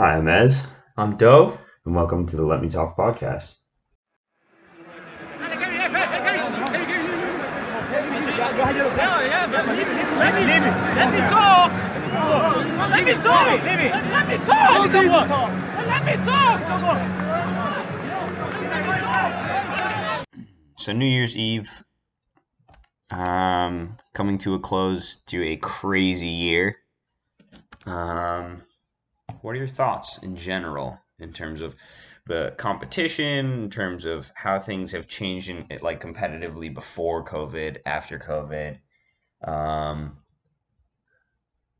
[0.00, 1.58] Hi, I'm Ez, I'm Dove.
[1.84, 3.56] and welcome to the Let Me Talk podcast.
[4.16, 5.60] Yeah,
[9.28, 9.74] yeah, let me,
[10.16, 10.40] let me,
[10.96, 11.70] let me talk.
[12.88, 13.60] Let me talk.
[13.62, 13.76] Let
[14.26, 14.80] me talk.
[15.76, 16.60] Let me talk.
[20.78, 21.84] So, New Year's Eve,
[23.10, 26.76] um, coming to a close to a crazy year.
[27.84, 28.62] Um,
[29.42, 31.74] what are your thoughts in general in terms of
[32.26, 38.18] the competition, in terms of how things have changed in like competitively before COVID, after
[38.18, 38.78] COVID?
[39.46, 40.18] Um,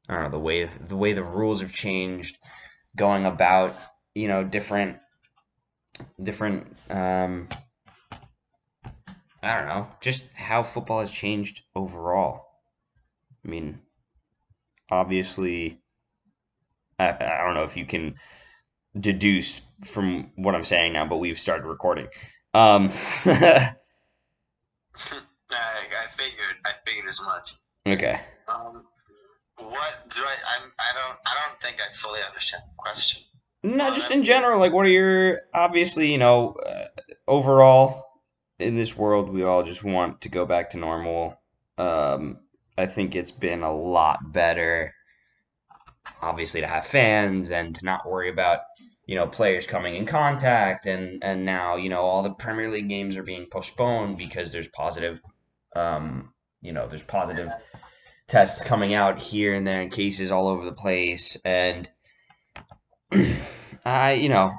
[0.09, 2.39] I don't know the way the way the rules have changed,
[2.97, 3.77] going about
[4.15, 4.99] you know different
[6.23, 7.49] different um,
[9.43, 12.47] I don't know, just how football has changed overall.
[13.45, 13.81] I mean,
[14.91, 15.80] obviously,
[17.01, 18.15] I, I don't know if you can
[18.99, 22.09] deduce from what I'm saying now, but we've started recording.
[22.55, 22.91] Um,
[23.25, 23.75] I,
[25.51, 26.57] I figured.
[26.65, 27.55] I figured as much.
[27.87, 28.21] okay.
[28.49, 28.85] Um,
[29.57, 30.37] what do I?
[30.57, 30.71] I'm.
[30.79, 31.19] I don't.
[31.27, 33.23] I don't think I fully understand the question.
[33.63, 36.87] No, just in general, like, what are your obviously, you know, uh,
[37.29, 38.07] overall
[38.59, 41.39] in this world, we all just want to go back to normal.
[41.77, 42.39] Um,
[42.79, 44.95] I think it's been a lot better,
[46.23, 48.61] obviously, to have fans and to not worry about,
[49.07, 50.87] you know, players coming in contact.
[50.87, 54.69] And, and now, you know, all the Premier League games are being postponed because there's
[54.69, 55.21] positive,
[55.75, 57.51] um, you know, there's positive
[58.29, 61.37] tests coming out here and there and cases all over the place.
[61.45, 61.89] And,
[63.85, 64.53] I, you know,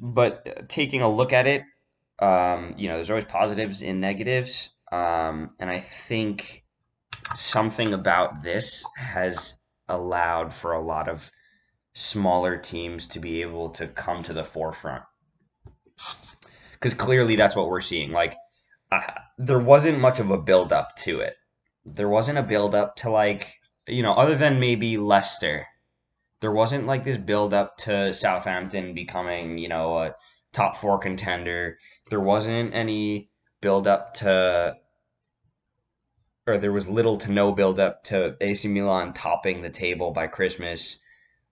[0.00, 1.62] but taking a look at it,
[2.20, 4.70] um, you know, there's always positives and negatives.
[4.90, 6.64] Um, and I think
[7.34, 11.30] something about this has allowed for a lot of
[11.94, 15.02] smaller teams to be able to come to the forefront.
[16.72, 18.12] Because clearly that's what we're seeing.
[18.12, 18.36] Like,
[18.92, 19.00] uh,
[19.36, 21.34] there wasn't much of a build up to it.
[21.84, 23.54] There wasn't a build up to, like,
[23.86, 25.66] you know, other than maybe Leicester
[26.40, 30.14] there wasn't like this build up to Southampton becoming, you know, a
[30.52, 31.78] top four contender.
[32.10, 34.76] There wasn't any build up to,
[36.48, 40.26] or there was little to no build up to AC Milan topping the table by
[40.26, 40.98] Christmas.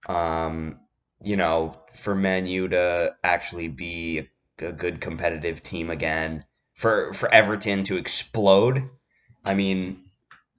[0.09, 0.81] Um,
[1.23, 7.33] you know, for Man U to actually be a good competitive team again, for for
[7.33, 8.89] Everton to explode.
[9.45, 10.05] I mean,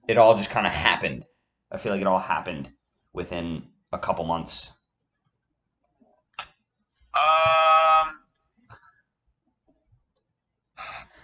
[0.06, 1.26] it all just kind of happened.
[1.70, 2.70] I feel like it all happened
[3.12, 4.72] within a couple months?
[7.14, 8.14] Um.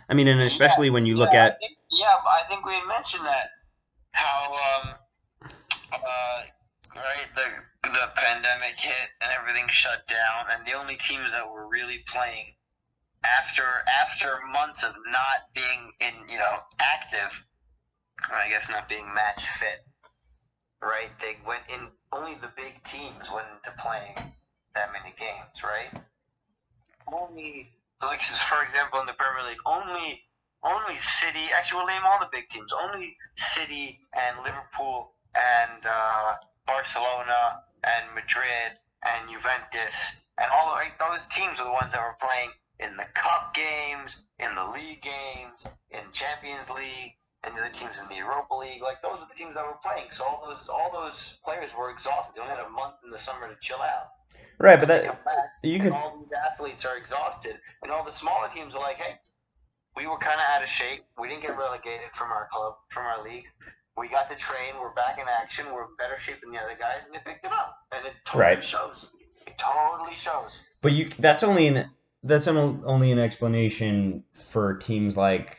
[0.06, 1.58] I mean, and especially when you look yeah, at
[2.04, 3.48] yeah, I think we mentioned that
[4.12, 4.94] how um
[5.92, 6.40] uh
[6.94, 7.48] right the
[7.88, 12.52] the pandemic hit and everything shut down and the only teams that were really playing
[13.24, 13.64] after
[14.02, 17.44] after months of not being in you know active
[18.30, 19.80] I guess not being match fit
[20.82, 24.14] right they went in only the big teams went into playing
[24.74, 26.02] that many games right?
[27.10, 27.70] Only
[28.02, 30.22] like for example in the Premier League only
[30.64, 36.34] only City actually we'll name all the big teams only City and Liverpool and uh,
[36.66, 42.16] Barcelona and Madrid and Juventus and all the, those teams are the ones that were
[42.20, 47.14] playing in the cup games, in the league games, in Champions League,
[47.44, 48.82] and the other teams in the Europa League.
[48.82, 50.10] Like those are the teams that were playing.
[50.10, 52.34] So all those all those players were exhausted.
[52.34, 54.10] They only had a month in the summer to chill out.
[54.58, 58.48] right, but that back, you could all these athletes are exhausted, and all the smaller
[58.52, 59.16] teams are like, hey,
[59.96, 61.04] we were kind of out of shape.
[61.18, 63.44] We didn't get relegated from our club, from our league.
[63.96, 64.74] We got to train.
[64.80, 65.66] We're back in action.
[65.72, 67.76] We're in better shape than the other guys, and they picked it up.
[67.92, 68.64] And it totally Right.
[68.64, 69.06] shows.
[69.46, 70.58] It totally shows.
[70.82, 71.90] But you that's only an
[72.24, 75.58] that's an, only an explanation for teams like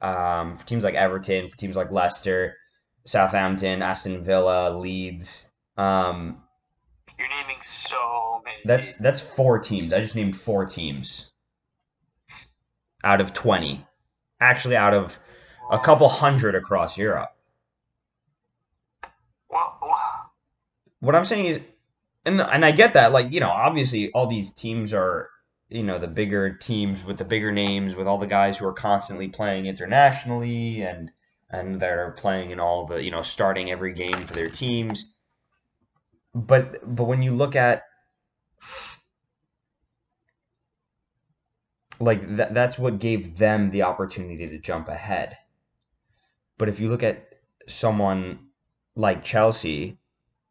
[0.00, 2.56] um, for teams like Everton, for teams like Leicester,
[3.06, 5.50] Southampton, Aston Villa, Leeds.
[5.76, 6.42] Um,
[7.18, 8.56] You're naming so many.
[8.64, 9.92] that's that's four teams.
[9.92, 11.32] I just named four teams
[13.04, 13.84] out of twenty.
[14.40, 15.18] Actually, out of
[15.70, 17.30] a couple hundred across Europe.
[21.00, 21.60] What I'm saying is,
[22.24, 25.30] and and I get that, like you know, obviously all these teams are,
[25.68, 28.72] you know, the bigger teams with the bigger names, with all the guys who are
[28.72, 31.10] constantly playing internationally and
[31.50, 35.14] and they're playing in all the, you know, starting every game for their teams.
[36.34, 37.84] But but when you look at
[42.00, 45.36] like that, that's what gave them the opportunity to jump ahead.
[46.58, 47.28] But if you look at
[47.68, 48.48] someone
[48.96, 49.98] like Chelsea,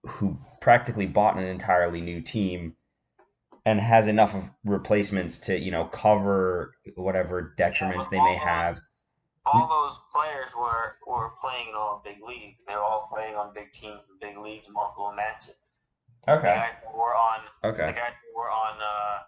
[0.06, 2.76] who practically bought an entirely new team
[3.66, 8.80] and has enough of replacements to you know cover whatever detriments they may have.
[9.46, 12.58] All those players were were playing in all big leagues.
[12.68, 15.56] They were all playing on big teams in big leagues, multiple matches.
[16.26, 16.54] The Okay.
[16.54, 17.92] guys were on the Okay.
[17.92, 19.20] guys that were on uh,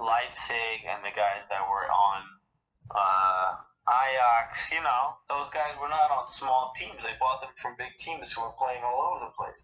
[0.00, 2.22] Leipzig and the guys that were on
[2.90, 3.54] uh,
[3.88, 7.02] Ajax, you know, those guys were not on small teams.
[7.02, 9.62] They bought them from big teams who were playing all over the place.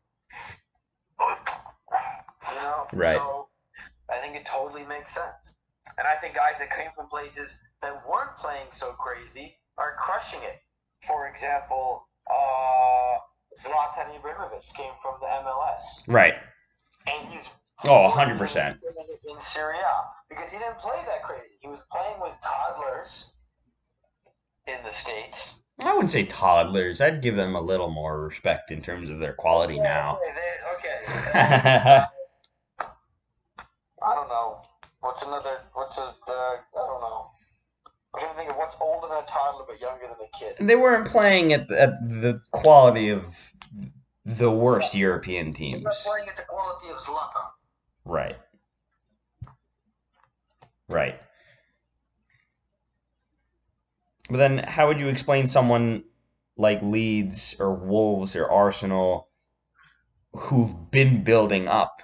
[2.49, 3.17] You know, Right.
[3.17, 3.49] So
[4.11, 5.55] I think it totally makes sense.
[5.99, 10.41] And I think guys that came from places that weren't playing so crazy are crushing
[10.43, 10.61] it.
[11.07, 13.19] For example, uh,
[13.59, 16.35] Zlatan Ibrahimovic came from the MLS Right.
[17.07, 17.47] and he's
[17.85, 18.79] Oh, 100%.
[19.29, 21.55] in Serie A because he didn't play that crazy.
[21.61, 23.31] He was playing with toddlers
[24.67, 25.57] in the states.
[25.83, 27.01] I wouldn't say toddlers.
[27.01, 30.19] I'd give them a little more respect in terms of their quality now.
[30.19, 30.99] Okay, they- okay.
[34.03, 34.63] I don't know.
[35.01, 35.61] What's another?
[35.75, 36.03] What's a?
[36.03, 37.31] Uh, I don't know.
[38.15, 40.67] I'm trying to think of what's older than a toddler but younger than a kid.
[40.67, 43.25] they weren't playing at, at the quality of
[44.27, 45.85] the worst European They're teams.
[46.05, 47.51] playing at the quality of Zlatan.
[48.05, 48.37] Right.
[50.89, 51.21] Right.
[54.29, 56.05] But then, how would you explain someone
[56.57, 59.29] like Leeds or Wolves or Arsenal
[60.33, 62.03] who've been building up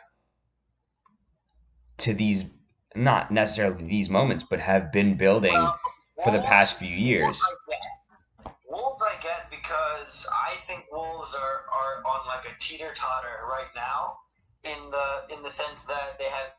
[1.99, 2.46] to these,
[2.94, 5.78] not necessarily these moments, but have been building Well,
[6.25, 7.25] for the past few years?
[7.25, 8.56] Wolves I get.
[8.69, 13.70] Wolves I get because I think Wolves are, are on like a teeter totter right
[13.75, 14.19] now,
[14.66, 16.50] in the in the sense that they have,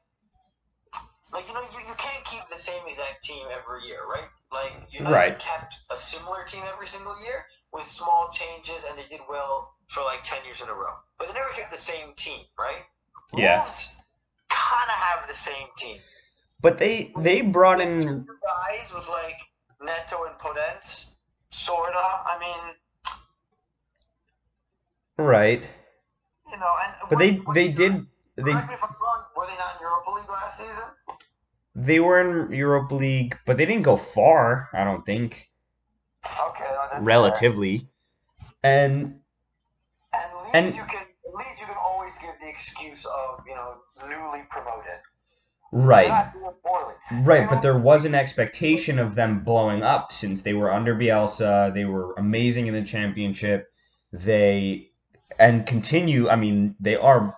[1.34, 4.30] like you know you, you can't keep the same exact team every year, right?
[4.52, 5.40] Like United Right.
[5.40, 10.04] kept a similar team every single year with small changes, and they did well for
[10.04, 10.96] like ten years in a row.
[11.18, 12.84] But they never kept the same team, right?
[13.36, 13.60] Yeah.
[13.60, 13.90] Wolves
[14.50, 16.00] kind of have the same team.
[16.62, 19.36] But they they brought in Two guys with like
[19.82, 21.12] Neto and Podence,
[21.52, 22.00] sorta.
[22.00, 22.74] I mean,
[25.18, 25.64] right,
[26.58, 28.06] you know, and but they they did
[28.36, 29.24] they Correct me if I'm wrong.
[29.36, 30.84] Were they not in Europa League last season?
[31.76, 34.70] they were in Europa League, but they didn't go far.
[34.74, 35.50] I don't think
[36.26, 36.66] Okay,
[37.02, 37.88] relatively,
[38.64, 39.20] and
[40.12, 40.22] fair.
[40.24, 41.06] And Leeds, and- you can
[41.36, 43.76] Leeds, you can always give the excuse of you know
[44.10, 45.00] newly promoted.
[45.74, 46.08] Right.
[46.08, 46.94] not doing poorly.
[47.24, 51.74] Right, but there was an expectation of them blowing up since they were under Bielsa.
[51.74, 53.68] They were amazing in the championship.
[54.14, 54.87] They
[55.40, 56.30] and continue.
[56.30, 57.36] I mean, they are,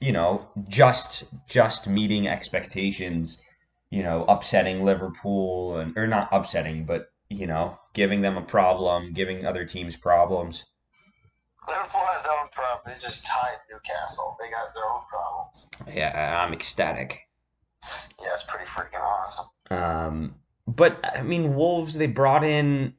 [0.00, 3.40] you know, just just meeting expectations.
[3.90, 9.12] You know, upsetting Liverpool and or not upsetting, but you know, giving them a problem,
[9.12, 10.64] giving other teams problems.
[11.68, 12.80] Liverpool has their own problem.
[12.86, 14.36] They just tied Newcastle.
[14.40, 15.66] They got their own problems.
[15.92, 17.28] Yeah, I'm ecstatic.
[18.20, 19.46] Yeah, it's pretty freaking awesome.
[19.70, 20.34] Um,
[20.66, 22.94] but I mean, Wolves they brought in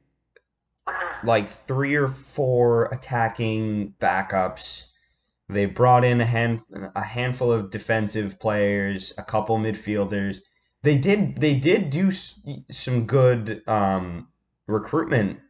[1.24, 4.84] like three or four attacking backups.
[5.48, 6.62] They brought in a hand
[6.94, 10.38] a handful of defensive players, a couple midfielders.
[10.82, 12.40] They did they did do s-
[12.70, 14.28] some good um,
[14.66, 15.40] recruitment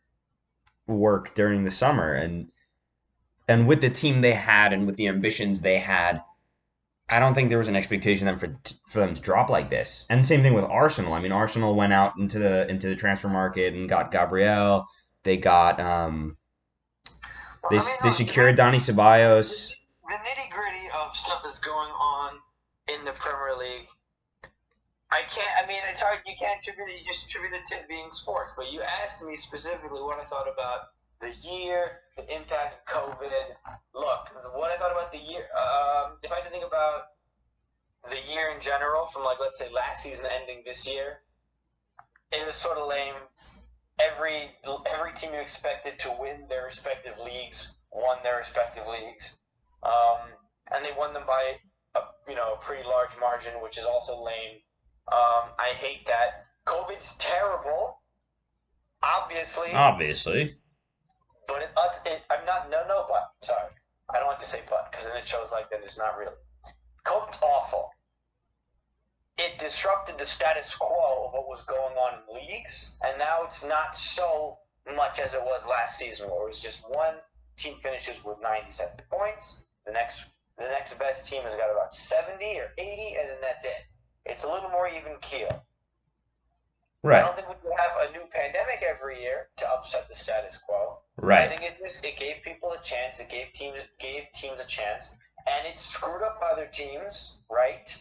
[0.87, 2.51] work during the summer, and
[3.49, 6.23] and with the team they had and with the ambitions they had,
[7.09, 10.07] I don't think there was an expectation them for for them to drop like this.
[10.11, 11.15] And same thing with Arsenal.
[11.15, 14.87] I mean, Arsenal went out into the into the transfer market and got Gabriel.
[15.25, 16.37] They got um
[17.63, 19.71] Well, they I mean, they secured Dani Ceballos.
[20.09, 22.35] the nitty gritty of stuff that's going on
[22.89, 23.89] in the Premier League.
[25.11, 25.49] I can't.
[25.63, 26.19] I mean, it's hard.
[26.27, 26.99] You can't attribute it.
[27.01, 28.53] You just attribute it to being sports.
[28.57, 33.33] But you asked me specifically what I thought about the year, the impact of COVID.
[33.95, 35.49] Look, what I thought about the year.
[35.57, 37.17] Um, if I had to think about
[38.11, 41.21] the year in general, from like let's say last season ending this year,
[42.31, 43.15] it was sort of lame.
[44.01, 44.51] Every
[44.95, 49.39] every team you expected to win their respective leagues won their respective leagues
[49.83, 50.19] um,
[50.71, 51.57] and they won them by
[51.95, 54.61] a you know a pretty large margin, which is also lame.
[55.11, 56.45] Um, I hate that.
[56.67, 57.99] COVID's terrible,
[59.03, 60.55] obviously, Obviously,
[61.47, 61.71] but it,
[62.05, 63.71] it, I'm not no no but sorry,
[64.11, 66.35] I don't like to say but because then it shows like that it's not real.
[67.07, 67.89] COVID's awful.
[69.39, 73.65] It disrupted the status quo of what was going on in leagues, and now it's
[73.65, 74.59] not so
[74.97, 77.15] much as it was last season, where it was just one
[77.57, 79.63] team finishes with 97 points.
[79.87, 80.25] The next
[80.57, 83.87] the next best team has got about 70 or 80, and then that's it.
[84.27, 85.65] It's a little more even keel.
[87.05, 87.23] Right.
[87.23, 90.59] I don't think we could have a new pandemic every year to upset the status
[90.67, 90.99] quo.
[91.17, 91.45] Right.
[91.45, 93.21] I think it just it gave people a chance.
[93.21, 95.15] It gave teams gave teams a chance,
[95.47, 97.97] and it screwed up other teams, right?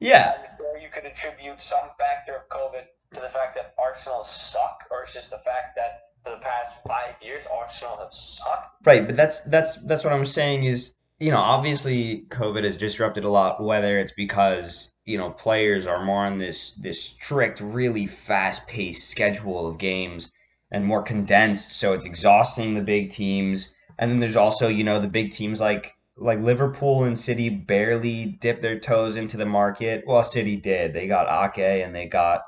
[0.00, 0.34] Yeah.
[0.60, 2.84] Or you could attribute some factor of COVID
[3.14, 6.74] to the fact that Arsenal suck, or it's just the fact that for the past
[6.86, 8.76] five years Arsenal have sucked.
[8.84, 13.24] Right, but that's that's that's what I'm saying is, you know, obviously COVID has disrupted
[13.24, 18.06] a lot, whether it's because, you know, players are more on this this strict, really
[18.06, 20.32] fast-paced schedule of games
[20.70, 23.72] and more condensed, so it's exhausting the big teams.
[23.98, 28.24] And then there's also, you know, the big teams like like Liverpool and City barely
[28.24, 30.04] dipped their toes into the market.
[30.06, 30.92] Well, City did.
[30.92, 32.42] They got Ake and they got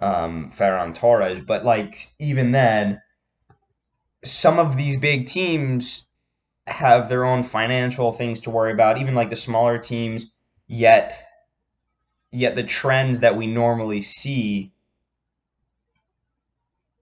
[0.00, 3.00] um, Ferran Torres, but like even then,
[4.24, 6.08] some of these big teams
[6.66, 8.98] have their own financial things to worry about.
[8.98, 10.32] Even like the smaller teams,
[10.66, 11.28] yet
[12.32, 14.72] yet the trends that we normally see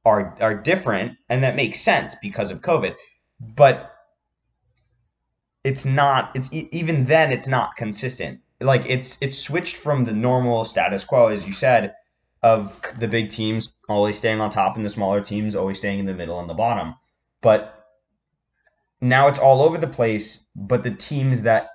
[0.04, 2.94] are are different, and that makes sense because of COVID.
[3.40, 3.91] But
[5.64, 8.40] it's not it's even then it's not consistent.
[8.60, 11.94] Like it's it's switched from the normal status quo as you said
[12.42, 16.06] of the big teams always staying on top and the smaller teams always staying in
[16.06, 16.94] the middle and the bottom.
[17.40, 17.86] But
[19.00, 21.68] now it's all over the place but the teams that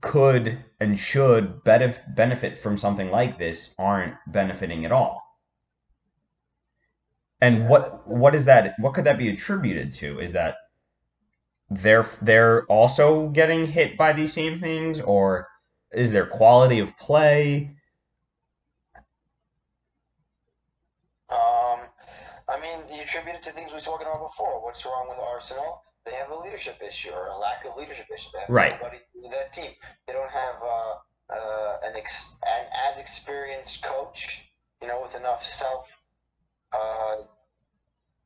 [0.00, 5.22] could and should benef- benefit from something like this aren't benefiting at all.
[7.40, 10.56] And what what is that what could that be attributed to is that
[11.70, 15.46] they're they're also getting hit by these same things, or
[15.92, 17.70] is their quality of play?
[21.30, 21.80] Um,
[22.48, 24.64] I mean, you attribute it to things we were talking about before.
[24.64, 25.82] What's wrong with Arsenal?
[26.04, 28.30] They have a leadership issue or a lack of leadership issue.
[28.32, 28.80] They Right.
[29.22, 29.72] in that team.
[30.06, 30.94] They don't have uh,
[31.34, 34.42] uh, an, ex- an as experienced coach,
[34.80, 35.86] you know, with enough self
[36.72, 37.16] uh,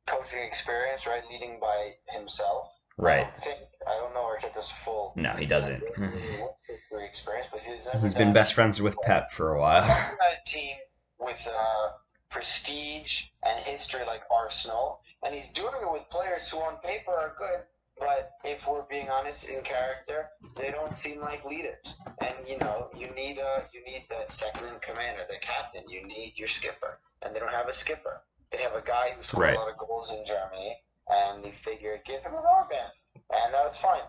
[0.07, 2.69] coaching experience, right, leading by himself.
[2.99, 3.27] I Right.
[3.33, 5.83] don't think I don't know Arteta's full No, he doesn't.
[6.99, 9.85] experience, but he's never He's been best friends with Pep for a while.
[9.87, 10.75] Talking a team
[11.19, 11.89] with uh,
[12.29, 17.35] prestige and history like Arsenal, and he's doing it with players who on paper are
[17.37, 17.63] good,
[17.99, 21.95] but if we're being honest in character, they don't seem like leaders.
[22.21, 25.83] And you know, you need a you need the second in command or the captain.
[25.87, 28.21] You need your skipper, and they don't have a skipper.
[28.51, 29.55] They have a guy who scored Right.
[29.55, 30.77] a lot of goals in Germany,
[31.09, 34.03] and they figured give him an armband, and that was fine.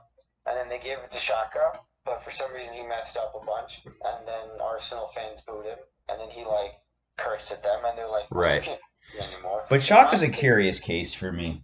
[0.46, 3.44] And then they gave it to Xhaka, but for some reason he messed up a
[3.44, 6.74] bunch, and then Arsenal fans booed him, and then he like
[7.16, 8.56] cursed at them, and they're like, Right.
[8.62, 8.80] you can't
[9.12, 9.64] do it anymore.
[9.68, 11.62] But Xhaka's a curious case for me.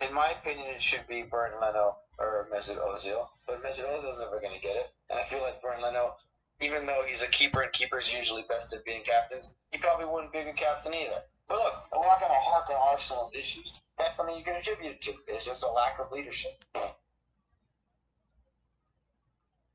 [0.00, 4.40] In my opinion, it should be Bernd Leno or Mesut Ozil, but Mesut Ozil's never
[4.40, 6.14] going to get it, and I feel like Bernd Leno,
[6.60, 10.32] even though he's a keeper and keepers usually best at being captains, he probably wouldn't
[10.32, 11.22] be a good captain either.
[11.48, 13.80] But look, we're not going to hark on Arsenal's issues.
[14.00, 15.12] That's something you can attribute it to.
[15.28, 16.64] It's just a lack of leadership.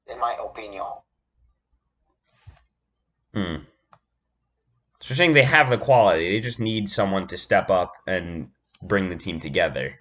[0.07, 0.83] In my opinion.
[3.33, 3.55] Hmm.
[4.99, 8.49] So you're saying they have the quality, they just need someone to step up and
[8.81, 9.97] bring the team together.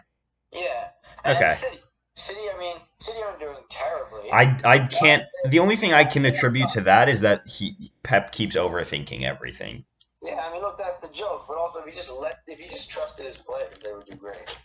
[0.53, 0.89] Yeah.
[1.25, 1.55] And Okay.
[1.55, 1.79] City,
[2.15, 4.31] City, I mean, City aren't doing terribly.
[4.33, 5.25] I I can't.
[5.49, 9.85] The only thing I can attribute to that is that he Pep keeps overthinking everything.
[10.25, 11.45] Yeah, I mean, look, that's the joke.
[11.47, 14.17] But also, if he just let, if he just trusted his players, they would do
[14.17, 14.57] great.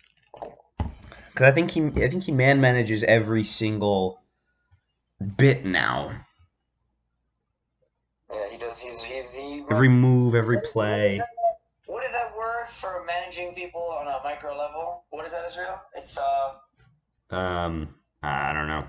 [1.30, 4.22] Because I think he I think he man manages every single
[5.38, 6.25] bit now.
[8.32, 8.80] Yeah, he does.
[8.80, 9.63] He's he's he.
[9.70, 11.22] Every move, every play.
[11.88, 15.04] What is that word for managing people on a micro level?
[15.10, 15.82] What is that, Israel?
[15.96, 18.86] It's uh, Um, I don't know,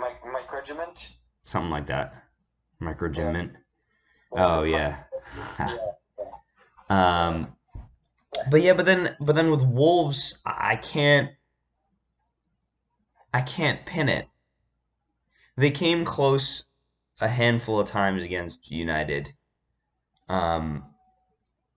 [0.00, 1.08] mic microregiment.
[1.44, 2.14] something like that.
[2.80, 3.52] Microgyment.
[4.36, 5.04] Oh yeah.
[6.88, 7.56] Um,
[8.50, 11.30] but yeah, but then but then with Wolves, I can't
[13.32, 14.28] I can't pin it.
[15.56, 16.64] They came close
[17.20, 19.32] a handful of times against United.
[20.28, 20.84] Um,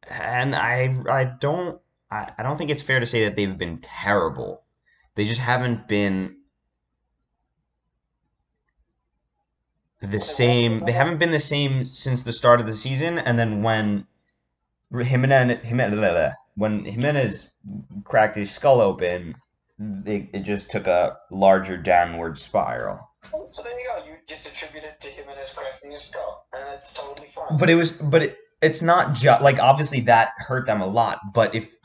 [0.07, 3.79] and I I don't I, I don't think it's fair to say that they've been
[3.79, 4.63] terrible.
[5.15, 6.37] They just haven't been
[10.11, 10.85] the same.
[10.85, 13.19] They haven't been the same since the start of the season.
[13.19, 14.07] And then when
[14.91, 17.49] Jimenez, Jimenez when Jimenez
[18.03, 19.35] cracked his skull open,
[20.05, 23.11] it, it just took a larger downward spiral.
[23.33, 24.05] Oh, so there you go.
[24.05, 27.57] You just attribute it to his cracking his skull, and that's totally fine.
[27.57, 31.19] But it was, but it, it's not just like obviously that hurt them a lot.
[31.33, 31.75] But if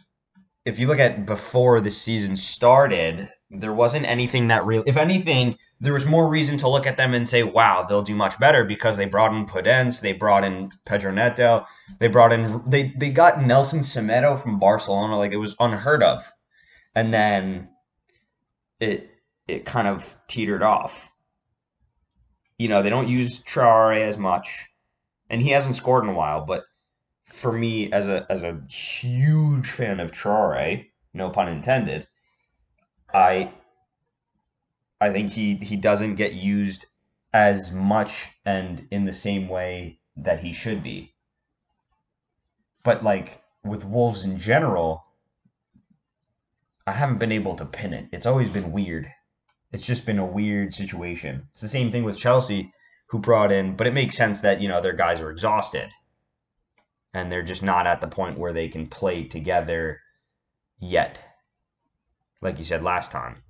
[0.64, 4.82] if you look at before the season started, there wasn't anything that real.
[4.86, 8.14] If anything, there was more reason to look at them and say, "Wow, they'll do
[8.14, 11.66] much better," because they brought in Podence, they brought in Pedro Neto,
[11.98, 16.32] they brought in they they got Nelson Semedo from Barcelona, like it was unheard of,
[16.94, 17.68] and then
[18.80, 19.10] it
[19.48, 21.12] it kind of teetered off.
[22.58, 24.66] you know, they don't use Traore as much,
[25.30, 26.44] and he hasn't scored in a while.
[26.44, 26.64] But
[27.24, 32.06] for me, as a as a huge fan of Traore, no pun intended,
[33.14, 33.52] I
[35.00, 36.86] I think he he doesn't get used
[37.32, 41.14] as much and in the same way that he should be.
[42.82, 45.04] But like with Wolves in general,
[46.86, 48.08] I haven't been able to pin it.
[48.12, 49.10] It's always been weird.
[49.72, 51.46] It's just been a weird situation.
[51.52, 52.72] It's the same thing with Chelsea,
[53.06, 55.88] who brought in, but it makes sense that, you know, their guys are exhausted.
[57.14, 60.00] And they're just not at the point where they can play together
[60.78, 61.18] yet.
[62.42, 63.42] Like you said last time.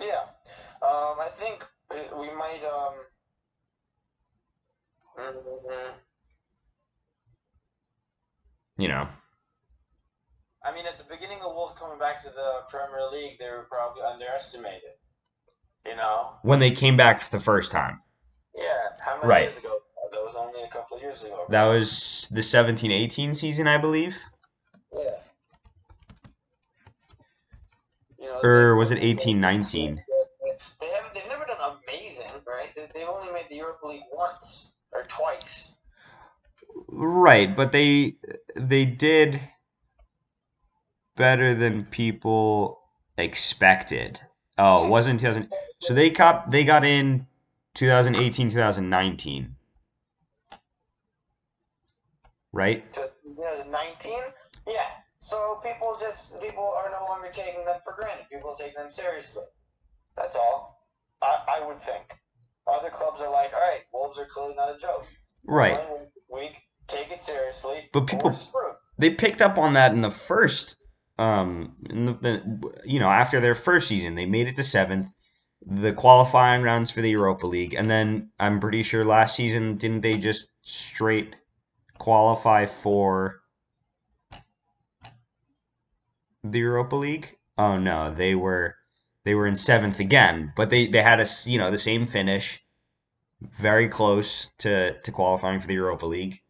[0.00, 0.24] Yeah.
[0.82, 1.62] Um, I think
[2.18, 2.62] we might.
[2.64, 2.94] Um,
[8.78, 9.06] You know.
[10.64, 13.66] I mean, at the beginning of Wolves coming back to the Premier League, they were
[13.68, 14.96] probably underestimated.
[15.84, 16.36] You know?
[16.42, 18.00] When they came back the first time.
[18.54, 18.62] Yeah.
[19.00, 19.42] How many Right.
[19.50, 19.80] years ago?
[20.12, 21.44] That was only a couple of years ago.
[21.48, 24.18] That was the 17 18 season, I believe.
[24.92, 25.10] Yeah.
[28.18, 30.02] You know, Or they- was it 18 19?
[30.80, 31.14] They haven't.
[31.14, 32.74] They've never done amazing, right?
[32.74, 35.72] They, they've only made the Europa League once or twice.
[36.88, 38.16] Right, but they
[38.56, 39.40] they did
[41.16, 42.80] better than people
[43.16, 44.20] expected.
[44.58, 45.50] Oh, it wasn't 2000.
[45.80, 47.26] So they cop they got in
[47.74, 49.56] 2018 2019.
[52.52, 52.92] Right?
[52.94, 54.18] To 2019.
[54.66, 54.80] Yeah.
[55.20, 58.26] So people just people are no longer taking them for granted.
[58.32, 59.44] People take them seriously.
[60.16, 60.86] That's all.
[61.22, 62.04] I, I would think.
[62.66, 65.06] Other clubs are like, all right, Wolves are clearly not a joke.
[65.44, 65.72] Right.
[65.72, 66.52] One week,
[66.88, 67.88] take it seriously.
[67.92, 68.34] But people-
[68.98, 70.76] They picked up on that in the first
[71.18, 75.08] um in the, the you know, after their first season, they made it to 7th.
[75.66, 80.00] The qualifying rounds for the Europa League and then I'm pretty sure last season didn't
[80.00, 81.36] they just straight
[82.00, 83.42] qualify for
[86.42, 87.36] the Europa League?
[87.56, 88.74] Oh no, they were
[89.24, 92.64] they were in seventh again, but they they had a you know the same finish,
[93.40, 96.40] very close to to qualifying for the Europa League,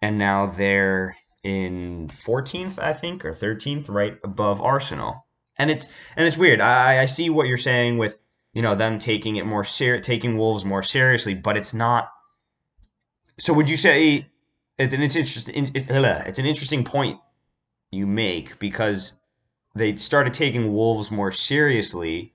[0.00, 5.26] and now they're in fourteenth, I think, or thirteenth, right above Arsenal.
[5.58, 6.60] And it's and it's weird.
[6.60, 8.20] I I see what you're saying with
[8.54, 12.08] you know them taking it more ser- taking Wolves more seriously, but it's not.
[13.42, 14.28] So would you say
[14.78, 17.18] it's an it's interesting it's, an interesting point
[17.90, 19.14] you make because
[19.74, 22.34] they started taking wolves more seriously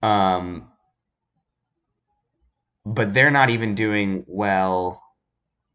[0.00, 0.68] um
[2.86, 5.02] but they're not even doing well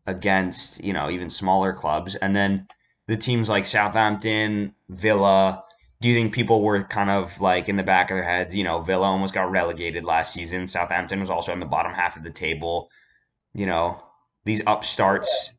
[0.08, 2.70] against you know even smaller clubs and then
[3.08, 5.66] the teams like Southampton, Villa,
[6.00, 8.64] do you think people were kind of like in the back of their heads, you
[8.64, 10.68] know, Villa almost got relegated last season.
[10.68, 12.90] Southampton was also in the bottom half of the table.
[13.60, 14.02] You know,
[14.46, 15.52] these upstarts.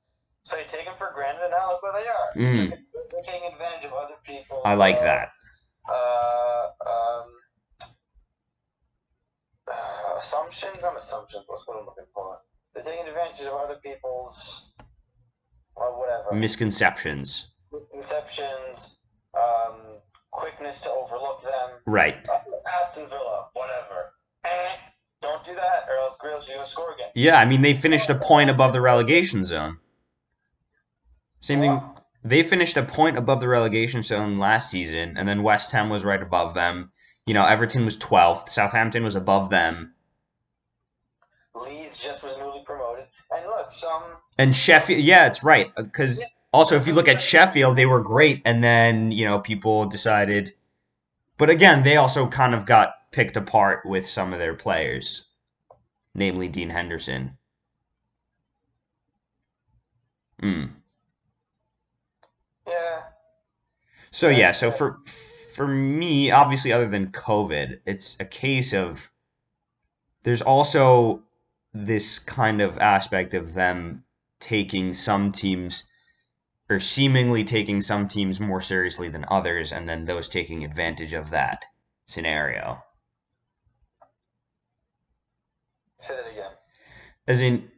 [0.45, 2.31] So you take them for granted, and now look where they are.
[2.35, 2.71] Mm.
[2.71, 4.63] They're, taking advantage of other people.
[4.65, 5.33] I like that.
[5.87, 7.25] Uh, um,
[9.71, 11.45] uh, assumptions, not assumptions.
[11.47, 12.39] What's what I'm looking for?
[12.73, 14.71] They're taking advantage of other people's,
[15.77, 16.33] or whatever.
[16.33, 17.49] Misconceptions.
[17.71, 18.97] misconceptions,
[19.35, 19.99] um,
[20.31, 21.71] quickness to overlook them.
[21.85, 22.27] Right.
[22.31, 24.15] Oh, Aston Villa, whatever.
[24.45, 24.77] Eh,
[25.23, 27.27] don't do that, or else is going to score against you.
[27.27, 29.79] Yeah, I mean they finished a point above the relegation zone.
[31.41, 31.81] Same thing.
[32.23, 36.05] They finished a point above the relegation zone last season, and then West Ham was
[36.05, 36.93] right above them.
[37.27, 39.95] You know, Everton was 12th, Southampton was above them,
[41.55, 43.07] Leeds just was newly promoted.
[43.31, 44.03] And look, some
[44.39, 45.01] and Sheffield.
[45.01, 45.75] Yeah, it's right.
[45.77, 49.87] Because also, if you look at Sheffield, they were great, and then you know people
[49.87, 50.55] decided.
[51.37, 55.25] But again, they also kind of got picked apart with some of their players,
[56.15, 57.37] namely Dean Henderson.
[60.41, 60.65] Hmm.
[62.67, 63.03] yeah,
[64.13, 64.99] So yeah, so for
[65.55, 69.11] for me, obviously other than COVID, it's a case of
[70.23, 71.25] there's also
[71.75, 74.05] this kind of aspect of them
[74.41, 75.85] taking some teams
[76.71, 81.31] or seemingly taking some teams more seriously than others and then those taking advantage of
[81.31, 81.65] that
[82.07, 82.83] scenario.
[86.01, 86.51] Say that again.
[87.27, 87.71] As in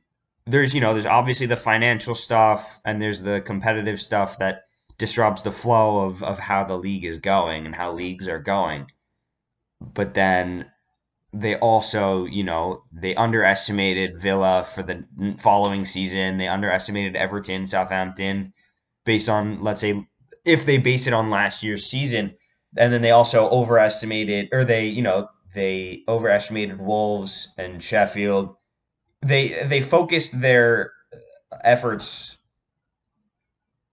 [0.46, 4.64] there's you know, there's obviously the financial stuff and there's the competitive stuff that
[4.98, 8.86] disrupts the flow of, of how the league is going and how leagues are going.
[9.80, 10.70] But then
[11.32, 15.04] they also, you know, they underestimated Villa for the
[15.38, 16.38] following season.
[16.38, 18.52] They underestimated Everton, Southampton,
[19.04, 20.06] based on, let's say,
[20.44, 22.34] if they base it on last year's season,
[22.76, 28.56] and then they also overestimated, or they, you know, they overestimated Wolves and Sheffield.
[29.20, 30.92] They they focused their
[31.62, 32.38] efforts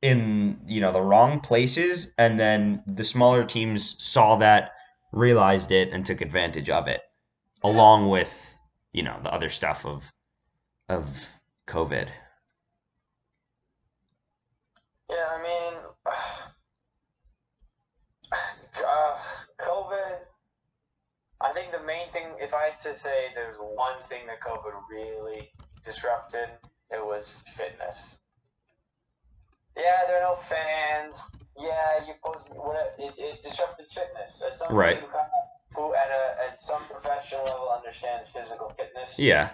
[0.01, 4.71] in you know the wrong places, and then the smaller teams saw that,
[5.11, 7.01] realized it, and took advantage of it,
[7.63, 8.55] along with
[8.93, 10.11] you know the other stuff of
[10.87, 11.29] of
[11.67, 12.07] COVID.
[15.09, 15.73] Yeah, I mean,
[18.85, 19.17] uh,
[19.59, 20.19] COVID.
[21.41, 24.73] I think the main thing, if I had to say, there's one thing that COVID
[24.89, 25.51] really
[25.85, 26.49] disrupted,
[26.89, 28.17] it was fitness.
[29.77, 31.13] Yeah, there are no fans.
[31.55, 32.89] Yeah, you post whatever.
[32.97, 34.41] It, it disrupted fitness.
[34.41, 34.99] As somebody Right.
[34.99, 39.19] who, kind of, who at a at some professional level understands physical fitness.
[39.19, 39.51] Yeah,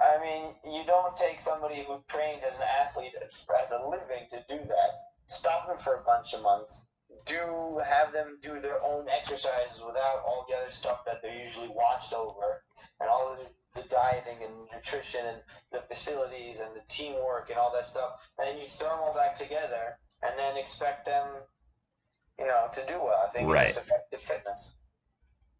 [0.00, 3.12] I mean, you don't take somebody who trained as an athlete
[3.60, 4.90] as a living to do that.
[5.26, 6.80] Stop them for a bunch of months.
[7.26, 11.68] Do have them do their own exercises without all the other stuff that they're usually
[11.68, 12.62] watched over,
[13.00, 15.38] and all the, the dieting and nutrition and
[15.72, 18.20] the facilities and the teamwork and all that stuff.
[18.38, 21.26] And then you throw them all back together, and then expect them,
[22.38, 23.24] you know, to do well.
[23.26, 23.68] I think Right.
[23.70, 24.74] it just affected fitness.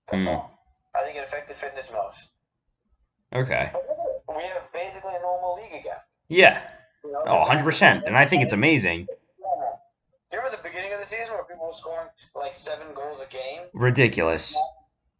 [0.08, 0.28] That's Hmm.
[0.28, 0.50] all.
[0.94, 2.28] I think it affected fitness most.
[3.34, 3.70] okay.
[3.72, 4.36] But look at it.
[4.36, 5.98] We have basically a normal league again.
[6.28, 6.70] Yeah.
[7.02, 8.04] You know, Oh, 100%.
[8.06, 9.08] And I think it's amazing.
[10.34, 10.50] Normal.
[10.50, 13.20] Do you remember the beginning of the season where people were scoring like seven goals
[13.20, 13.62] a game?
[13.72, 14.58] Ridiculous.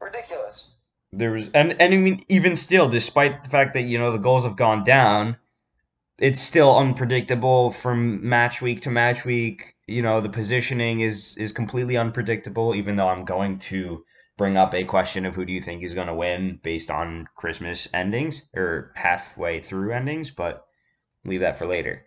[0.01, 0.69] Ridiculous.
[1.13, 4.19] There was and and I mean even still, despite the fact that you know the
[4.19, 5.37] goals have gone down,
[6.19, 9.77] it's still unpredictable from match week to match week.
[9.87, 12.75] You know the positioning is is completely unpredictable.
[12.75, 14.05] Even though I'm going to
[14.37, 17.29] bring up a question of who do you think is going to win based on
[17.37, 20.67] Christmas endings or halfway through endings, but
[21.25, 22.05] leave that for later.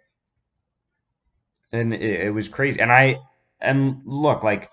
[1.72, 3.20] And it, it was crazy, and I
[3.60, 4.70] and look like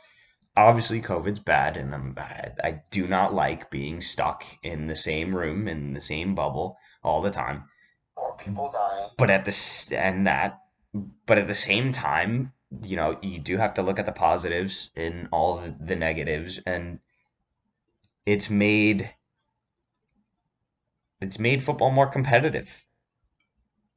[0.57, 2.59] obviously COVID's bad, and I'm bad.
[2.63, 7.21] I do not like being stuck in the same room in the same bubble all
[7.21, 7.65] the time.
[8.17, 9.11] More people dying.
[9.19, 10.61] But at this and that,
[11.27, 12.53] but at the same time,
[12.83, 16.61] you know, you do have to look at the positives in all the, the negatives,
[16.67, 17.01] and
[18.27, 19.11] it's made
[21.21, 22.85] it's made football more competitive.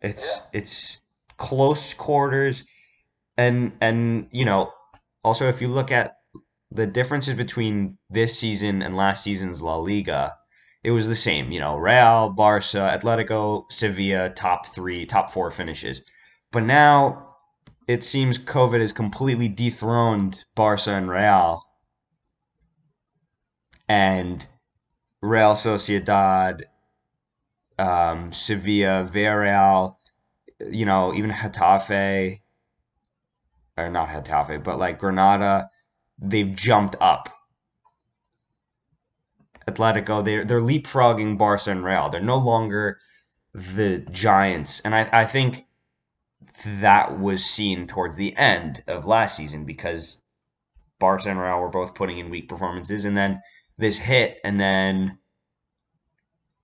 [0.01, 1.01] It's it's
[1.37, 2.63] close quarters,
[3.37, 4.73] and and you know,
[5.23, 6.17] also if you look at
[6.71, 10.35] the differences between this season and last season's La Liga,
[10.83, 11.51] it was the same.
[11.51, 16.03] You know, Real, Barca, Atletico, Sevilla, top three, top four finishes.
[16.51, 17.35] But now
[17.87, 21.63] it seems COVID has completely dethroned Barca and Real.
[23.87, 24.45] And
[25.21, 26.63] Real Sociedad,
[27.79, 29.95] um, Sevilla, Villarreal,
[30.69, 32.41] you know, even Getafe,
[33.77, 35.69] or not Getafe, but like Granada,
[36.19, 37.29] they've jumped up.
[39.67, 42.09] Atletico, they're they're leapfrogging Barca and Real.
[42.09, 42.99] They're no longer
[43.53, 45.65] the giants, and I I think
[46.65, 50.23] that was seen towards the end of last season because
[50.99, 53.41] Barca and Real were both putting in weak performances, and then
[53.77, 55.19] this hit, and then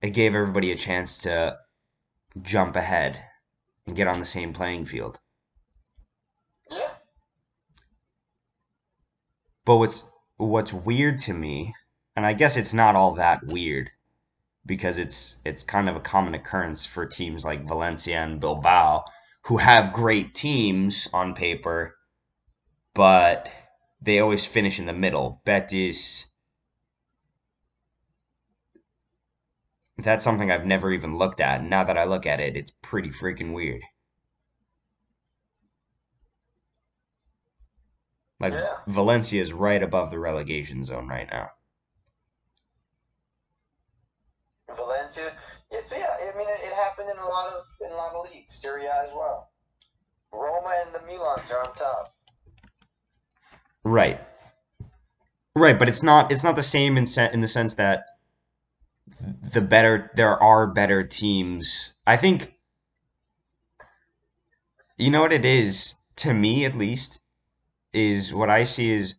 [0.02, 1.58] it gave everybody a chance to
[2.42, 3.22] jump ahead
[3.86, 5.18] and get on the same playing field.
[6.70, 6.94] Yeah.
[9.66, 10.04] But what's
[10.36, 11.74] what's weird to me,
[12.16, 13.90] and I guess it's not all that weird
[14.66, 19.04] because it's it's kind of a common occurrence for teams like Valencia and Bilbao
[19.46, 21.96] who have great teams on paper,
[22.94, 23.50] but
[24.00, 25.42] they always finish in the middle.
[25.44, 26.26] Betis
[29.98, 31.64] That's something I've never even looked at.
[31.64, 33.82] Now that I look at it, it's pretty freaking weird.
[38.40, 38.76] Like Yeah.
[38.86, 41.50] Valencia is right above the relegation zone right now.
[44.76, 45.36] Valencia.
[45.70, 48.14] Yeah, so yeah, I mean, it, it happened in a lot of in a lot
[48.14, 48.52] of leagues.
[48.52, 49.50] Serie A as well.
[50.32, 52.14] Roma and the Milans are on top.
[53.84, 54.20] Right.
[55.56, 58.06] Right, but it's not it's not the same in se- in the sense that
[59.52, 61.92] the better there are better teams.
[62.06, 62.54] I think
[64.96, 67.20] you know what it is to me at least
[67.94, 69.14] is what I see is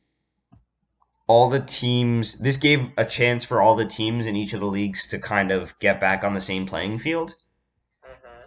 [1.28, 4.68] all the teams this gave a chance for all the teams in each of the
[4.68, 7.36] leagues to kind of get back on the same playing field
[8.04, 8.46] hmm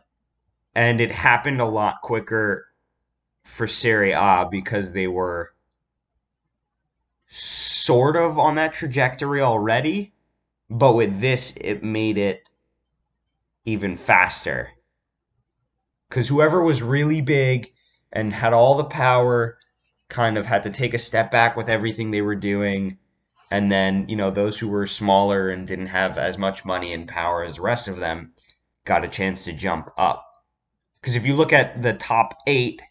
[0.75, 2.69] and it happened a lot quicker
[3.43, 5.53] for Serie A because they were
[7.29, 10.14] sort of on that trajectory already,
[10.71, 12.49] but with this, it made it
[13.64, 14.71] even faster.
[16.09, 17.73] Because whoever was really big
[18.12, 19.59] and had all the power
[20.09, 22.99] kind of had to take a step back with everything they were doing.
[23.51, 27.09] And then, you know, those who were smaller and didn't have as much money and
[27.09, 28.33] power as the rest of them
[28.85, 30.25] got a chance to jump up.
[31.01, 32.83] Because if you look at the top eight,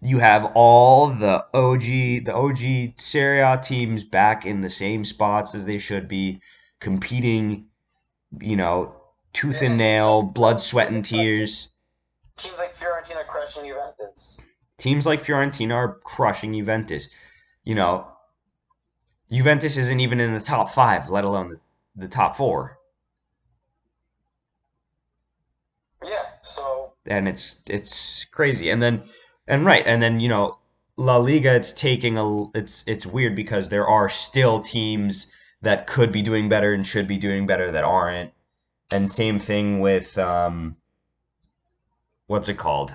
[0.00, 5.54] you have all the OG, the OG Serie A teams back in the same spots
[5.54, 6.40] as they should be,
[6.80, 7.66] competing,
[8.40, 8.94] you know,
[9.32, 11.68] tooth and nail, blood, sweat, and tears.
[12.36, 14.36] Teams like Fiorentina crushing Juventus.
[14.78, 17.08] Teams like Fiorentina are crushing Juventus.
[17.64, 18.06] You know,
[19.30, 21.60] Juventus isn't even in the top five, let alone the,
[21.96, 22.78] the top four.
[26.04, 28.70] Yeah, so And it's it's crazy.
[28.70, 29.02] And then
[29.48, 30.58] and right, and then you know,
[30.96, 35.30] La Liga it's taking a it's it's weird because there are still teams
[35.62, 38.32] that could be doing better and should be doing better that aren't.
[38.90, 40.76] And same thing with um
[42.26, 42.94] what's it called?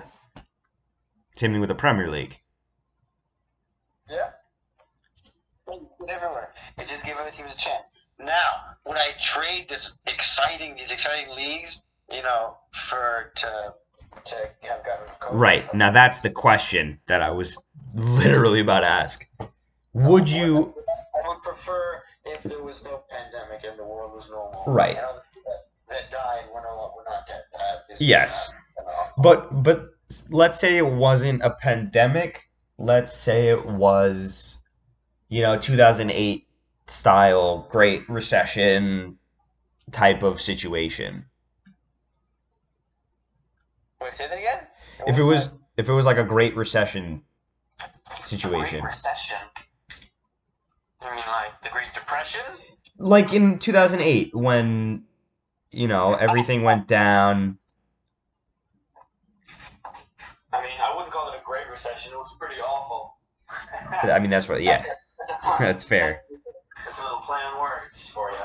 [1.36, 2.40] Same thing with the Premier League.
[4.10, 4.30] yeah.
[6.08, 6.52] Everywhere.
[6.78, 7.84] It just gave other teams a chance.
[8.18, 13.74] Now, would I trade this exciting these exciting leagues, you know, for to
[14.24, 15.38] to have gotten COVID?
[15.38, 15.72] Right.
[15.74, 17.56] Now that's the question that I was
[17.94, 19.26] literally about to ask.
[19.92, 20.74] Would you
[21.24, 24.64] I would prefer if there was no pandemic and the world was normal.
[24.66, 24.96] Right.
[24.96, 25.52] Other people
[25.88, 27.42] that, that died were no were not dead.
[27.88, 28.52] That Yes.
[28.76, 29.94] not- not- But but
[30.30, 32.48] let's say it wasn't a pandemic.
[32.78, 34.62] Let's say it was,
[35.28, 36.46] you know, 2008
[36.86, 39.18] style Great Recession
[39.90, 41.24] type of situation.
[44.00, 44.66] Wait, say that again.
[45.06, 45.58] If it was that?
[45.76, 47.22] if it was like a Great Recession
[48.20, 48.80] situation.
[48.80, 49.38] Great recession.
[51.02, 52.42] You mean like the Great Depression?
[53.00, 55.02] like in 2008 when
[55.72, 57.58] you know everything went down.
[60.52, 62.12] I mean, I wouldn't call it a Great Recession.
[62.12, 63.16] It was pretty awful.
[64.02, 64.84] I mean that's what yeah,
[65.58, 66.22] that's fair.
[66.30, 68.38] It's a little play on words for you.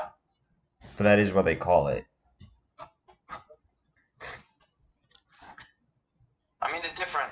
[0.96, 2.04] But that is what they call it.
[6.62, 7.30] I mean, it's different.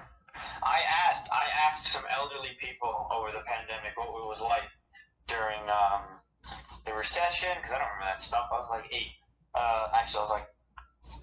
[0.63, 4.69] I asked, I asked some elderly people over the pandemic what it was like
[5.27, 6.21] during um,
[6.87, 8.49] the recession, because I don't remember that stuff.
[8.53, 9.13] I was like eight.
[9.55, 10.49] Uh, actually, I was like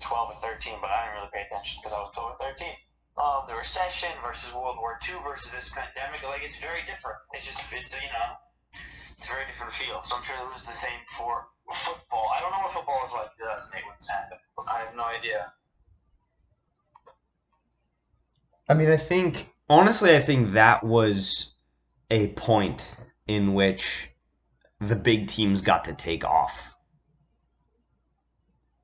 [0.01, 2.67] 12 or 13, but I didn't really pay attention because I was 12 or 13.
[3.17, 7.17] Um, the recession versus World War II versus this pandemic, like it's very different.
[7.33, 8.39] It's just, it's you know,
[9.17, 10.01] it's a very different feel.
[10.03, 12.31] So I'm sure it was the same for football.
[12.35, 13.29] I don't know what football is like.
[13.39, 14.39] That's Snake when this happened.
[14.67, 15.51] I have no idea.
[18.69, 21.55] I mean, I think honestly, I think that was
[22.09, 22.85] a point
[23.27, 24.09] in which
[24.79, 26.75] the big teams got to take off.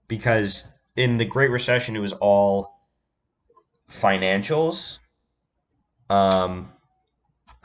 [0.08, 2.77] Because in the Great Recession, it was all
[3.90, 5.00] financials.
[6.10, 6.72] Um,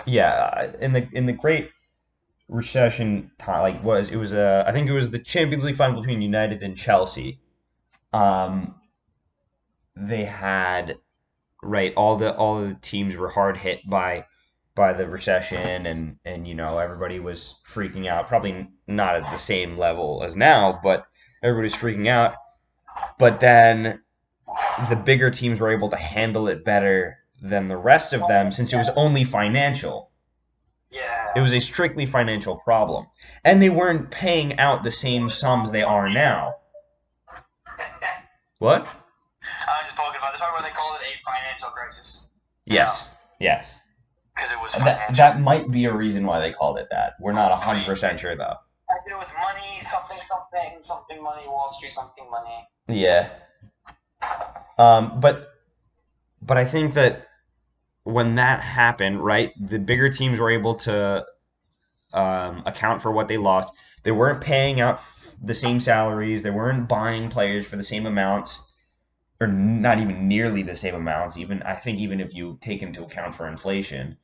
[0.07, 1.71] yeah, in the in the Great
[2.49, 6.01] Recession time, like was it was uh, I think it was the Champions League final
[6.01, 7.41] between United and Chelsea.
[8.13, 8.75] Um,
[9.97, 10.97] they had
[11.63, 14.25] right all the all the teams were hard hit by
[14.75, 19.37] by the recession and and you know everybody was freaking out probably not as the
[19.37, 21.07] same level as now but
[21.43, 22.35] everybody's freaking out
[23.19, 24.02] but then
[24.89, 28.73] the bigger teams were able to handle it better than the rest of them since
[28.73, 30.11] it was only financial
[30.91, 31.31] Yeah.
[31.35, 33.07] it was a strictly financial problem
[33.45, 36.55] and they weren't paying out the same sums they are now
[38.59, 38.87] what
[39.67, 40.33] I'm just poking about.
[40.33, 42.29] That's why they call it a financial crisis
[42.65, 43.75] yes yes
[44.37, 45.17] because it was that financial.
[45.17, 48.55] that might be a reason why they called it that we're not 100% sure though
[48.93, 52.69] I do with money, something, something, something, money, Wall Street, something, money.
[52.89, 53.31] Yeah.
[54.79, 55.49] Um, but
[56.41, 57.29] but I think that
[58.05, 61.25] when that happened, right, the bigger teams were able to
[62.13, 63.73] um, account for what they lost.
[64.03, 66.43] They weren't paying out f- the same salaries.
[66.43, 68.61] They weren't buying players for the same amounts,
[69.41, 71.37] or not even nearly the same amounts.
[71.37, 74.19] Even I think even if you take into account for inflation.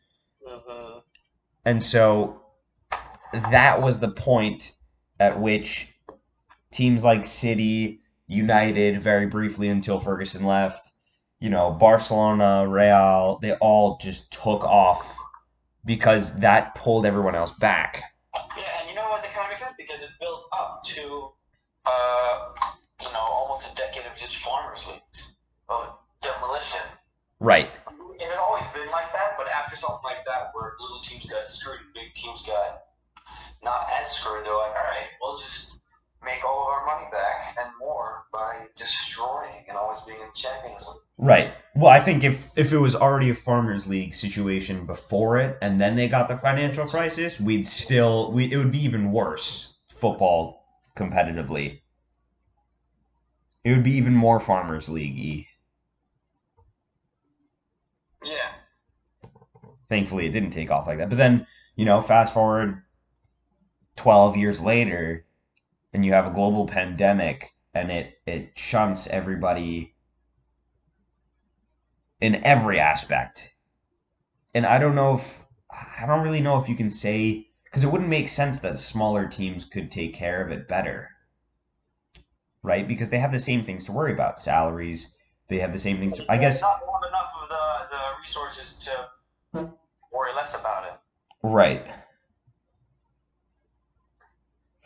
[0.46, 0.98] Mm-hmm.
[1.64, 2.42] And so
[3.32, 4.72] that was the point
[5.20, 5.94] at which
[6.70, 10.92] teams like City, United, very briefly until Ferguson left,
[11.40, 15.16] you know, Barcelona, Real, they all just took off
[15.84, 18.02] because that pulled everyone else back.
[18.56, 19.22] Yeah, and you know what?
[19.22, 21.32] That kind of makes sense because it built up to,
[21.86, 22.52] uh,
[23.00, 25.32] you know, almost a decade of just farmers leagues
[25.68, 26.82] of demolition.
[27.40, 27.70] Right.
[28.20, 31.48] It had always been like that, but after something like that, where little teams got
[31.48, 32.82] screwed, big teams got
[33.62, 35.77] not as screwed, they're like, all right, we'll just
[36.24, 40.86] make all of our money back and more by destroying and always being in Champions
[40.86, 41.02] League.
[41.18, 41.52] Right.
[41.74, 45.80] Well, I think if if it was already a farmers league situation before it, and
[45.80, 50.64] then they got the financial crisis, we'd still we it would be even worse football
[50.96, 51.80] competitively.
[53.64, 55.46] It would be even more farmers league.
[58.24, 58.52] Yeah.
[59.88, 61.08] Thankfully, it didn't take off like that.
[61.08, 62.82] But then you know, fast forward
[63.96, 65.24] twelve years later,
[65.98, 69.96] and you have a global pandemic, and it it shunts everybody
[72.20, 73.52] in every aspect.
[74.54, 75.44] And I don't know if
[76.00, 79.26] I don't really know if you can say because it wouldn't make sense that smaller
[79.26, 81.08] teams could take care of it better.
[82.62, 82.86] Right?
[82.86, 85.08] Because they have the same things to worry about, salaries,
[85.48, 89.72] they have the same things to, I guess not enough of the, the resources to
[90.12, 90.92] worry less about it.
[91.42, 91.84] right.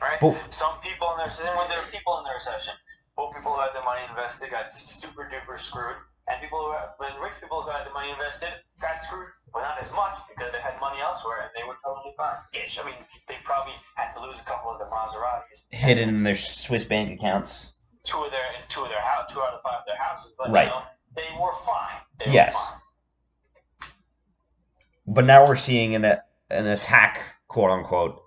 [0.02, 0.18] Right?
[0.18, 2.74] But- Some people in their when there are people in the recession,
[3.16, 5.94] poor people who had their money invested got super duper screwed,
[6.26, 8.50] and people who had, when rich people who had the money invested
[8.82, 12.14] got screwed, but not as much because they had money elsewhere and they were totally
[12.18, 12.34] fine.
[12.52, 12.78] Ish.
[12.80, 16.34] I mean, they probably had to lose a couple of their Maseratis, Hidden in their
[16.36, 17.74] Swiss bank accounts.
[18.04, 20.50] two of their two of their house, two out of five of their houses, but
[20.50, 20.66] Right.
[20.66, 20.82] you know,
[21.14, 22.00] they were fine.
[22.18, 22.54] They Yes.
[22.56, 23.92] Were fine.
[25.06, 26.04] But now we're seeing an
[26.50, 28.21] an attack, quote unquote,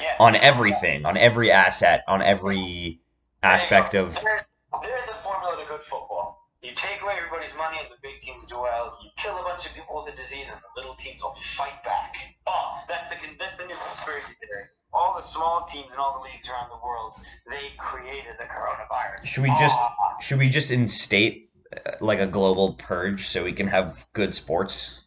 [0.00, 0.16] Yeah.
[0.18, 3.00] on everything, on every asset, on every
[3.42, 4.42] aspect of There's,
[4.82, 6.48] there's the formula to good football.
[6.62, 8.98] You take away everybody's money and the big teams do well.
[9.02, 11.82] You kill a bunch of people with a disease and the little teams will fight
[11.84, 12.14] back.
[12.46, 14.64] Oh, that's the that's the new conspiracy theory.
[14.92, 17.14] All the small teams in all the leagues around the world,
[17.48, 19.26] they created the coronavirus.
[19.26, 21.50] Should we just Ah, should we just instate
[21.86, 25.02] uh, like a global purge so we can have good sports?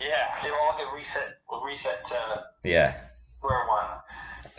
[0.00, 2.94] yeah, they all get reset reset to Yeah.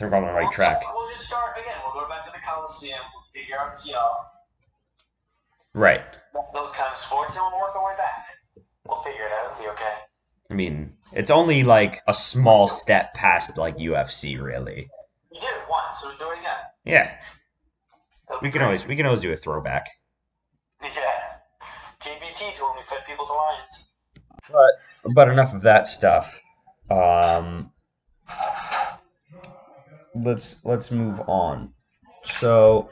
[0.02, 0.82] They're on the right We'll track.
[0.82, 1.76] start- We'll just start again.
[1.86, 3.00] We'll go back to the Coliseum.
[3.14, 4.12] We'll figure out you know
[5.74, 6.04] Right.
[6.54, 8.26] those kind of sports, and we'll work our way back.
[8.86, 9.52] We'll figure it out.
[9.52, 9.94] It'll be okay.
[10.50, 14.90] I mean, it's only like a small step past like UFC, really.
[15.32, 16.58] You did it once, so we do it again.
[16.84, 17.18] Yeah,
[18.42, 18.64] we can great.
[18.66, 19.88] always we can always do a throwback.
[20.84, 20.90] Yeah.
[22.02, 23.88] TBT told me fed people to lions.
[24.50, 26.42] But but enough of that stuff.
[26.90, 27.72] Um,
[30.16, 31.74] let's let's move on.
[32.24, 32.90] So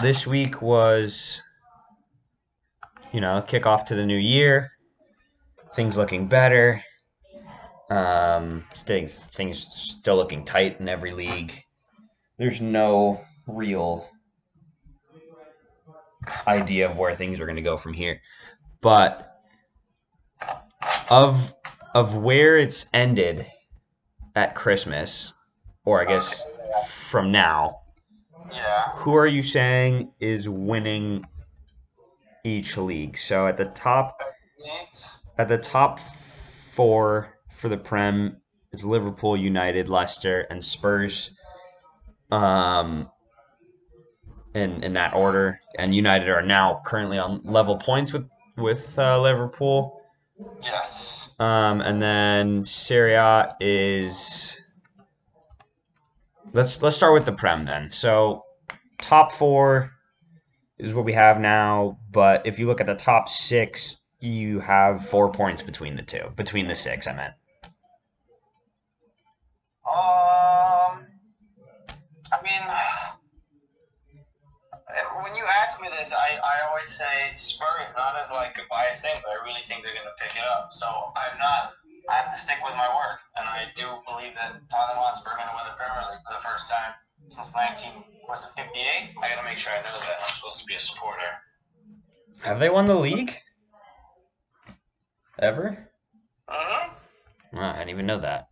[0.00, 1.40] this week was
[3.12, 4.70] you know kickoff to the new year.
[5.74, 6.82] Things looking better.
[7.90, 11.52] Um, things things still looking tight in every league.
[12.38, 14.08] There's no real
[16.46, 18.20] idea of where things are going to go from here,
[18.80, 19.40] but
[21.10, 21.54] of
[21.94, 23.46] of where it's ended
[24.34, 25.32] at Christmas,
[25.84, 26.44] or I guess
[26.86, 27.80] from now,
[28.52, 28.90] Yeah.
[28.92, 31.26] who are you saying is winning
[32.44, 33.16] each league?
[33.16, 34.20] So at the top
[35.38, 38.36] at the top four for the Prem
[38.72, 41.32] is Liverpool, United, Leicester, and Spurs.
[42.30, 43.10] Um,
[44.54, 49.20] in in that order, and United are now currently on level points with with uh,
[49.20, 50.00] Liverpool.
[50.62, 51.30] Yes.
[51.38, 54.56] Um, and then Serie A is.
[56.54, 57.90] Let's let's start with the Prem then.
[57.90, 58.44] So,
[59.00, 59.90] top four
[60.78, 65.08] is what we have now, but if you look at the top six, you have
[65.08, 67.06] four points between the two, between the six.
[67.06, 67.34] I meant.
[69.86, 71.06] Um.
[72.32, 72.62] I mean,
[75.22, 79.02] when you ask me this, I, I always say Spurs, not as like a biased
[79.02, 80.72] thing, but I really think they're to pick it up.
[80.72, 80.86] So
[81.16, 81.72] I'm not.
[82.12, 85.40] I have to stick with my work, and I do believe that Tottenham Hotspur are
[85.40, 86.92] going to win the Premier League for the first time
[87.32, 89.16] since 19 was it 58?
[89.22, 90.16] I got to make sure I know that.
[90.20, 91.22] I'm supposed to be a supporter.
[92.42, 93.34] Have they won the league?
[95.38, 95.88] Ever?
[96.48, 97.58] Mm-hmm.
[97.58, 98.48] Oh, I didn't even know that.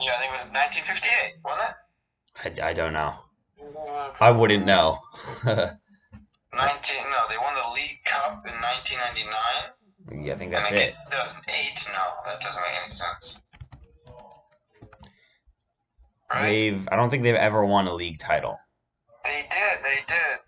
[0.00, 2.60] Yeah, I think it was 1958, wasn't it?
[2.62, 3.14] I, I don't know.
[4.20, 4.98] I wouldn't know.
[5.44, 5.66] 19.
[6.54, 9.30] No, they won the League Cup in 1999.
[10.10, 10.94] Yeah, I think that's and it.
[11.10, 11.86] 2008.
[11.92, 13.40] No, that doesn't make any sense.
[16.32, 16.42] Right?
[16.42, 16.88] They've.
[16.90, 18.58] I don't think they've ever won a league title.
[19.24, 19.84] They did.
[19.84, 20.38] They did.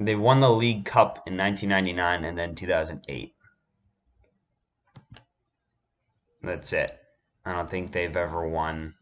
[0.00, 3.34] They won the League Cup in 1999 and then 2008.
[6.42, 6.98] That's it.
[7.46, 8.94] I don't think they've ever won.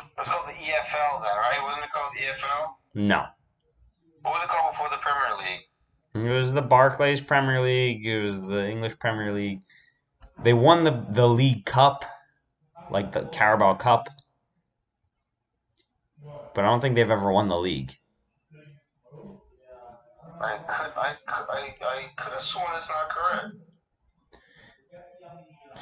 [0.00, 1.60] It was called the EFL then, right?
[1.62, 2.74] Wasn't it called the EFL?
[2.94, 3.26] No.
[4.22, 6.26] What was it called before the Premier League?
[6.26, 8.04] It was the Barclays Premier League.
[8.04, 9.60] It was the English Premier League.
[10.42, 12.04] They won the the League Cup,
[12.90, 14.08] like the Carabao Cup,
[16.54, 17.96] but I don't think they've ever won the league.
[20.42, 23.56] I could, I, I, I could have sworn that's not correct.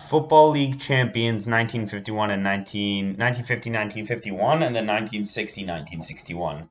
[0.09, 6.68] Football League champions 1951 and 19, 1950 1951 and then 1960 1961.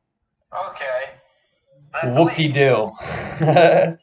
[0.53, 0.96] Okay.
[2.03, 2.91] Whoop de doo.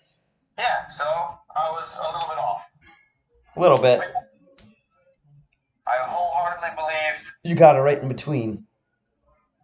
[0.57, 2.63] Yeah, so I was a little bit off.
[3.57, 4.01] A little bit.
[5.87, 8.65] I wholeheartedly believe, You got it right in between.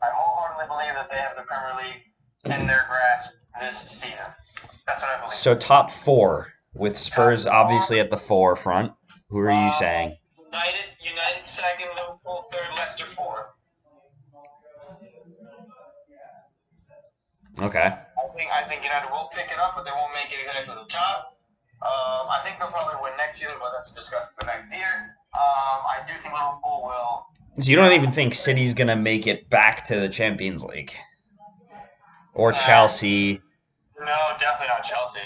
[0.03, 2.03] I wholeheartedly believe that they have the Premier League
[2.61, 4.17] in their grasp this season.
[4.87, 5.35] That's what I believe.
[5.35, 8.93] So top four with Spurs obviously at the forefront.
[9.29, 10.17] Who are you Uh, saying?
[10.51, 13.47] United, United second, Liverpool third, Leicester fourth.
[17.63, 17.95] Okay.
[18.41, 20.73] I think I think United will pick it up, but they won't make it exactly
[20.73, 21.37] to the top.
[21.83, 25.17] Um, I think they'll probably win next season, but that's discussed for next year.
[25.37, 27.27] Um, I do think Liverpool will.
[27.63, 30.95] So you don't even think City's gonna make it back to the Champions League,
[32.33, 33.43] or Chelsea
[33.99, 35.21] No, definitely not Chelsea.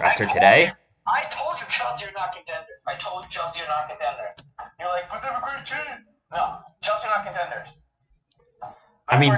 [0.00, 0.70] after today?
[1.04, 2.78] I told you Chelsea are not contenders.
[2.86, 4.38] I told you Chelsea are not contenders.
[4.78, 6.06] You're like, but they're a great team.
[6.30, 7.74] No, Chelsea are not contenders.
[9.08, 9.36] I mean,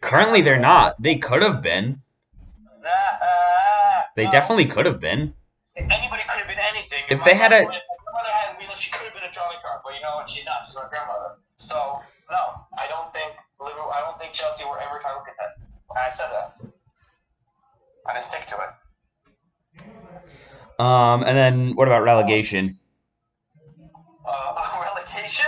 [0.00, 1.00] Currently, they're not.
[1.00, 2.02] They could have been.
[4.14, 5.32] They definitely could have been.
[5.74, 7.02] Anybody could have been anything.
[7.08, 9.56] If my they had a- my grandmother had me, she could have been a Charlie
[9.64, 10.28] card, but you know what?
[10.28, 10.66] She's not.
[10.66, 11.36] She's my grandmother.
[11.56, 13.90] So no, I don't think Liverpool.
[13.90, 15.56] I don't think Chelsea were ever title contenders.
[15.96, 16.56] I said that.
[16.60, 16.72] And
[18.18, 18.68] I stick to it.
[20.78, 22.78] Um, and then what about relegation?
[24.26, 25.46] Uh, relegation.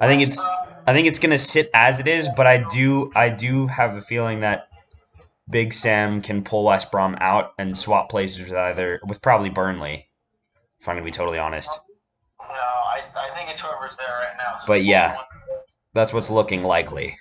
[0.00, 3.10] I think it's Uh, I think it's gonna sit as it is, but I do
[3.14, 4.68] I do have a feeling that
[5.48, 10.08] Big Sam can pull West Brom out and swap places with either with probably Burnley.
[10.80, 11.70] If I'm gonna be totally honest,
[12.40, 14.58] no, I, I think it's whoever's there right now.
[14.58, 15.16] So But yeah.
[15.92, 17.16] that's what's looking likely.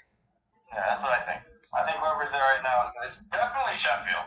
[0.74, 1.42] Yeah, that's what I think.
[1.74, 3.30] I think whoever's there right now is going.
[3.32, 4.26] Definitely Sheffield.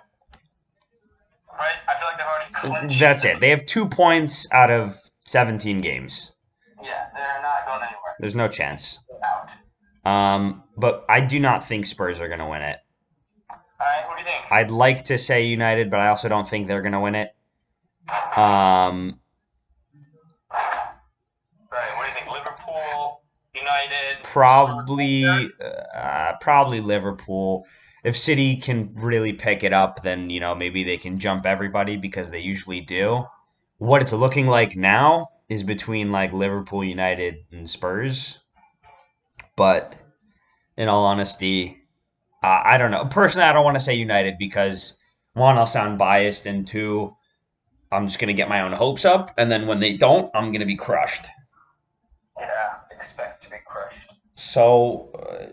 [1.58, 1.74] Right?
[1.88, 3.00] I feel like they've already clinched.
[3.00, 3.40] That's it.
[3.40, 6.32] They have two points out of 17 games.
[6.82, 8.16] Yeah, they're not going anywhere.
[8.18, 8.98] There's no chance.
[9.24, 10.10] Out.
[10.10, 12.78] Um, but I do not think Spurs are gonna win it.
[13.50, 14.50] Alright, what do you think?
[14.50, 17.30] I'd like to say United, but I also don't think they're gonna win it.
[18.36, 19.20] Um,
[21.72, 22.26] Right, what do you think?
[22.30, 23.22] Liverpool,
[23.54, 27.66] United, probably, uh, probably Liverpool.
[28.04, 31.96] If City can really pick it up, then you know maybe they can jump everybody
[31.96, 33.24] because they usually do.
[33.78, 38.41] What it's looking like now is between like Liverpool, United, and Spurs.
[39.56, 39.94] But
[40.76, 41.82] in all honesty,
[42.42, 43.04] uh, I don't know.
[43.04, 44.98] Personally, I don't want to say United because
[45.34, 47.14] one, I'll sound biased, and two,
[47.90, 50.66] I'm just gonna get my own hopes up, and then when they don't, I'm gonna
[50.66, 51.26] be crushed.
[52.38, 54.14] Yeah, expect to be crushed.
[54.34, 55.46] So, uh,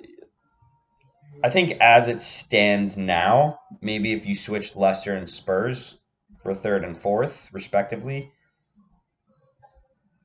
[1.43, 5.99] I think as it stands now, maybe if you switched Leicester and Spurs
[6.41, 8.31] for third and fourth, respectively,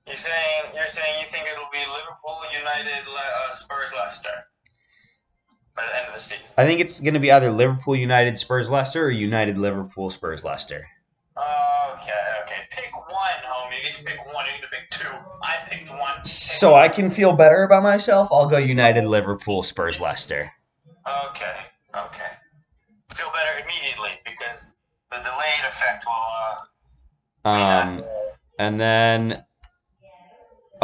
[0.07, 4.29] You're saying you're saying you think it'll be Liverpool, United, Le- uh, Spurs, Leicester
[5.75, 6.45] by the end of the season.
[6.59, 10.45] I think it's going to be either Liverpool, United, Spurs, Leicester, or United, Liverpool, Spurs,
[10.45, 10.87] Leicester.
[11.37, 12.61] Okay, okay.
[12.71, 13.79] Pick one, homie.
[13.79, 14.45] You get to pick one.
[14.47, 15.09] You get to pick two.
[15.43, 16.17] I picked one.
[16.19, 18.29] Pick So I can feel better about myself.
[18.31, 20.51] I'll go United, Liverpool, Spurs, Leicester.
[21.07, 21.57] Okay,
[21.97, 22.31] okay.
[23.15, 24.75] Feel better immediately because
[25.11, 26.13] the delayed effect will.
[27.45, 28.05] Uh, Um,
[28.59, 29.45] and then,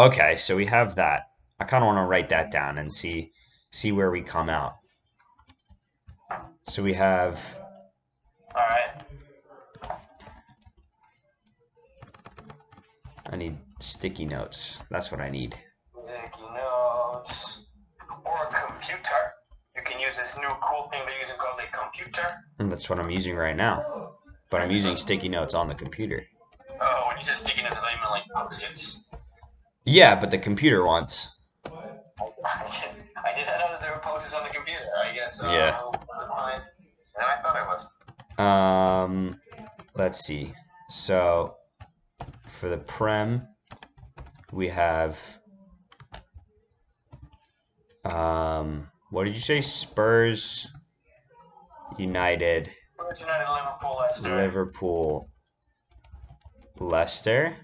[0.06, 1.24] okay, so we have that.
[1.58, 3.32] I kind of want to write that down and see
[3.72, 4.74] see where we come out.
[6.68, 7.56] So we have
[8.54, 9.02] all right.
[13.32, 14.78] I need sticky notes.
[14.90, 15.54] That's what I need.
[15.92, 17.60] Sticky notes
[18.24, 19.34] or a computer.
[19.76, 22.26] You can use this new cool thing they're using called a computer.
[22.58, 24.14] And that's what I'm using right now.
[24.50, 26.24] But I'm using sticky notes on the computer.
[26.80, 29.04] Oh, when you said sticky notes, I thought you meant like post-its.
[29.90, 31.26] Yeah, but the computer wants.
[31.66, 34.84] I did, I did not know that there were post-its on the computer.
[34.96, 35.42] I guess.
[35.42, 35.78] Uh, Yeah.
[35.80, 36.60] I was fine.
[37.16, 39.08] And I thought I was.
[39.08, 39.40] Um,
[39.96, 40.52] let's see.
[40.90, 41.56] So
[42.46, 43.48] for the prem,
[44.52, 45.18] we have
[48.04, 49.60] um, what did you say?
[49.60, 50.68] Spurs,
[51.98, 52.70] United,
[53.18, 54.36] United, Liverpool, Leicester.
[54.36, 55.30] Liverpool,
[56.78, 57.56] Leicester.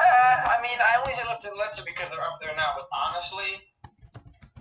[0.00, 3.60] Uh, I mean, I only left to Leicester because they're up there now, but honestly,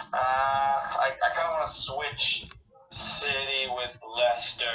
[0.01, 2.49] uh, I, I kind of want to switch
[2.91, 4.65] City with Leicester.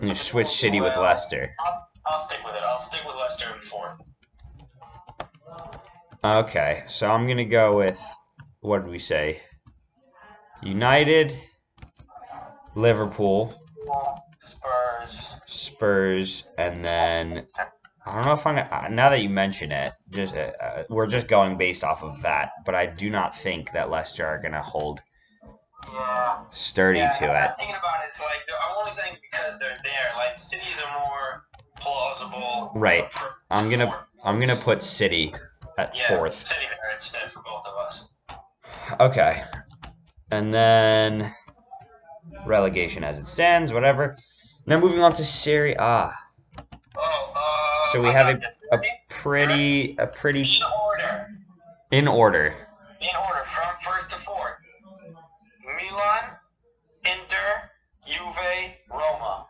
[0.00, 1.54] You switch City with Leicester.
[1.60, 2.62] I'll, I'll stick with it.
[2.62, 3.58] I'll stick with Leicester
[6.24, 8.00] Okay, so I'm gonna go with
[8.60, 9.40] what did we say?
[10.62, 11.38] United,
[12.74, 13.52] Liverpool,
[14.40, 15.34] Spurs.
[15.46, 17.46] Spurs, and then
[18.08, 19.92] I don't know if I'm gonna, now that you mention it.
[20.10, 23.72] Just uh, uh, we're just going based off of that, but I do not think
[23.72, 25.00] that Leicester are gonna hold
[25.92, 26.38] Yeah.
[26.50, 27.54] sturdy yeah, to I'm it.
[27.58, 28.08] thinking about it.
[28.08, 30.10] It's like I'm only saying because they're there.
[30.16, 31.44] Like cities are more
[31.76, 32.72] plausible.
[32.74, 33.08] Right.
[33.50, 35.34] I'm gonna I'm gonna put City
[35.78, 36.42] at yeah, fourth.
[36.42, 38.08] City there instead for both of us.
[39.00, 39.42] Okay.
[40.30, 41.32] And then
[42.46, 44.16] relegation as it stands, whatever.
[44.66, 46.10] Now moving on to Serie A.
[47.92, 51.28] So we have a, a pretty a pretty In order.
[51.90, 52.54] in order.
[53.00, 54.54] In order from first to fourth.
[55.64, 56.24] Milan,
[57.04, 57.70] Inter,
[58.06, 59.46] Juve, Roma.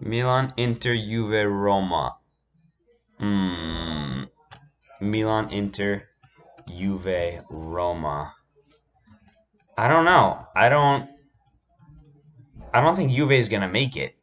[0.00, 2.16] Milan, Inter, Juve, Roma.
[3.18, 4.24] Hmm.
[5.00, 6.02] Milan, Inter,
[6.68, 8.34] Juve, Roma.
[9.78, 10.46] I don't know.
[10.54, 11.08] I don't.
[12.72, 14.13] I don't think Juve is gonna make it.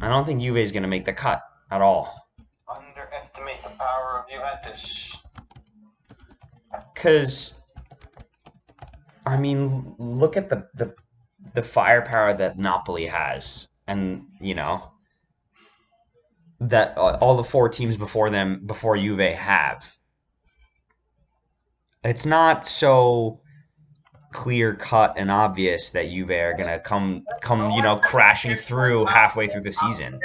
[0.00, 2.28] I don't think Juve is gonna make the cut at all.
[2.68, 5.16] Underestimate the power of Juventus.
[6.94, 7.60] Cause,
[9.26, 10.94] I mean, look at the the
[11.54, 14.90] the firepower that Napoli has, and you know
[16.60, 19.96] that uh, all the four teams before them before Juve have.
[22.02, 23.40] It's not so
[24.34, 29.48] clear cut and obvious that Juve are gonna come come you know crashing through halfway
[29.48, 30.20] through the season.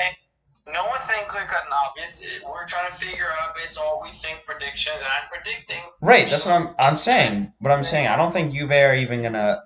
[0.67, 2.21] No one's saying clear cut and obvious.
[2.43, 5.81] We're trying to figure out based on what we think predictions, and I'm predicting.
[6.01, 7.53] Right, that's what I'm I'm saying.
[7.61, 9.61] But I'm saying I don't think Juve are even gonna.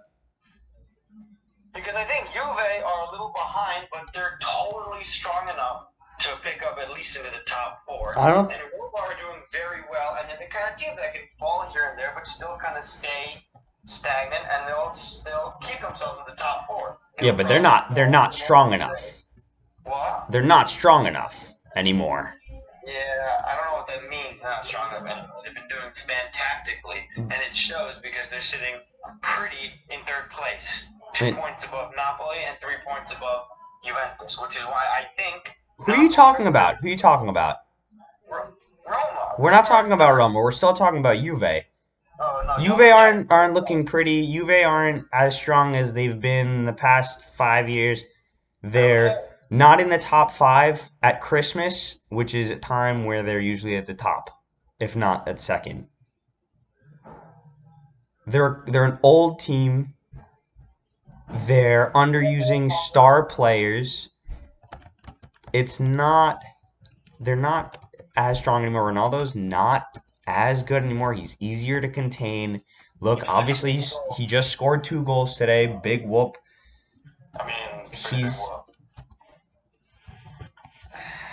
[1.74, 5.88] Because I think Juve are a little behind, but they're totally strong enough
[6.20, 8.20] to pick up at least into the top four.
[8.20, 8.52] I don't.
[8.52, 11.70] And Roma are doing very well, and they're the kind of team that can fall
[11.74, 13.42] here and there, but still kind of stay
[13.86, 16.98] stagnant, and they'll they'll keep themselves in the top four.
[17.22, 19.24] Yeah, but they're not they're not strong enough.
[19.86, 20.26] What?
[20.30, 22.34] They're not strong enough anymore.
[22.86, 24.42] Yeah, I don't know what that means.
[24.44, 25.42] Not strong enough anymore.
[25.46, 27.34] They've been doing fantastically, Mm.
[27.34, 28.76] and it shows because they're sitting
[29.22, 33.46] pretty in third place, two It- points above Napoli and three points above
[33.86, 36.78] Juventus, which is why I think Who are you talking about?
[36.78, 37.58] Who are you talking about?
[38.30, 39.34] Roma.
[39.38, 40.40] We're not talking about Roma.
[40.40, 41.64] We're still talking about Juve.
[42.60, 44.32] Juve aren't aren't looking pretty.
[44.32, 48.04] Juve aren't as strong as they've been in the past five years.
[48.62, 53.76] They're not in the top five at Christmas, which is a time where they're usually
[53.76, 54.30] at the top,
[54.80, 55.88] if not at second.
[58.26, 59.94] They're they're an old team.
[61.48, 64.10] They're underusing star players.
[65.52, 66.44] It's not
[67.20, 67.78] they're not
[68.16, 68.92] as strong anymore.
[68.92, 69.84] Ronaldo's not
[70.28, 71.14] as good anymore.
[71.14, 72.62] He's easier to contain.
[73.00, 75.80] Look, obviously he's, he just scored two goals today.
[75.84, 76.38] Big whoop.
[77.40, 78.50] I mean, He's-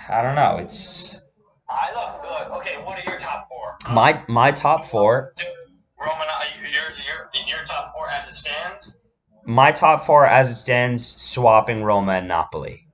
[0.08, 0.56] I don't know.
[0.58, 1.20] It's
[1.68, 2.56] I look good.
[2.58, 3.76] Okay, what are your top four?
[3.94, 5.34] my my top four.
[6.00, 8.92] Roma, uh, yours, your, is your top four as it stands?
[9.44, 12.88] My top four as it stands, swapping Roma and Napoli.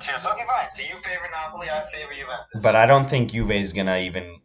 [0.00, 0.22] Yeah, I hear that too.
[0.22, 0.66] So okay, fine.
[0.74, 2.62] So you favor Napoli, I favor Juventus.
[2.62, 4.40] But I don't think Juve is gonna even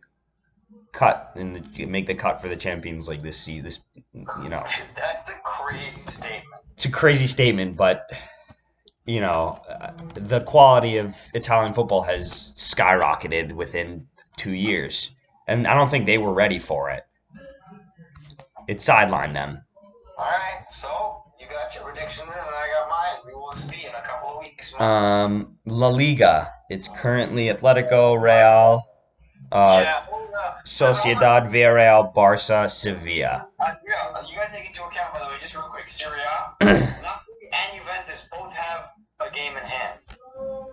[0.91, 3.81] cut and make the cut for the Champions League this see this.
[4.13, 6.43] You know, Dude, that's a crazy statement.
[6.73, 8.11] it's a crazy statement, but
[9.05, 9.59] you know,
[10.13, 15.11] the quality of Italian football has skyrocketed within two years,
[15.47, 17.05] and I don't think they were ready for it.
[18.67, 19.63] It sidelined them.
[20.17, 22.48] All right, so you got your predictions, and
[24.77, 26.51] Um, La Liga.
[26.69, 28.83] It's currently Atletico, Real,
[29.51, 33.47] uh, yeah, well, uh, Sociedad, Villarreal, Barca, Sevilla.
[33.59, 36.65] Uh, yeah, you gotta take into account, by the way, just real quick, Serie A,
[36.65, 38.89] Napoli and Juventus both have
[39.19, 39.99] a game in hand,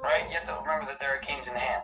[0.03, 0.24] right?
[0.28, 1.82] You have to remember that there are games in hand.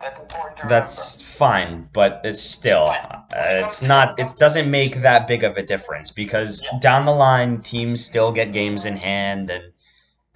[0.00, 0.80] That's important to remember.
[0.80, 5.62] That's fine, but it's still uh, it's not it doesn't make that big of a
[5.62, 9.64] difference because down the line teams still get games in hand and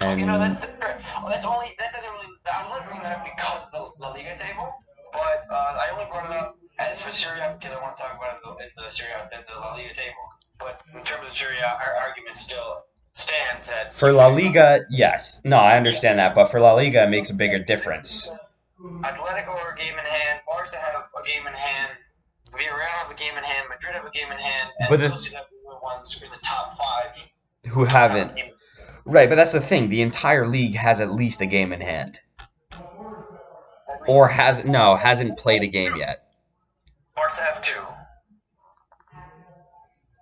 [0.00, 1.02] you know, that's and different.
[1.26, 2.26] That's only that doesn't really.
[2.46, 4.74] I'm only bringing that up because of the La Liga table,
[5.12, 6.56] but uh, I only brought it up
[7.00, 9.24] for Serie A because I want to talk about it in the, the Serie A
[9.36, 10.24] in the La Liga table.
[10.58, 12.84] But in terms of Serie A, our argument still
[13.14, 15.42] stands that for La Liga, yes.
[15.44, 18.30] No, I understand that, but for La Liga it makes a bigger difference.
[18.80, 20.40] Atletico are a game in hand.
[20.46, 21.92] Barca have a game in hand.
[22.52, 23.66] Villarreal have a game in hand.
[23.68, 24.70] Madrid have a game in hand.
[24.78, 27.26] And But the- Sociedad are the ones in the top five.
[27.66, 28.32] Who haven't
[29.08, 29.88] Right, but that's the thing.
[29.88, 32.20] The entire league has at least a game in hand.
[34.06, 36.24] or has no hasn't played a game yet.
[37.16, 37.80] Barca have two.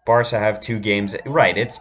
[0.05, 1.17] Barca have two games.
[1.27, 1.59] Right.
[1.59, 1.81] It's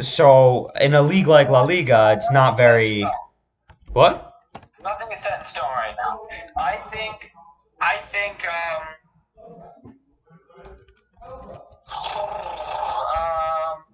[0.00, 3.06] so in a league like La Liga, it's not very.
[3.92, 4.32] What?
[4.82, 6.22] Nothing is set in stone right now.
[6.56, 7.30] I think,
[7.80, 9.94] I think, um,
[13.16, 13.84] um,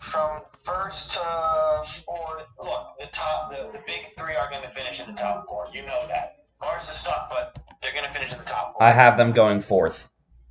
[0.00, 2.46] from first to fourth.
[2.62, 5.66] Look, the top, the, the big three are going to finish in the top four.
[5.72, 6.36] You know that.
[6.60, 8.82] Barca suck, but they're going to finish in the top four.
[8.82, 10.10] I have them going fourth.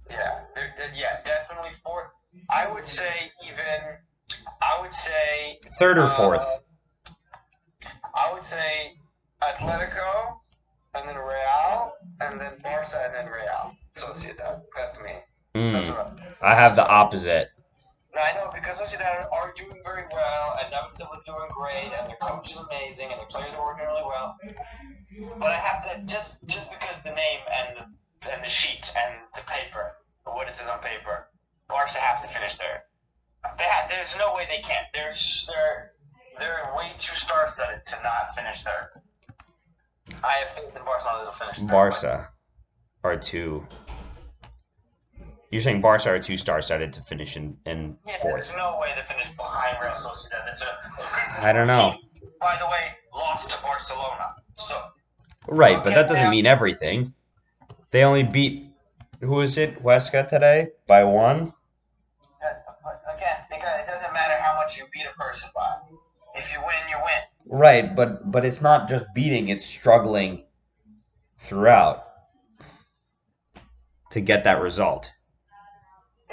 [0.09, 2.07] Yeah, they're, they're- yeah, definitely fourth.
[2.49, 3.63] I would say even.
[4.61, 5.59] I would say.
[5.79, 6.63] Third or uh, fourth.
[8.15, 8.93] I would say
[9.41, 10.35] Atletico,
[10.93, 11.91] and then Real,
[12.21, 13.75] and then Barca, and then Real.
[13.95, 14.61] Sociedad.
[14.75, 15.11] That's me.
[15.55, 17.49] That's Mm, what I have the opposite.
[18.15, 22.07] Now, I know because Sociedad are doing very well, and David Silva's doing great, and
[22.07, 24.37] their coach is amazing, and the players are working really well.
[25.39, 29.15] But I have to just just because the name and the, and the sheet and
[29.35, 31.27] the paper, what it says on paper,
[31.67, 32.83] Barca have to finish there.
[33.57, 34.85] They have, there's no way they can't.
[34.93, 35.13] They're
[35.47, 35.91] they're
[36.39, 38.91] they're way too star-studded to not finish there.
[40.23, 41.67] I have faith in Barcelona to finish there.
[41.67, 42.29] Barca
[43.03, 43.65] are two.
[45.53, 48.47] You're saying Barca are two star sided to finish in, in Yeah, fourth.
[48.47, 50.51] there's no way they finish behind Real Sociedad.
[50.51, 51.95] It's a, I don't know.
[52.41, 54.33] By the way, lost to Barcelona.
[54.57, 54.81] So
[55.47, 57.13] Right, but that doesn't mean everything.
[57.91, 58.71] They only beat
[59.19, 59.83] who is it?
[59.83, 61.53] Huesca today by one.
[62.43, 65.69] uh, again, because it doesn't matter how much you beat a person by.
[66.33, 67.59] If you win, you win.
[67.59, 70.45] Right, but but it's not just beating; it's struggling
[71.37, 72.05] throughout
[74.09, 75.11] to get that result.